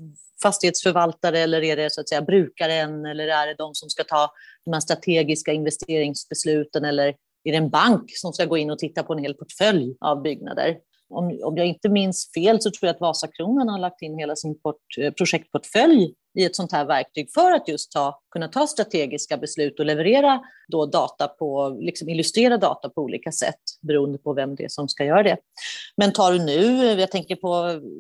[0.44, 4.30] fastighetsförvaltare eller är det så att säga brukaren eller är det de som ska ta
[4.66, 7.08] de här strategiska investeringsbesluten eller
[7.44, 10.22] är det en bank som ska gå in och titta på en hel portfölj av
[10.22, 10.78] byggnader?
[11.10, 14.36] Om, om jag inte minns fel så tror jag att Vasakronan har lagt in hela
[14.36, 18.68] sin port, eh, projektportfölj i ett sånt här verktyg för att just ta, kunna ta
[18.68, 24.34] strategiska beslut och leverera då data på, liksom illustrera data på olika sätt beroende på
[24.34, 25.38] vem det är som ska göra det.
[25.98, 27.50] Men tar du nu, jag tänker på,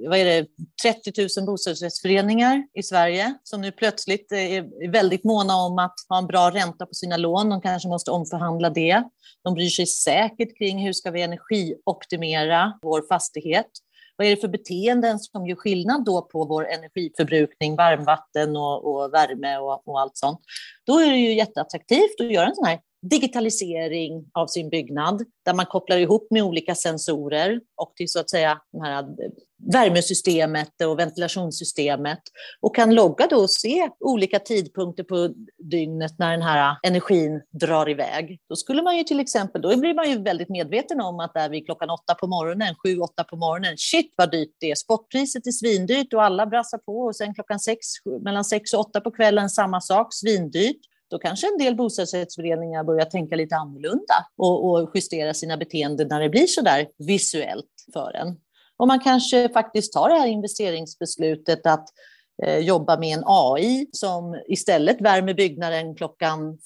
[0.10, 0.48] vad är det,
[0.84, 6.28] 30 000 bostadsrättsföreningar i Sverige som nu plötsligt är väldigt måna om att ha en
[6.28, 7.50] bra ränta på sina lån.
[7.50, 9.04] De kanske måste omförhandla det.
[9.44, 13.68] De bryr sig säkert kring hur ska vi energioptimera vår fastighet.
[14.22, 19.14] Vad är det för beteenden som gör skillnad då på vår energiförbrukning, varmvatten och, och
[19.14, 20.40] värme och, och, allt sånt?
[20.86, 25.54] Då är det ju jätteattraktivt att göra en sån här digitalisering av sin byggnad där
[25.54, 29.06] man kopplar ihop med olika sensorer och till så att säga de här
[29.74, 32.20] värmesystemet och ventilationssystemet
[32.62, 35.30] och kan logga då och se olika tidpunkter på
[35.72, 38.40] dygnet när den här energin drar iväg.
[38.50, 41.50] Då skulle man ju till exempel, då blir man ju väldigt medveten om att där
[41.50, 45.48] vid klockan åtta på morgonen, sju, åtta på morgonen, shit vad dyrt det är, spotpriset
[45.48, 47.80] är svindyrt och alla brassar på och sen klockan sex,
[48.22, 50.82] mellan sex och åtta på kvällen samma sak, svindyrt
[51.12, 56.20] då kanske en del bostadsrättsföreningar börjar tänka lite annorlunda och, och justera sina beteenden när
[56.22, 58.38] det blir så där visuellt för en.
[58.82, 61.90] Och man kanske faktiskt tar det här investeringsbeslutet att
[62.44, 66.58] eh, jobba med en AI som istället värmer byggnaden klockan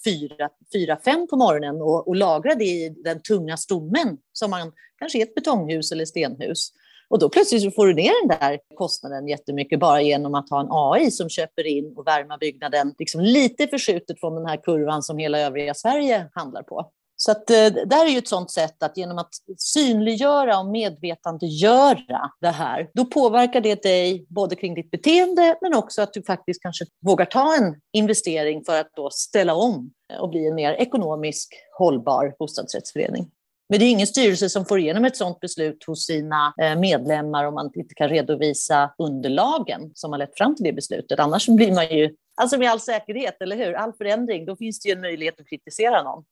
[0.74, 5.24] 4-5 på morgonen och, och lagrar det i den tunga stommen som man kanske är
[5.24, 6.70] ett betonghus eller stenhus.
[7.10, 10.68] Och då plötsligt får du ner den där kostnaden jättemycket bara genom att ha en
[10.70, 15.18] AI som köper in och värmer byggnaden liksom lite förskjutet från den här kurvan som
[15.18, 16.92] hela övriga Sverige handlar på.
[17.18, 20.66] Så att, eh, det där är ju ett sånt sätt att genom att synliggöra och
[20.66, 26.24] medvetandegöra det här, då påverkar det dig både kring ditt beteende, men också att du
[26.24, 30.74] faktiskt kanske vågar ta en investering för att då ställa om och bli en mer
[30.74, 33.32] ekonomisk hållbar bostadsrättsförening.
[33.70, 37.46] Men det är ingen styrelse som får igenom ett sådant beslut hos sina eh, medlemmar
[37.46, 41.20] om man inte kan redovisa underlagen som har lett fram till det beslutet.
[41.20, 43.74] Annars blir man ju, alltså med all säkerhet, eller hur?
[43.74, 46.24] All förändring, då finns det ju en möjlighet att kritisera någon.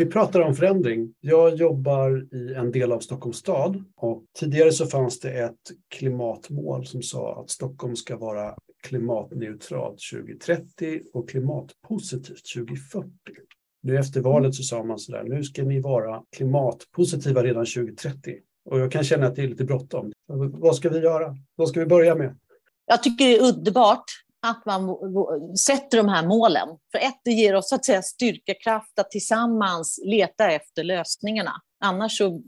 [0.00, 1.14] Vi pratar om förändring.
[1.20, 6.86] Jag jobbar i en del av Stockholms stad och tidigare så fanns det ett klimatmål
[6.86, 13.10] som sa att Stockholm ska vara klimatneutralt 2030 och klimatpositivt 2040.
[13.82, 18.34] Nu efter valet så sa man så där, nu ska ni vara klimatpositiva redan 2030.
[18.70, 20.12] Och jag kan känna att det är lite bråttom.
[20.52, 21.36] Vad ska vi göra?
[21.56, 22.36] Vad ska vi börja med?
[22.86, 24.04] Jag tycker det är underbart
[24.42, 24.96] att man
[25.56, 26.68] sätter de här målen.
[26.92, 31.52] För ett, det ger oss så att säga styrkekraft att tillsammans leta efter lösningarna.
[31.84, 32.42] Annars så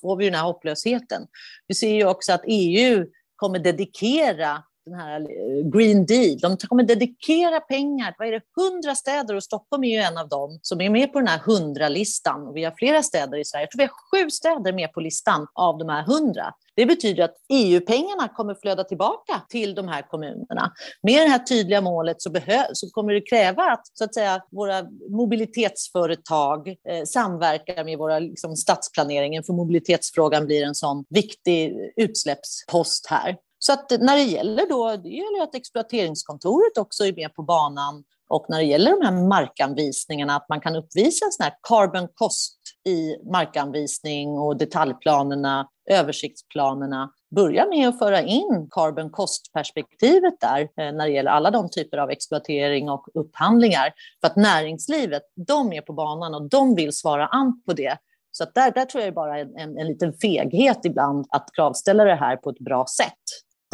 [0.00, 1.26] får vi den här hopplösheten.
[1.66, 3.06] Vi ser ju också att EU
[3.36, 6.38] kommer dedikera den här eh, Green Deal.
[6.38, 8.40] De kommer dedikera pengar, vad är det,
[8.72, 11.38] 100 städer och Stockholm är ju en av dem som är med på den här
[11.38, 12.52] 100-listan.
[12.54, 15.46] Vi har flera städer i Sverige, jag tror vi har sju städer med på listan
[15.54, 16.54] av de här 100.
[16.76, 20.72] Det betyder att EU-pengarna kommer flöda tillbaka till de här kommunerna.
[21.02, 22.30] Med det här tydliga målet så,
[22.72, 28.56] så kommer det kräva att, så att säga, våra mobilitetsföretag eh, samverkar med våra liksom,
[28.56, 33.36] stadsplaneringen, för mobilitetsfrågan blir en sån viktig utsläppspost här.
[33.58, 38.04] Så att när det gäller då, det gäller att exploateringskontoret också är med på banan
[38.28, 42.08] och när det gäller de här markanvisningarna, att man kan uppvisa en sån här carbon
[42.14, 42.58] cost
[42.88, 47.10] i markanvisning och detaljplanerna, översiktsplanerna.
[47.36, 51.98] Börja med att föra in carbon cost-perspektivet där eh, när det gäller alla de typer
[51.98, 53.92] av exploatering och upphandlingar.
[54.20, 57.98] För att näringslivet, de är på banan och de vill svara an på det.
[58.30, 62.04] Så där, där tror jag är bara en, en, en liten feghet ibland att kravställa
[62.04, 63.22] det här på ett bra sätt.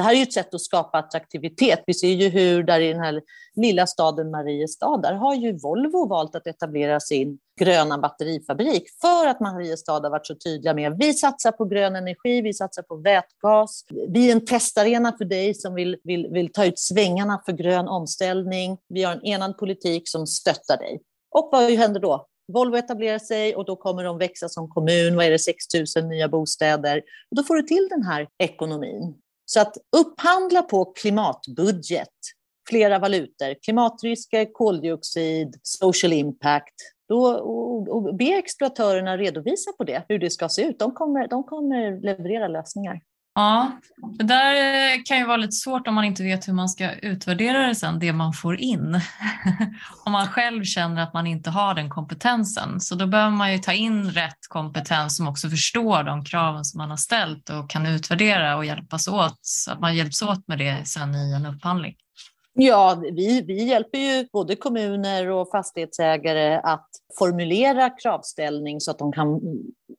[0.01, 1.83] Det här är ju ett sätt att skapa attraktivitet.
[1.87, 3.23] Vi ser ju hur där i den här
[3.57, 9.41] lilla staden Mariestad, där har ju Volvo valt att etablera sin gröna batterifabrik för att
[9.41, 13.85] Mariestad har varit så tydliga med vi satsar på grön energi, vi satsar på vätgas.
[14.09, 17.89] Vi är en testarena för dig som vill, vill, vill ta ut svängarna för grön
[17.89, 18.79] omställning.
[18.89, 21.01] Vi har en enad politik som stöttar dig.
[21.31, 22.27] Och vad händer då?
[22.53, 25.17] Volvo etablerar sig och då kommer de växa som kommun.
[25.17, 25.57] Vad är det, 6
[25.97, 27.03] 000 nya bostäder?
[27.31, 29.15] Och då får du till den här ekonomin.
[29.53, 32.09] Så att upphandla på klimatbudget,
[32.69, 36.75] flera valutor, klimatrisker, koldioxid, social impact.
[37.09, 40.79] Då, och, och be exploatörerna redovisa på det, hur det ska se ut.
[40.79, 43.01] De kommer, de kommer leverera lösningar.
[43.41, 43.73] Ja,
[44.19, 46.93] det där eh, kan ju vara lite svårt om man inte vet hur man ska
[46.93, 48.95] utvärdera det sen, det man får in.
[50.05, 52.81] om man själv känner att man inte har den kompetensen.
[52.81, 56.79] Så då behöver man ju ta in rätt kompetens som också förstår de kraven som
[56.79, 60.59] man har ställt och kan utvärdera och hjälpas åt, så att man hjälps åt med
[60.59, 61.95] det sen i en upphandling.
[62.53, 66.89] Ja, vi, vi hjälper ju både kommuner och fastighetsägare att
[67.19, 69.41] formulera kravställning så att de kan,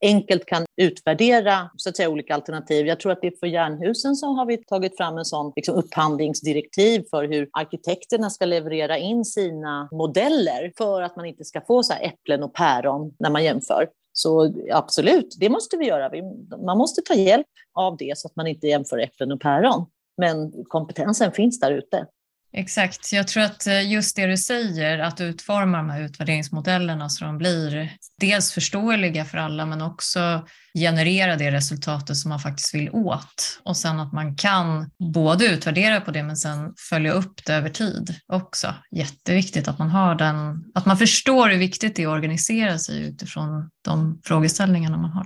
[0.01, 2.87] enkelt kan utvärdera så att säga, olika alternativ.
[2.87, 5.75] Jag tror att det är för Jernhusen som har vi tagit fram en sån liksom,
[5.75, 11.83] upphandlingsdirektiv för hur arkitekterna ska leverera in sina modeller för att man inte ska få
[11.83, 13.87] så här äpplen och päron när man jämför.
[14.13, 16.11] Så absolut, det måste vi göra.
[16.65, 19.85] Man måste ta hjälp av det så att man inte jämför äpplen och päron.
[20.17, 22.05] Men kompetensen finns där ute.
[22.53, 23.13] Exakt.
[23.13, 27.37] Jag tror att eh, just det du säger, att utforma de här utvärderingsmodellerna så de
[27.37, 33.59] blir dels förståeliga för alla men också generera det resultatet som man faktiskt vill åt.
[33.63, 37.69] Och sen att man kan både utvärdera på det men sen följa upp det över
[37.69, 38.75] tid också.
[38.91, 43.01] Jätteviktigt att man har den, att man förstår hur viktigt det är att organisera sig
[43.01, 45.25] utifrån de frågeställningarna man har.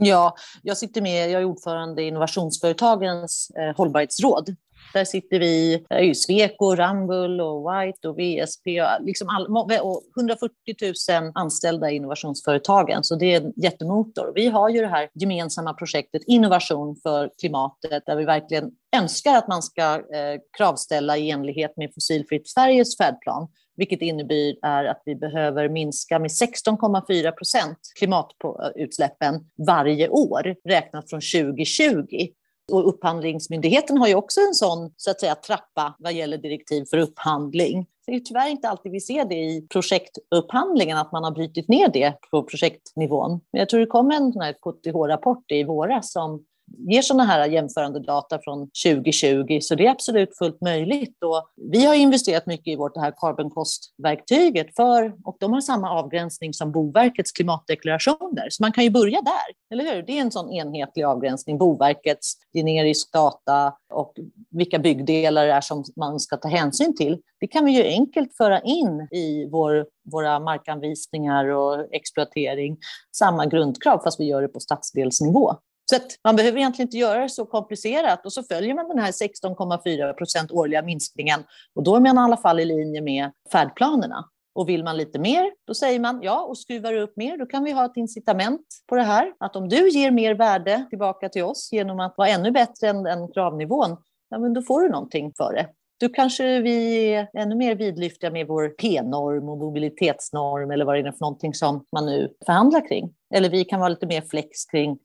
[0.00, 4.56] Ja, jag sitter med, jag är ordförande i Innovationsföretagens eh, hållbarhetsråd
[4.92, 9.46] där sitter vi, där är ju Sweco, Rambull och White och VSP och, liksom all,
[9.82, 14.32] och 140 000 anställda i innovationsföretagen, så det är en jättemotor.
[14.34, 19.48] Vi har ju det här gemensamma projektet Innovation för klimatet, där vi verkligen önskar att
[19.48, 25.14] man ska eh, kravställa i enlighet med Fossilfritt Sveriges färdplan, vilket innebär är att vi
[25.14, 32.28] behöver minska med 16,4 procent klimatutsläppen eh, varje år räknat från 2020.
[32.72, 36.98] Och Upphandlingsmyndigheten har ju också en sån så att säga, trappa vad gäller direktiv för
[36.98, 37.86] upphandling.
[38.06, 41.88] Det är tyvärr inte alltid vi ser det i projektupphandlingen, att man har brutit ner
[41.88, 43.30] det på projektnivån.
[43.52, 46.44] Men jag tror det kom en KTH-rapport i våras som
[46.88, 51.22] ger sådana här jämförande data från 2020, så det är absolut fullt möjligt.
[51.24, 55.60] Och vi har investerat mycket i vårt det här carbon cost-verktyget, för, och de har
[55.60, 60.02] samma avgränsning som Boverkets klimatdeklarationer, så man kan ju börja där, eller hur?
[60.02, 64.14] Det är en sån enhetlig avgränsning, Boverkets generisk data och
[64.50, 67.18] vilka byggdelar det är som man ska ta hänsyn till.
[67.40, 72.78] Det kan vi ju enkelt föra in i vår, våra markanvisningar och exploatering,
[73.16, 75.54] samma grundkrav, fast vi gör det på stadsdelsnivå.
[75.90, 79.12] Så man behöver egentligen inte göra det så komplicerat och så följer man den här
[79.12, 84.24] 16,4 procent årliga minskningen och då är man i alla fall i linje med färdplanerna.
[84.54, 87.64] Och vill man lite mer, då säger man ja, och skruvar upp mer, då kan
[87.64, 89.32] vi ha ett incitament på det här.
[89.38, 93.06] Att om du ger mer värde tillbaka till oss genom att vara ännu bättre än,
[93.06, 93.96] än kravnivån,
[94.28, 95.68] ja, men då får du någonting för det.
[96.00, 101.00] Då kanske vi är ännu mer vidlyftiga med vår P-norm och mobilitetsnorm eller vad det
[101.00, 103.14] är för någonting som man nu förhandlar kring.
[103.34, 104.98] Eller vi kan vara lite mer flex kring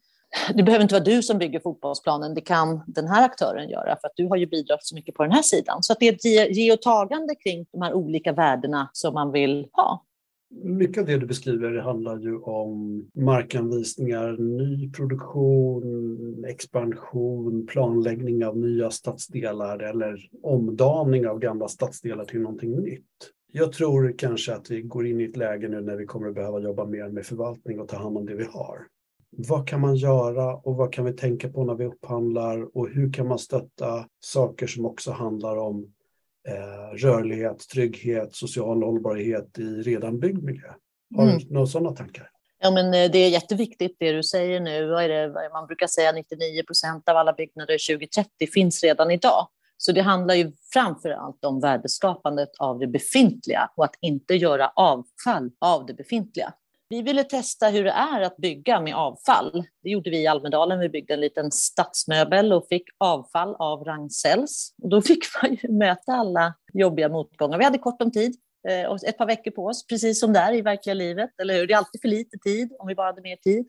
[0.53, 4.07] det behöver inte vara du som bygger fotbollsplanen, det kan den här aktören göra för
[4.07, 5.83] att du har ju bidragit så mycket på den här sidan.
[5.83, 9.31] Så att det är ett ge och tagande kring de här olika värdena som man
[9.31, 10.03] vill ha.
[10.63, 18.91] Mycket av det du beskriver handlar ju om markanvisningar, ny produktion, expansion, planläggning av nya
[18.91, 23.03] stadsdelar eller omdaning av gamla stadsdelar till någonting nytt.
[23.51, 26.35] Jag tror kanske att vi går in i ett läge nu när vi kommer att
[26.35, 28.87] behöva jobba mer med förvaltning och ta hand om det vi har
[29.37, 33.13] vad kan man göra och vad kan vi tänka på när vi upphandlar och hur
[33.13, 35.93] kan man stötta saker som också handlar om
[36.47, 40.73] eh, rörlighet, trygghet, social hållbarhet i redan byggd miljö?
[41.15, 41.37] Har mm.
[41.37, 42.29] du några sådana tankar?
[42.59, 44.87] Ja, men eh, det är jätteviktigt det du säger nu.
[44.87, 45.49] Vad är det?
[45.53, 49.47] Man brukar säga 99 procent av alla byggnader 2030 finns redan idag.
[49.77, 54.67] Så det handlar ju framför allt om värdeskapandet av det befintliga och att inte göra
[54.67, 56.53] avfall av det befintliga.
[56.93, 59.65] Vi ville testa hur det är att bygga med avfall.
[59.83, 60.79] Det gjorde vi i Almedalen.
[60.79, 64.73] Vi byggde en liten stadsmöbel och fick avfall av Ragn-Sells.
[64.77, 67.57] Då fick man ju möta alla jobbiga motgångar.
[67.57, 68.35] Vi hade kort om tid,
[68.69, 71.29] eh, ett par veckor på oss, precis som där i verkliga livet.
[71.41, 71.67] Eller hur?
[71.67, 73.65] Det är alltid för lite tid om vi bara hade mer tid.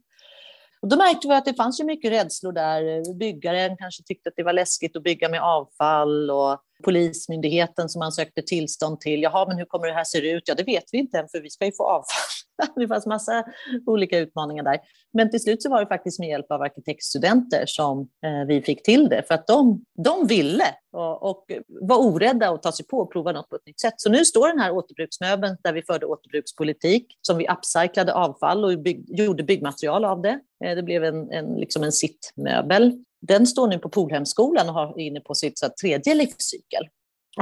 [0.83, 3.15] Och då märkte vi att det fanns ju mycket rädslor där.
[3.19, 8.13] Byggaren kanske tyckte att det var läskigt att bygga med avfall och Polismyndigheten som man
[8.13, 9.23] sökte tillstånd till.
[9.23, 10.43] Jaha, men hur kommer det här se ut?
[10.47, 12.45] Ja, det vet vi inte än, för vi ska ju få avfall.
[12.77, 13.45] Det fanns massa
[13.87, 14.79] olika utmaningar där.
[15.13, 18.83] Men till slut så var det faktiskt med hjälp av arkitektstudenter som eh, vi fick
[18.83, 22.99] till det, för att de, de ville och, och var orädda att ta sig på
[22.99, 23.95] och prova något på ett nytt sätt.
[23.97, 28.79] Så nu står den här återbruksmöbeln där vi förde återbrukspolitik, som vi upcyclade avfall och
[28.79, 30.41] bygg, gjorde byggmaterial av det.
[30.65, 35.05] Eh, det blev en, en, liksom en sittmöbel den står nu på Polhemskolan och är
[35.05, 36.89] inne på sitt så tredje livscykel.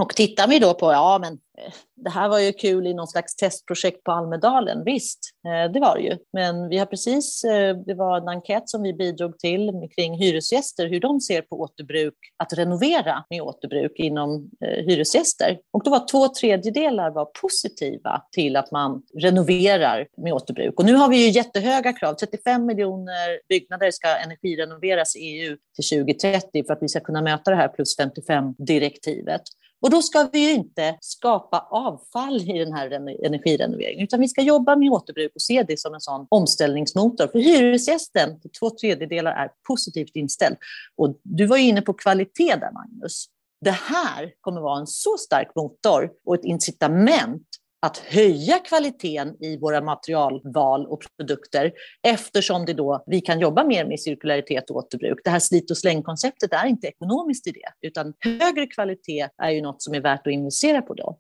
[0.01, 3.09] Och tittar vi då på, ja men eh, det här var ju kul i någon
[3.09, 6.17] slags testprojekt på Almedalen, visst, eh, det var det ju.
[6.33, 10.89] Men vi har precis, eh, det var en enkät som vi bidrog till kring hyresgäster,
[10.89, 15.59] hur de ser på återbruk, att renovera med återbruk inom hyresgäster.
[15.73, 20.79] Och då var två tredjedelar var positiva till att man renoverar med återbruk.
[20.79, 25.99] Och nu har vi ju jättehöga krav, 35 miljoner byggnader ska energirenoveras i EU till
[25.99, 29.43] 2030 för att vi ska kunna möta det här plus 55-direktivet.
[29.83, 32.91] Och då ska vi ju inte skapa avfall i den här
[33.27, 37.27] energirenoveringen, utan vi ska jobba med återbruk och se det som en sån omställningsmotor.
[37.27, 40.57] För hyresgästen, två tredjedelar, är positivt inställd.
[40.97, 43.27] Och du var ju inne på kvalitet där, Magnus.
[43.61, 47.47] Det här kommer vara en så stark motor och ett incitament
[47.87, 51.73] att höja kvaliteten i våra materialval och produkter
[52.03, 55.19] eftersom det då, vi kan jobba mer med cirkularitet och återbruk.
[55.25, 59.63] Det här slit och släng-konceptet är inte ekonomiskt i det, utan högre kvalitet är ju
[59.63, 61.19] något som är värt att investera på då.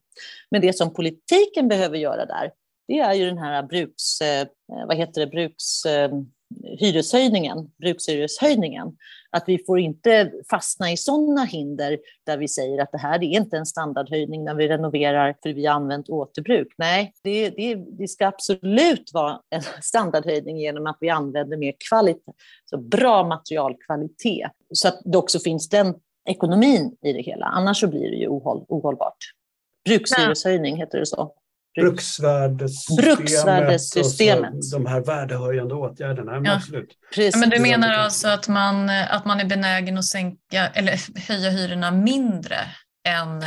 [0.50, 2.50] Men det som politiken behöver göra där,
[2.88, 4.46] det är ju den här bruks, eh,
[4.86, 6.10] vad heter det, bruks eh,
[6.80, 8.96] hyreshöjningen, brukshyreshöjningen.
[9.30, 13.22] Att vi får inte fastna i sådana hinder där vi säger att det här är
[13.28, 16.68] inte en standardhöjning när vi renoverar för vi har använt återbruk.
[16.78, 22.32] Nej, det, det, det ska absolut vara en standardhöjning genom att vi använder mer kvalitet,
[22.64, 25.94] så bra materialkvalitet, så att det också finns den
[26.28, 27.46] ekonomin i det hela.
[27.46, 29.16] Annars så blir det ju ohåll, ohållbart.
[29.84, 31.34] Brukshyreshöjning heter det så
[31.74, 34.50] bruksvärdessystemet, bruksvärdessystemet.
[34.50, 36.32] och de här värdehöjande åtgärderna.
[36.32, 36.56] Men, ja.
[36.56, 36.88] absolut.
[37.14, 37.40] Precis.
[37.40, 41.90] men du menar alltså att man, att man är benägen att sänka eller höja hyrorna
[41.90, 42.56] mindre
[43.04, 43.42] än,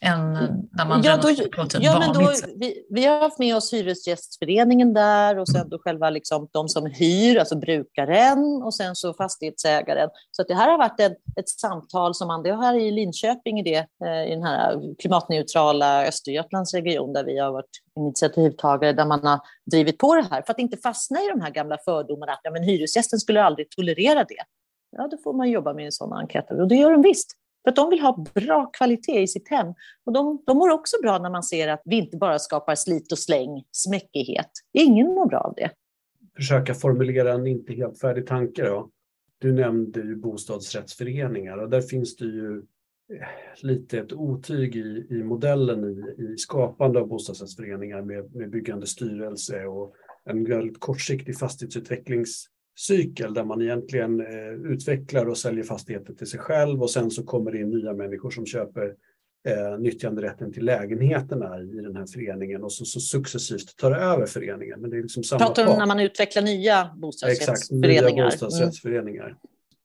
[0.00, 0.32] än
[0.72, 4.94] när man ja, då, ett ja, men då, vi, vi, har haft med oss Hyresgästföreningen
[4.94, 10.10] där och sen då själva liksom, de som hyr, alltså brukaren och sen så fastighetsägaren.
[10.30, 12.90] Så att det här har varit ett, ett samtal som man, det har här i
[12.90, 18.92] Linköping i, det, eh, i den här klimatneutrala Östergötlands region där vi har varit initiativtagare
[18.92, 19.40] där man har
[19.70, 22.50] drivit på det här för att inte fastna i de här gamla fördomarna att ja,
[22.50, 24.44] men hyresgästen skulle aldrig tolerera det.
[24.96, 26.50] Ja, då får man jobba med en sån enkät.
[26.50, 27.34] Och det gör de visst.
[27.68, 29.66] För att de vill ha bra kvalitet i sitt hem.
[30.04, 33.12] Och de, de mår också bra när man ser att vi inte bara skapar slit
[33.12, 34.50] och släng, smäckighet.
[34.72, 35.70] Ingen mår bra av det.
[36.36, 38.90] Försöka formulera en inte helt färdig tanke då.
[39.38, 42.58] Du nämnde ju bostadsrättsföreningar och där finns det ju
[43.12, 48.86] eh, lite ett otyg i, i modellen i, i skapande av bostadsrättsföreningar med, med byggande
[48.86, 49.94] styrelse och
[50.24, 52.46] en väldigt kortsiktig fastighetsutvecklings
[52.78, 57.22] fastighetsutvecklingscykel där man egentligen eh, utvecklar och säljer fastigheter till sig själv och sen så
[57.22, 58.94] kommer det in nya människor som köper
[59.48, 64.80] eh, nyttjanderätten till lägenheterna i den här föreningen och så, så successivt tar över föreningen.
[64.80, 67.96] Men det är liksom samma Pratar du om när man utvecklar nya bostadsrättsföreningar?
[67.96, 69.26] Exakt, nya bostadsrättsföreningar.
[69.26, 69.38] Mm.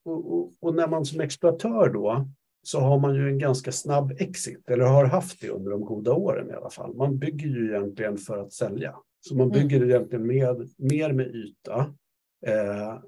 [0.05, 2.27] Och, och, och, när man som exploatör då
[2.63, 6.13] så har man ju en ganska snabb exit, eller har haft det under de goda
[6.13, 6.95] åren i alla fall.
[6.95, 8.95] Man bygger ju egentligen för att sälja.
[9.21, 9.59] Så man mm.
[9.59, 9.89] bygger mm.
[9.89, 11.93] egentligen med, mer med yta
[12.45, 12.99] Eh,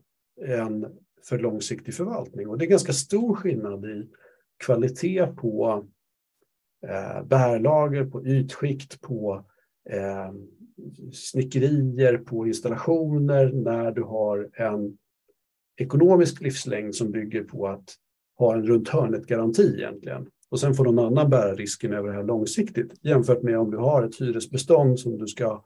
[0.59, 0.85] än
[1.23, 2.47] för långsiktig förvaltning.
[2.47, 4.09] Och det är ganska stor skillnad i
[4.65, 5.85] kvalitet på
[6.87, 9.45] eh, bärlager, på ytskikt, på
[9.89, 10.31] eh,
[11.13, 14.97] snickerier, på installationer när du har en
[15.77, 17.95] ekonomisk livslängd som bygger på att
[18.37, 20.27] ha en runt hörnet-garanti egentligen.
[20.49, 23.77] Och sen får någon annan bära risken över det här långsiktigt jämfört med om du
[23.77, 25.63] har ett hyresbestånd som du ska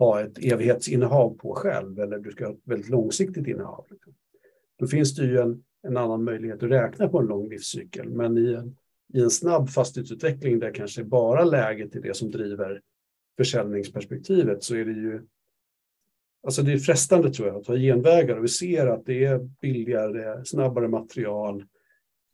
[0.00, 3.86] ha ett evighetsinnehav på själv eller du ska ha ett väldigt långsiktigt innehav.
[4.78, 8.08] Då finns det ju en, en annan möjlighet att räkna på en lång livscykel.
[8.08, 8.76] Men i en,
[9.14, 12.80] i en snabb fastighetsutveckling där kanske bara läget är det som driver
[13.36, 15.22] försäljningsperspektivet så är det ju
[16.42, 19.38] Alltså det är frestande tror jag att ta genvägar och vi ser att det är
[19.38, 21.64] billigare, snabbare material,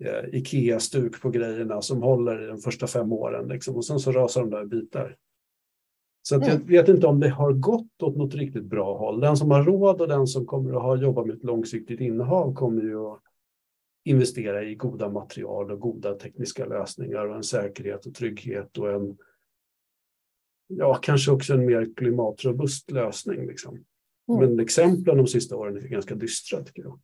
[0.05, 4.13] eh, Ikea-stuk på grejerna som håller i de första fem åren liksom, och sen så
[4.13, 5.17] rasar de där bitar.
[6.29, 9.21] Så jag vet inte om det har gått åt något riktigt bra håll.
[9.21, 12.55] Den som har råd och den som kommer att ha jobbat med ett långsiktigt innehav
[12.55, 13.21] kommer ju att
[14.05, 19.17] investera i goda material och goda tekniska lösningar och en säkerhet och trygghet och en
[20.67, 23.47] ja, kanske också en mer klimatrobust lösning.
[23.47, 23.85] Liksom.
[24.29, 24.41] Mm.
[24.41, 27.01] Men exemplen de sista åren är ganska dystra tycker jag.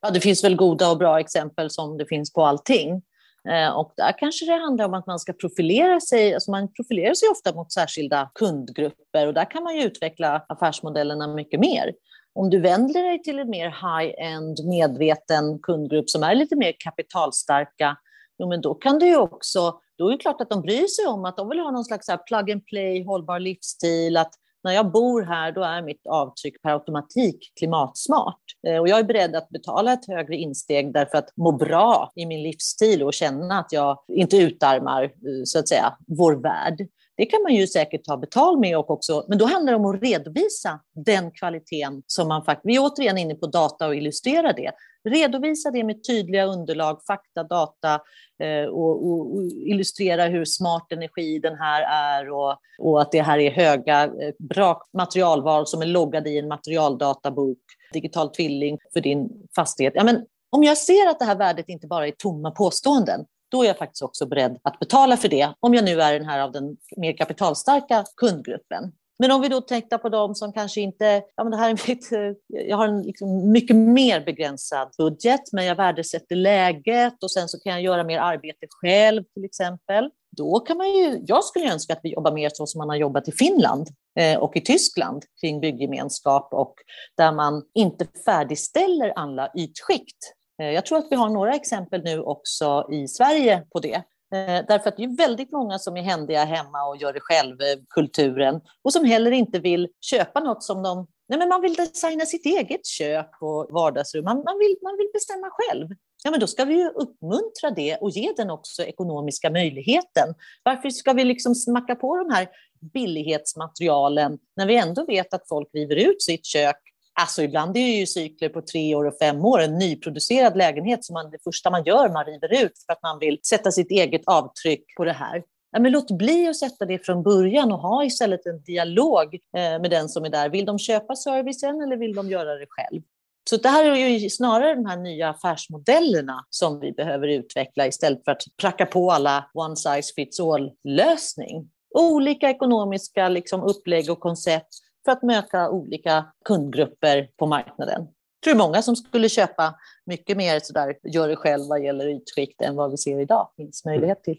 [0.00, 3.02] Ja, det finns väl goda och bra exempel som det finns på allting.
[3.48, 6.34] Eh, och där kanske det handlar om att man ska profilera sig.
[6.34, 11.34] Alltså man profilerar sig ofta mot särskilda kundgrupper och där kan man ju utveckla affärsmodellerna
[11.34, 11.92] mycket mer.
[12.34, 17.96] Om du vänder dig till en mer high-end medveten kundgrupp som är lite mer kapitalstarka,
[18.38, 21.06] jo, men då kan du ju också då är det klart att de bryr sig
[21.06, 24.32] om att de vill ha någon slags plug and play, hållbar livsstil, att
[24.68, 28.42] när jag bor här då är mitt avtryck per automatik klimatsmart.
[28.66, 32.26] Eh, och jag är beredd att betala ett högre insteg därför att må bra i
[32.26, 35.10] min livsstil och känna att jag inte utarmar eh,
[35.44, 36.88] så att säga, vår värld.
[37.18, 39.84] Det kan man ju säkert ta betal med och också, men då handlar det om
[39.84, 44.52] att redovisa den kvaliteten som man faktiskt, vi är återigen inne på data och illustrera
[44.52, 44.72] det.
[45.08, 48.00] Redovisa det med tydliga underlag, fakta, data
[48.42, 53.22] eh, och, och, och, illustrera hur smart energi den här är och, och att det
[53.22, 57.58] här är höga, eh, bra materialval som är loggade i en materialdatabok,
[57.92, 59.92] digital tvilling för din fastighet.
[59.96, 63.62] Ja, men om jag ser att det här värdet inte bara är tomma påståenden, då
[63.62, 66.40] är jag faktiskt också beredd att betala för det, om jag nu är den här
[66.40, 68.92] av den mer kapitalstarka kundgruppen.
[69.18, 71.88] Men om vi då tänker på de som kanske inte, ja men det här är
[71.88, 77.30] mitt, eh, jag har en liksom mycket mer begränsad budget, men jag värdesätter läget och
[77.30, 80.10] sen så kan jag göra mer arbete själv till exempel.
[80.36, 82.96] Då kan man ju, jag skulle önska att vi jobbar mer så som man har
[82.96, 83.88] jobbat i Finland
[84.18, 86.74] eh, och i Tyskland kring bygggemenskap och
[87.16, 92.20] där man inte färdigställer alla ytskikt Eh, jag tror att vi har några exempel nu
[92.20, 94.02] också i Sverige på det.
[94.34, 98.54] Eh, därför att det är väldigt många som är händiga hemma och gör det själv-kulturen
[98.54, 101.06] eh, och som heller inte vill köpa något som de...
[101.28, 104.24] Nej, men man vill designa sitt eget kök och vardagsrum.
[104.24, 105.88] Man, man, vill, man vill bestämma själv.
[106.24, 110.34] Ja, men då ska vi ju uppmuntra det och ge den också ekonomiska möjligheten.
[110.62, 112.48] Varför ska vi liksom smacka på de här
[112.92, 116.76] billighetsmaterialen när vi ändå vet att folk river ut sitt kök
[117.20, 121.04] Alltså ibland är det ju cykler på tre år och fem år, en nyproducerad lägenhet
[121.04, 123.90] som man, det första man gör, man river ut för att man vill sätta sitt
[123.90, 125.42] eget avtryck på det här.
[125.70, 129.60] Ja, men låt bli att sätta det från början och ha istället en dialog eh,
[129.80, 130.48] med den som är där.
[130.48, 133.02] Vill de köpa servicen eller vill de göra det själv?
[133.50, 138.24] Så det här är ju snarare de här nya affärsmodellerna som vi behöver utveckla istället
[138.24, 141.70] för att pracka på alla one size fits all lösning.
[141.94, 144.68] Olika ekonomiska liksom, upplägg och koncept
[145.08, 148.00] för att möta olika kundgrupper på marknaden.
[148.00, 149.74] Jag tror många som skulle köpa
[150.06, 153.84] mycket mer sådär, gör det själv vad gäller ytskikt än vad vi ser idag finns
[153.84, 154.38] möjlighet till.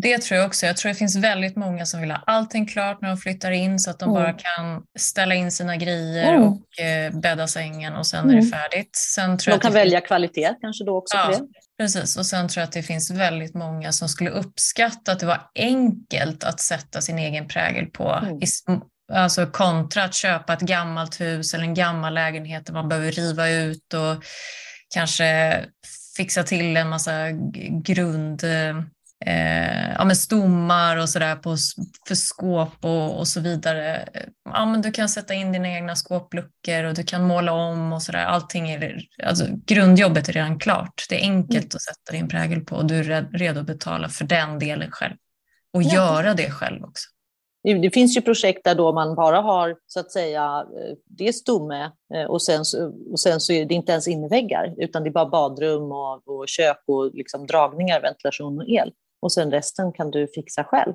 [0.00, 0.66] Det tror jag också.
[0.66, 3.78] Jag tror det finns väldigt många som vill ha allting klart när de flyttar in
[3.78, 4.22] så att de mm.
[4.22, 6.48] bara kan ställa in sina grejer mm.
[6.48, 8.30] och eh, bädda sängen och sen mm.
[8.30, 8.50] är det mm.
[8.50, 8.96] färdigt.
[8.96, 10.06] Sen tror de kan välja finns...
[10.06, 11.46] kvalitet kanske då också ja, det.
[11.78, 15.26] Precis, och sen tror jag att det finns väldigt många som skulle uppskatta att det
[15.26, 18.20] var enkelt att sätta sin egen prägel på.
[18.22, 18.40] Mm.
[19.12, 23.48] Alltså kontra att köpa ett gammalt hus eller en gammal lägenhet där man behöver riva
[23.48, 24.24] ut och
[24.94, 25.60] kanske
[26.16, 27.30] fixa till en massa
[27.82, 31.38] grund eh, ja, men stommar och sådär
[32.08, 34.08] för skåp och, och så vidare.
[34.44, 38.02] Ja, men du kan sätta in dina egna skåpluckor och du kan måla om och
[38.02, 38.24] sådär.
[38.24, 41.06] Allting är, alltså, grundjobbet är redan klart.
[41.08, 41.76] Det är enkelt mm.
[41.76, 45.14] att sätta din prägel på och du är redo att betala för den delen själv.
[45.72, 45.94] Och ja.
[45.94, 47.08] göra det själv också.
[47.64, 51.32] Det finns ju projekt där då man bara har så att säga, eh, det är
[51.32, 52.64] stomme eh, och sen,
[53.10, 56.48] och sen så är det inte ens inväggar utan det är bara badrum och, och
[56.48, 58.92] kök och liksom dragningar, ventilation och el
[59.22, 60.92] och sen resten kan du fixa själv.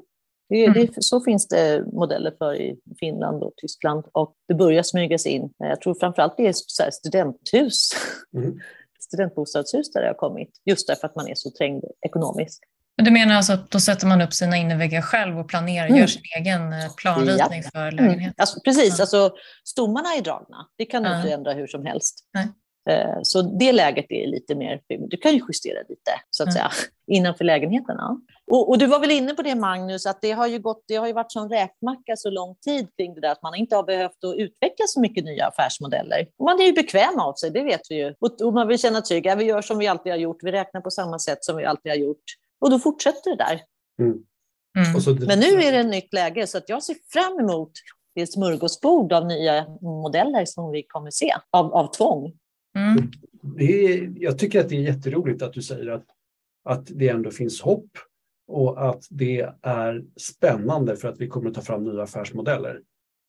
[0.50, 0.86] Det, mm.
[0.86, 5.54] det, så finns det modeller för i Finland och Tyskland och det börjar smygas in.
[5.58, 7.90] Jag tror framförallt det är studenthus,
[8.38, 8.60] mm.
[9.00, 12.64] studentbostadshus där det har kommit, just därför att man är så trängd ekonomiskt.
[13.00, 16.00] Men du menar alltså att då sätter man upp sina innerväggar själv och planerar, mm.
[16.00, 17.70] gör sin egen eh, planritning ja.
[17.74, 17.96] för mm.
[17.96, 18.24] lägenheten?
[18.24, 18.34] Mm.
[18.38, 19.04] Alltså, precis, ja.
[19.04, 19.32] alltså,
[19.64, 20.68] stommarna är dragna.
[20.78, 21.18] Det kan du ja.
[21.18, 22.20] inte ändra hur som helst.
[22.34, 22.48] Nej.
[22.90, 26.54] Eh, så det läget är lite mer, du kan ju justera lite så att mm.
[26.54, 26.72] säga
[27.08, 28.18] innanför lägenheterna.
[28.52, 30.96] Och, och, du var väl inne på det Magnus, att det har ju, gått, det
[30.96, 33.84] har ju varit som räkmacka så lång tid kring det där att man inte har
[33.84, 36.28] behövt att utveckla så mycket nya affärsmodeller.
[36.44, 38.14] Man är ju bekväm av sig, det vet vi ju.
[38.20, 40.52] Och, och man vill känna trygg, ja, vi gör som vi alltid har gjort, vi
[40.52, 42.24] räknar på samma sätt som vi alltid har gjort.
[42.60, 43.62] Och då fortsätter det där.
[44.02, 44.24] Mm.
[44.78, 45.28] Mm.
[45.28, 47.72] Men nu är det ett nytt läge, så att jag ser fram emot
[48.16, 52.34] det smörgåsbord av nya modeller som vi kommer se, av, av tvång.
[52.76, 53.12] Mm.
[53.42, 56.06] Det är, jag tycker att det är jätteroligt att du säger att,
[56.64, 57.90] att det ändå finns hopp
[58.48, 62.82] och att det är spännande för att vi kommer att ta fram nya affärsmodeller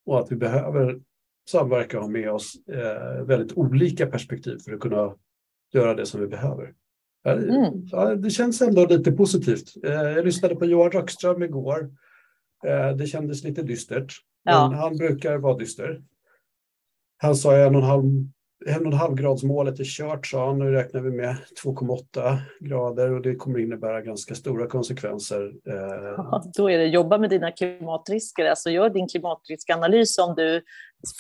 [0.07, 1.01] och att vi behöver
[1.51, 5.15] samverka och ha med oss eh, väldigt olika perspektiv för att kunna
[5.73, 6.75] göra det som vi behöver.
[7.25, 7.87] Mm.
[7.87, 9.85] Ja, det känns ändå lite positivt.
[9.85, 11.91] Eh, jag lyssnade på Johan Röckström igår.
[12.67, 14.13] Eh, det kändes lite dystert,
[14.45, 14.69] ja.
[14.71, 16.03] men han brukar vara dyster.
[17.17, 18.05] Han sa en och en halv
[18.67, 20.59] en och en halv gradsmålet är kört, sa han.
[20.59, 25.53] Nu räknar vi med 2,8 grader och det kommer innebära ganska stora konsekvenser.
[25.65, 30.63] Ja, då är det jobba med dina klimatrisker, alltså gör din klimatriskanalys om du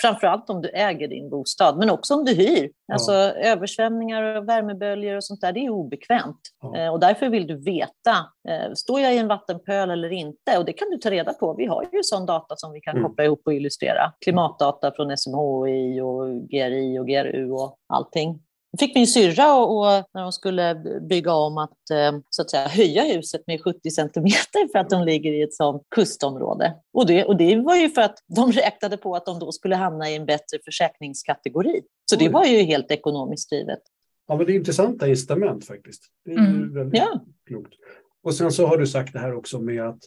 [0.01, 2.71] Framförallt om du äger din bostad, men också om du hyr.
[2.93, 3.33] Alltså ja.
[3.33, 6.41] översvämningar och värmeböljor och sånt där, det är obekvämt.
[6.63, 6.77] Ja.
[6.77, 8.17] Eh, och därför vill du veta,
[8.49, 10.59] eh, står jag i en vattenpöl eller inte?
[10.59, 11.55] Och det kan du ta reda på.
[11.55, 13.09] Vi har ju sån data som vi kan mm.
[13.09, 14.13] koppla ihop och illustrera.
[14.25, 18.41] Klimatdata från SMHI och GRI och GRU och allting
[18.79, 23.05] fick min syrra och, när de skulle bygga om att, eh, så att säga, höja
[23.05, 26.75] huset med 70 centimeter för att de ligger i ett sådant kustområde.
[26.93, 29.77] Och det, och det var ju för att de räknade på att de då skulle
[29.77, 31.83] hamna i en bättre försäkringskategori.
[32.11, 33.81] Så det var ju helt ekonomiskt drivet.
[34.29, 36.03] Ja, men det är intressanta incitament faktiskt.
[36.25, 36.75] Det är mm.
[36.75, 37.25] väldigt ja.
[37.47, 37.75] klokt.
[38.23, 40.01] Och sen så har du sagt det här också med att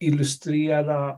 [0.00, 1.10] illustrera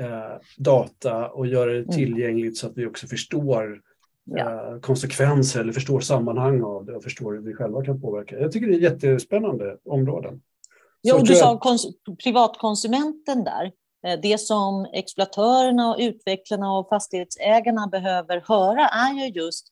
[0.00, 1.90] eh, data och göra det mm.
[1.90, 2.54] tillgängligt mm.
[2.54, 3.80] så att vi också förstår
[4.26, 4.72] ja.
[4.72, 8.38] Eh, konsekvenser eller förstår sammanhang av det och förstår hur vi själva kan påverka.
[8.38, 10.40] Jag tycker det är jättespännande områden.
[11.00, 11.60] Ja, och du sa
[12.24, 13.72] privatkonsumenten där.
[14.06, 19.68] Eh, det som exploatörerna, och utvecklarna och fastighetsägarna behöver höra är ju just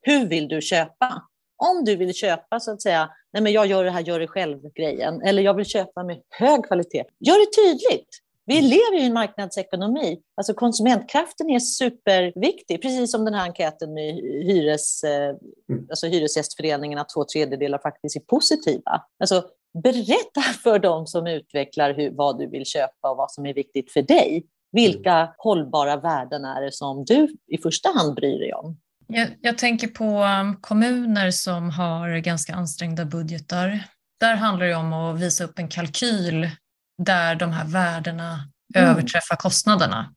[0.00, 1.22] hur vill du köpa?
[1.56, 4.26] Om du vill köpa så att säga, nej men jag gör det här gör det
[4.26, 7.04] själv-grejen, eller jag vill köpa med hög kvalitet.
[7.20, 8.08] Gör det tydligt.
[8.48, 10.18] Vi lever i en marknadsekonomi.
[10.36, 15.28] Alltså konsumentkraften är superviktig, precis som den här enkäten med hyres, eh,
[15.70, 15.86] mm.
[15.90, 19.02] alltså Hyresgästföreningen, att två tredjedelar faktiskt är positiva.
[19.20, 19.44] Alltså,
[19.82, 23.92] berätta för dem som utvecklar hur, vad du vill köpa och vad som är viktigt
[23.92, 24.46] för dig.
[24.72, 25.32] Vilka mm.
[25.38, 28.76] hållbara värden är det som du i första hand bryr dig om?
[29.06, 33.84] Jag, jag tänker på um, kommuner som har ganska ansträngda budgetar.
[34.20, 36.50] Där handlar det om att visa upp en kalkyl
[36.98, 38.90] där de här värdena mm.
[38.90, 40.14] överträffar kostnaderna.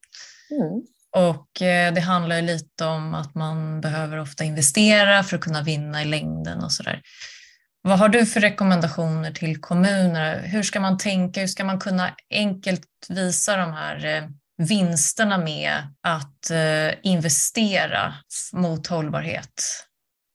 [0.51, 0.81] Mm.
[1.15, 6.01] Och eh, det handlar lite om att man behöver ofta investera för att kunna vinna
[6.01, 7.01] i längden och sådär.
[7.81, 10.41] Vad har du för rekommendationer till kommuner?
[10.41, 11.39] Hur ska man tänka?
[11.39, 14.23] Hur ska man kunna enkelt visa de här eh,
[14.67, 18.13] vinsterna med att eh, investera
[18.53, 19.53] mot hållbarhet?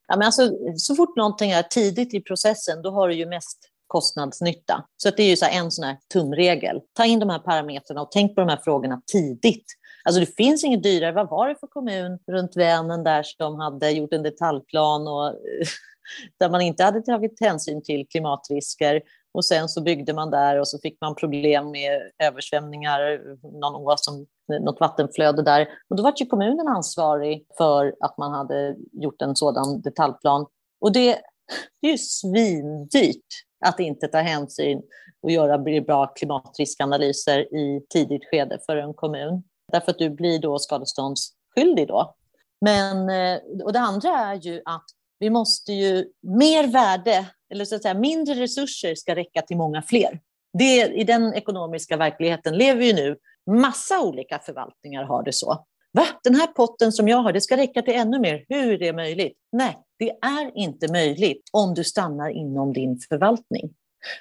[0.09, 3.59] Ja, men alltså, så fort någonting är tidigt i processen, då har du ju mest
[3.87, 4.85] kostnadsnytta.
[4.97, 6.81] Så det är ju så en sån här tumregel.
[6.93, 9.67] Ta in de här parametrarna och tänk på de här frågorna tidigt.
[10.05, 11.13] Alltså det finns inget dyrare.
[11.13, 15.35] Vad var det för kommun runt Vänern där som hade gjort en detaljplan och
[16.39, 19.03] där man inte hade tagit hänsyn till klimatrisker
[19.33, 23.21] Och sen så byggde man där och så fick man problem med översvämningar,
[23.61, 24.27] någon ås som,
[24.61, 25.69] något vattenflöde där.
[25.91, 30.47] Och då var ju kommunen ansvarig för att man hade gjort en sådan detaljplan.
[30.81, 31.11] Och det,
[31.81, 34.83] det är ju svindyrt att inte ta hänsyn
[35.23, 39.43] och göra bra klimatriskanalyser i tidigt skede för en kommun.
[39.73, 42.15] Därför att du blir då skadeståndsskyldig då.
[42.61, 44.85] Men, eh, och det andra är ju att
[45.19, 49.83] vi måste ju mer värde, eller så att säga mindre resurser ska räcka till många
[49.83, 50.21] fler.
[50.59, 53.17] Det, I den ekonomiska verkligheten lever vi nu.
[53.51, 55.67] Massa olika förvaltningar har det så.
[55.93, 56.07] Va?
[56.25, 58.45] Den här potten som jag har, det ska räcka till ännu mer.
[58.49, 59.39] Hur är det möjligt?
[59.53, 63.75] Nej, det är inte möjligt om du stannar inom din förvaltning.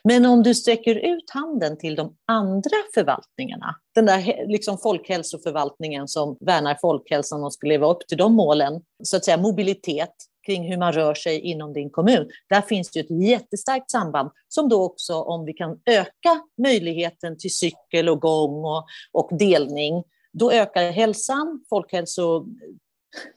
[0.03, 6.38] Men om du sträcker ut handen till de andra förvaltningarna, den där liksom folkhälsoförvaltningen som
[6.39, 10.14] värnar folkhälsan och ska leva upp till de målen, så att säga mobilitet
[10.45, 12.30] kring hur man rör sig inom din kommun.
[12.49, 17.53] Där finns det ett jättestarkt samband som då också, om vi kan öka möjligheten till
[17.53, 20.03] cykel och gång och, och delning,
[20.34, 22.45] då ökar hälsan, folkhälso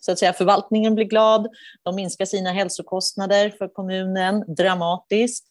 [0.01, 1.49] så att säga, förvaltningen blir glad,
[1.83, 5.45] de minskar sina hälsokostnader för kommunen dramatiskt.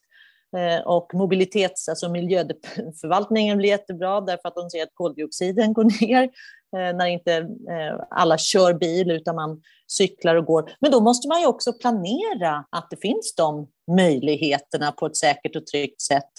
[0.56, 6.22] Eh, och mobilitets, alltså miljöförvaltningen blir jättebra därför att de ser att koldioxiden går ner
[6.76, 10.70] eh, när inte eh, alla kör bil utan man cyklar och går.
[10.80, 15.56] Men då måste man ju också planera att det finns de möjligheterna på ett säkert
[15.56, 16.30] och tryggt sätt.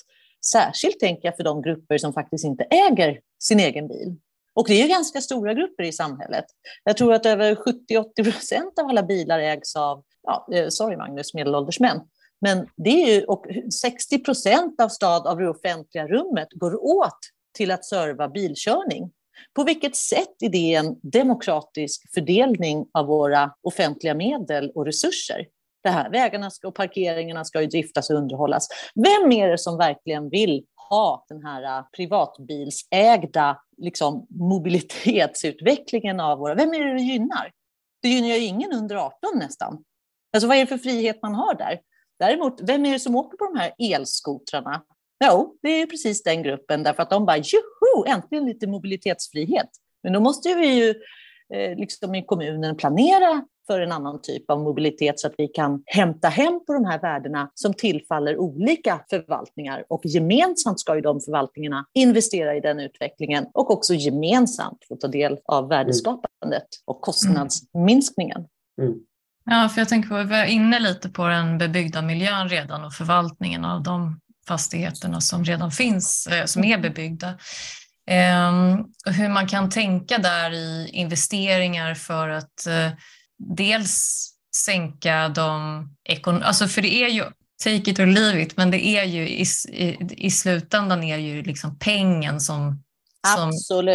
[0.46, 4.16] Särskilt tänker jag för de grupper som faktiskt inte äger sin egen bil.
[4.60, 6.46] Och det är ju ganska stora grupper i samhället.
[6.84, 11.34] Jag tror att över 70-80 procent av alla bilar ägs av, ja, eh, sorry Magnus,
[11.34, 12.02] medelålders män.
[12.42, 13.46] Men det är ju, och
[13.82, 17.20] 60 procent av stad av det offentliga rummet går åt
[17.58, 19.12] till att serva bilkörning.
[19.56, 25.46] På vilket sätt är det en demokratisk fördelning av våra offentliga medel och resurser?
[25.84, 28.68] Det här, vägarna och parkeringarna ska ju driftas och underhållas.
[28.96, 36.56] Vem är det som verkligen vill ha den här äh, privatbilsägda liksom, mobilitetsutvecklingen av våra...
[36.56, 37.52] Vem är det det gynnar?
[38.02, 39.84] Det gynnar ju ingen under 18 nästan.
[40.34, 41.80] Alltså vad är det för frihet man har där?
[42.20, 44.84] Däremot, vem är det som åker på de här elskotrarna?
[45.26, 49.70] Jo, det är precis den gruppen, därför att de bara joho, äntligen lite mobilitetsfrihet.
[50.04, 50.90] Men då måste vi ju
[51.54, 55.84] eh, liksom i kommunen planera för en annan typ av mobilitet så att vi kan
[55.86, 59.84] hämta hem på de här värdena som tillfaller olika förvaltningar.
[59.90, 65.08] Och gemensamt ska ju de förvaltningarna investera i den utvecklingen och också gemensamt få ta
[65.08, 68.46] del av värdeskapandet och kostnadsminskningen.
[68.82, 68.94] Mm.
[69.46, 72.94] Ja, för jag tänker på, vi var inne lite på den bebyggda miljön redan och
[72.94, 77.34] förvaltningen av de fastigheterna som redan finns, eh, som är bebyggda.
[78.08, 82.92] Ehm, och hur man kan tänka där i investeringar för att eh,
[83.40, 84.26] dels
[84.56, 87.24] sänka de ekonomiska, alltså för det är ju
[87.64, 91.44] take it or leave it, men det är ju i, i, i slutändan är ju
[91.44, 92.84] liksom pengen som,
[93.36, 93.52] som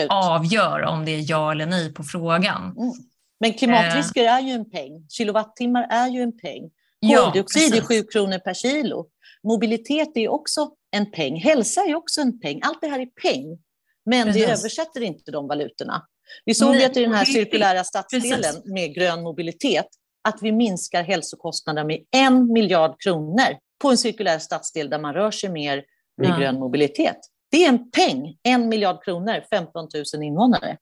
[0.09, 2.63] avgör om det är ja eller nej på frågan.
[2.63, 2.93] Mm.
[3.41, 6.71] Men klimatrisker är ju en peng, kilowattimmar är ju en peng.
[7.17, 9.07] Koldioxid ja, är sju kronor per kilo.
[9.43, 11.41] Mobilitet är också en peng.
[11.41, 12.61] Hälsa är också en peng.
[12.63, 13.59] Allt det här är peng.
[14.07, 14.47] Men precis.
[14.47, 16.07] det översätter inte de valutorna.
[16.45, 18.65] Vi såg Nej, att i den här cirkulära stadsdelen precis.
[18.65, 19.87] med grön mobilitet,
[20.29, 25.31] att vi minskar hälsokostnaderna med en miljard kronor på en cirkulär stadsdel där man rör
[25.31, 25.85] sig mer
[26.17, 26.37] med ja.
[26.39, 27.17] grön mobilitet.
[27.51, 30.77] Det är en peng, en miljard kronor, 15 000 invånare.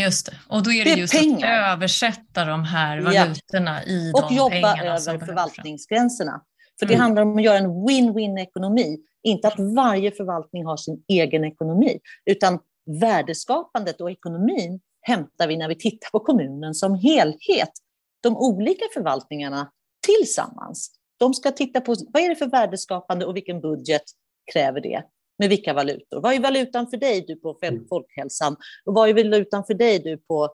[0.00, 1.62] Just det, och då är det, det är just pengar.
[1.62, 3.92] att översätta de här valutorna ja.
[3.92, 6.42] i och de jobba över förvaltningsgränserna.
[6.78, 7.02] För det mm.
[7.02, 11.98] handlar om att göra en win-win ekonomi, inte att varje förvaltning har sin egen ekonomi,
[12.24, 12.58] utan
[13.00, 17.70] värdeskapandet och ekonomin hämtar vi när vi tittar på kommunen som helhet.
[18.20, 19.72] De olika förvaltningarna
[20.06, 24.02] tillsammans, de ska titta på vad är det för värdeskapande och vilken budget
[24.52, 25.02] kräver det
[25.38, 26.20] med vilka valutor.
[26.20, 27.86] Vad är valutan för dig du på mm.
[27.88, 28.56] folkhälsan?
[28.84, 30.48] Och vad är valutan för dig du på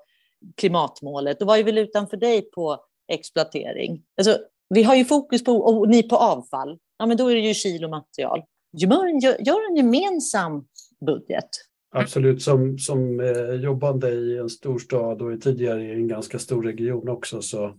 [0.57, 1.43] klimatmålet?
[1.43, 4.03] Och vad är valutan för dig på exploatering?
[4.17, 4.39] Alltså,
[4.69, 7.55] vi har ju fokus på, och ni på avfall, ja men då är det ju
[7.55, 8.43] kilomaterial.
[8.73, 9.07] Gör,
[9.47, 10.67] gör en gemensam
[11.07, 11.49] budget.
[11.91, 16.63] Absolut, som, som eh, jobbande i en stor stad och tidigare i en ganska stor
[16.63, 17.79] region också så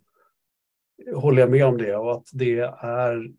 [1.16, 3.32] håller jag med om det och att det är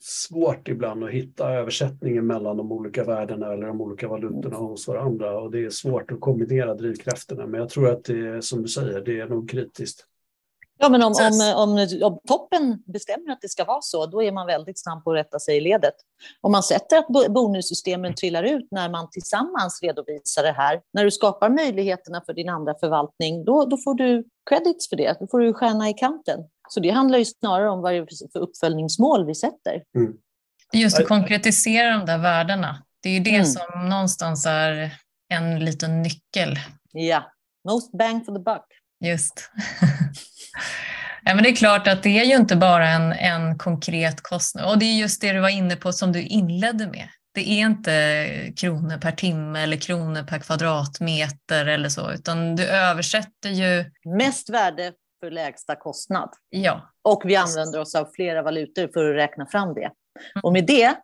[0.00, 5.40] svårt ibland att hitta översättningen mellan de olika värdena eller de olika valutorna hos varandra
[5.40, 7.46] och det är svårt att kombinera drivkrafterna.
[7.46, 10.06] Men jag tror att det är som du säger, det är nog kritiskt.
[10.78, 14.32] Ja, men om, om, om, om, toppen bestämmer att det ska vara så, då är
[14.32, 15.94] man väldigt snabb på att rätta sig i ledet.
[16.40, 21.10] Om man sätter att bonussystemen trillar ut när man tillsammans redovisar det här, när du
[21.10, 25.16] skapar möjligheterna för din andra förvaltning, då, då får du credits för det.
[25.20, 26.40] Då får du stjärna i kanten.
[26.68, 29.82] Så det handlar ju snarare om vad det är för uppföljningsmål vi sätter.
[29.96, 30.12] Mm.
[30.72, 32.82] Just att konkretisera de där värdena.
[33.02, 33.46] Det är ju det mm.
[33.46, 34.90] som någonstans är
[35.28, 36.58] en liten nyckel.
[36.92, 37.32] Ja,
[37.68, 38.66] most bang for the buck.
[39.04, 39.50] Just.
[41.24, 44.70] ja, men det är klart att det är ju inte bara en, en konkret kostnad.
[44.70, 47.08] Och det är just det du var inne på som du inledde med.
[47.34, 53.48] Det är inte kronor per timme eller kronor per kvadratmeter eller så, utan du översätter
[53.48, 53.84] ju...
[54.18, 56.30] Mest värde för lägsta kostnad.
[56.50, 56.90] Ja.
[57.02, 59.90] Och vi använder oss av flera valutor för att räkna fram det.
[60.42, 60.94] Och med det,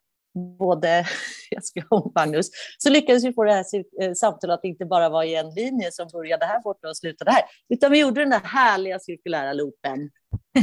[0.59, 1.07] både
[1.51, 3.65] Jessica och Magnus, så lyckades vi få det här
[4.03, 7.31] eh, samtalet att inte bara vara i en linje som började här borta och slutade
[7.31, 10.11] här, utan vi gjorde den där härliga cirkulära loopen,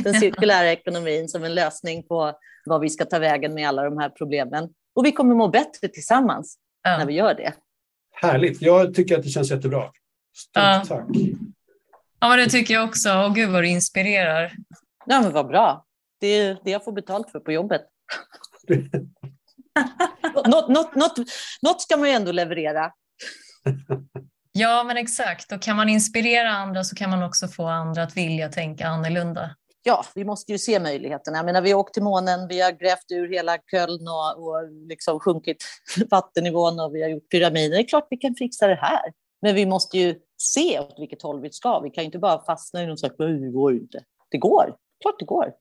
[0.04, 2.34] den cirkulära ekonomin som en lösning på
[2.66, 4.70] vad vi ska ta vägen med alla de här problemen.
[4.96, 6.98] Och vi kommer må bättre tillsammans ja.
[6.98, 7.54] när vi gör det.
[8.12, 8.62] Härligt.
[8.62, 9.84] Jag tycker att det känns jättebra.
[10.36, 10.84] Stort ja.
[10.88, 11.08] tack.
[12.20, 13.14] Ja, det tycker jag också.
[13.14, 14.52] Och gud vad du inspirerar.
[15.06, 15.86] Ja, men vad bra.
[16.20, 17.82] Det är det jag får betalt för på jobbet.
[20.46, 21.18] något, något, något,
[21.62, 22.92] något ska man ju ändå leverera.
[24.60, 25.52] Ja, men exakt.
[25.52, 29.56] Och kan man inspirera andra så kan man också få andra att vilja tänka annorlunda.
[29.84, 31.38] Ja, vi måste ju se möjligheterna.
[31.38, 34.72] Jag menar, vi har åkt till månen, vi har grävt ur hela Köln och, och
[34.90, 35.58] liksom sjunkit
[36.12, 37.78] vattennivån och vi har gjort pyramider.
[37.78, 39.14] Det är klart vi kan fixa det här.
[39.42, 41.80] Men vi måste ju se åt vilket håll vi ska.
[41.80, 44.04] Vi kan inte bara fastna i någon slags, det går inte.
[44.32, 45.52] Det går, klart det går.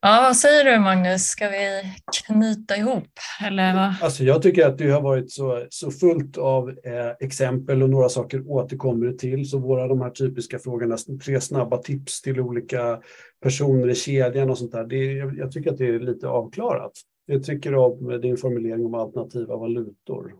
[0.00, 1.22] Ja, vad säger du Magnus?
[1.22, 1.82] Ska vi
[2.26, 3.08] knyta ihop?
[3.46, 3.94] Eller vad?
[4.02, 8.08] Alltså, jag tycker att du har varit så, så fullt av eh, exempel och några
[8.08, 9.50] saker återkommer till.
[9.50, 13.02] Så våra de här typiska frågorna, tre snabba tips till olika
[13.42, 14.84] personer i kedjan och sånt där.
[14.84, 16.92] Det, jag, jag tycker att det är lite avklarat.
[17.26, 20.34] Jag tycker om din formulering om alternativa valutor.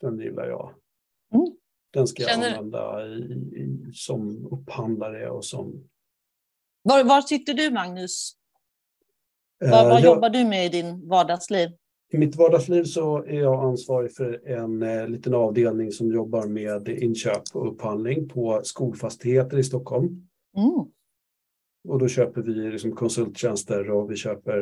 [0.00, 0.74] Den gillar jag.
[1.34, 1.46] Mm.
[1.92, 2.58] Den ska jag Känner...
[2.58, 3.20] använda i,
[3.56, 5.88] i, som upphandlare och som...
[6.82, 8.37] Var, var sitter du Magnus?
[9.60, 11.68] Vad, vad jag, jobbar du med i din vardagsliv?
[12.12, 16.88] I mitt vardagsliv så är jag ansvarig för en eh, liten avdelning som jobbar med
[16.88, 20.06] inköp och upphandling på skolfastigheter i Stockholm.
[20.56, 20.86] Mm.
[21.88, 24.58] Och då köper vi liksom konsulttjänster och vi köper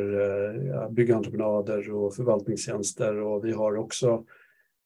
[0.73, 4.23] eh, byggentreprenader och förvaltningstjänster och vi har också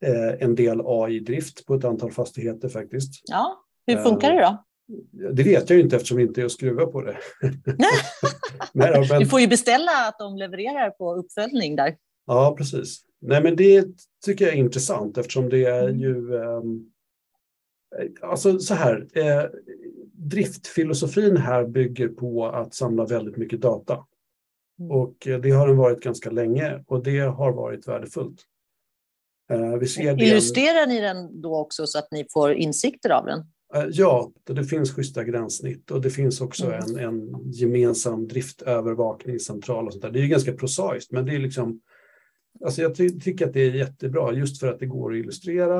[0.05, 3.23] eh, en del AI-drift på ett antal fastigheter faktiskt.
[3.29, 4.63] Ja, hur funkar det då?
[5.11, 7.17] Det vet jag inte eftersom vi inte är och skruvar på det.
[8.73, 9.19] Nej, men...
[9.19, 11.97] Du får ju beställa att de levererar på uppföljning där.
[12.27, 13.01] Ja, precis.
[13.21, 13.85] Nej, men det
[14.25, 15.99] tycker jag är intressant eftersom det är mm.
[15.99, 16.35] ju...
[16.35, 16.61] Eh,
[18.21, 19.45] alltså så här, eh,
[20.13, 24.05] driftfilosofin här bygger på att samla väldigt mycket data.
[24.79, 24.91] Mm.
[24.91, 28.45] Och det har den varit ganska länge och det har varit värdefullt.
[29.51, 33.43] Eh, vi ser Illustrerar ni den då också så att ni får insikter av den?
[33.75, 36.97] Eh, ja, det finns schyssta gränssnitt och det finns också mm.
[36.97, 39.87] en, en gemensam driftövervakningscentral.
[39.87, 40.11] Och sånt där.
[40.11, 41.81] Det är ju ganska prosaiskt, men det är liksom...
[42.65, 45.79] Alltså jag ty tycker att det är jättebra just för att det går att illustrera.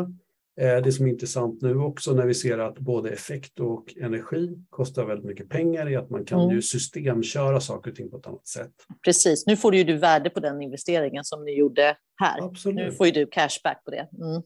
[0.59, 4.57] Eh, det som är intressant nu också när vi ser att både effekt och energi
[4.69, 6.55] kostar väldigt mycket pengar är att man kan mm.
[6.55, 8.72] ju systemköra saker och ting på ett annat sätt.
[9.05, 12.43] Precis, nu får ju du värde på den investeringen som ni gjorde här.
[12.43, 12.76] Absolut.
[12.76, 14.07] Nu får ju du cashback på det.
[14.18, 14.41] Mm.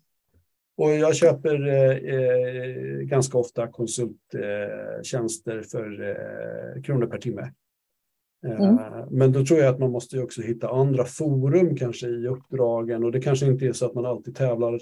[0.77, 7.51] Och jag köper eh, eh, ganska ofta konsulttjänster för eh, kronor per timme.
[8.45, 8.79] Eh, mm.
[9.09, 13.11] Men då tror jag att man måste också hitta andra forum kanske i uppdragen och
[13.11, 14.79] det kanske inte är så att man alltid tävlar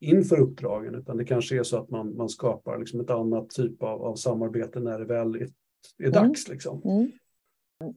[0.00, 3.82] inför uppdragen utan det kanske är så att man, man skapar liksom ett annat typ
[3.82, 5.48] av, av samarbete när det väl är,
[5.98, 6.46] är dags.
[6.48, 6.54] Mm.
[6.54, 6.82] Liksom.
[6.84, 7.10] Mm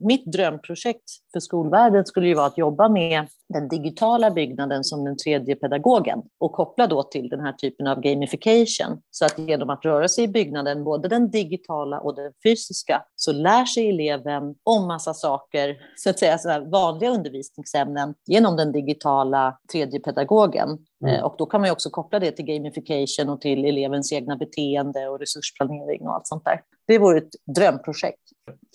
[0.00, 5.16] mitt drömprojekt för skolvärlden skulle ju vara att jobba med den digitala byggnaden som den
[5.16, 9.02] tredje pedagogen och koppla då till den här typen av gamification.
[9.10, 13.32] Så att genom att röra sig i byggnaden, både den digitala och den fysiska, så
[13.32, 19.58] lär sig eleven om massa saker, så att säga så vanliga undervisningsämnen, genom den digitala
[19.72, 20.78] tredje pedagogen.
[21.02, 21.14] Mm.
[21.14, 24.36] Eh, och då kan man ju också koppla det till gamification och till elevens egna
[24.36, 26.60] beteende och resursplanering och allt sånt där.
[26.88, 28.22] Det vore ett drömprojekt.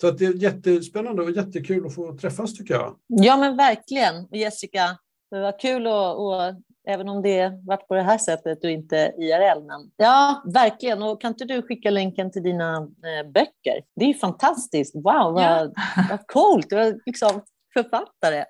[0.00, 2.96] Så det är jättespännande och jättekul att få träffas tycker jag.
[3.06, 4.28] Ja, men verkligen.
[4.32, 4.98] Jessica,
[5.30, 6.54] det var kul och, och
[6.88, 9.62] även om det varit på det här sättet och inte IRL.
[9.66, 11.02] Men ja, verkligen.
[11.02, 13.82] Och kan inte du skicka länken till dina eh, böcker?
[13.96, 14.94] Det är ju fantastiskt.
[14.94, 15.70] Wow, vad, ja.
[16.10, 16.70] vad coolt.
[16.70, 17.42] Du är liksom
[17.72, 18.44] författare.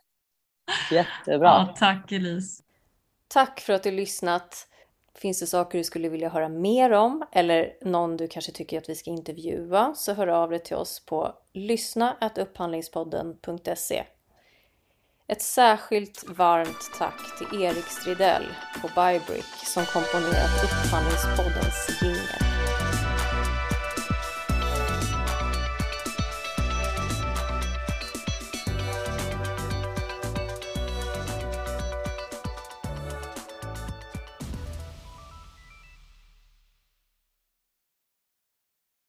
[0.90, 1.48] Jättebra.
[1.48, 2.62] Ja, tack Elise.
[3.28, 4.66] Tack för att du lyssnat.
[5.24, 8.88] Finns det saker du skulle vilja höra mer om eller någon du kanske tycker att
[8.88, 14.04] vi ska intervjua så hör av dig till oss på lyssna.upphandlingspodden.se.
[15.28, 18.44] Ett särskilt varmt tack till Erik Stridell
[18.82, 22.43] på Bybrick som komponerat Upphandlingspoddens jingel.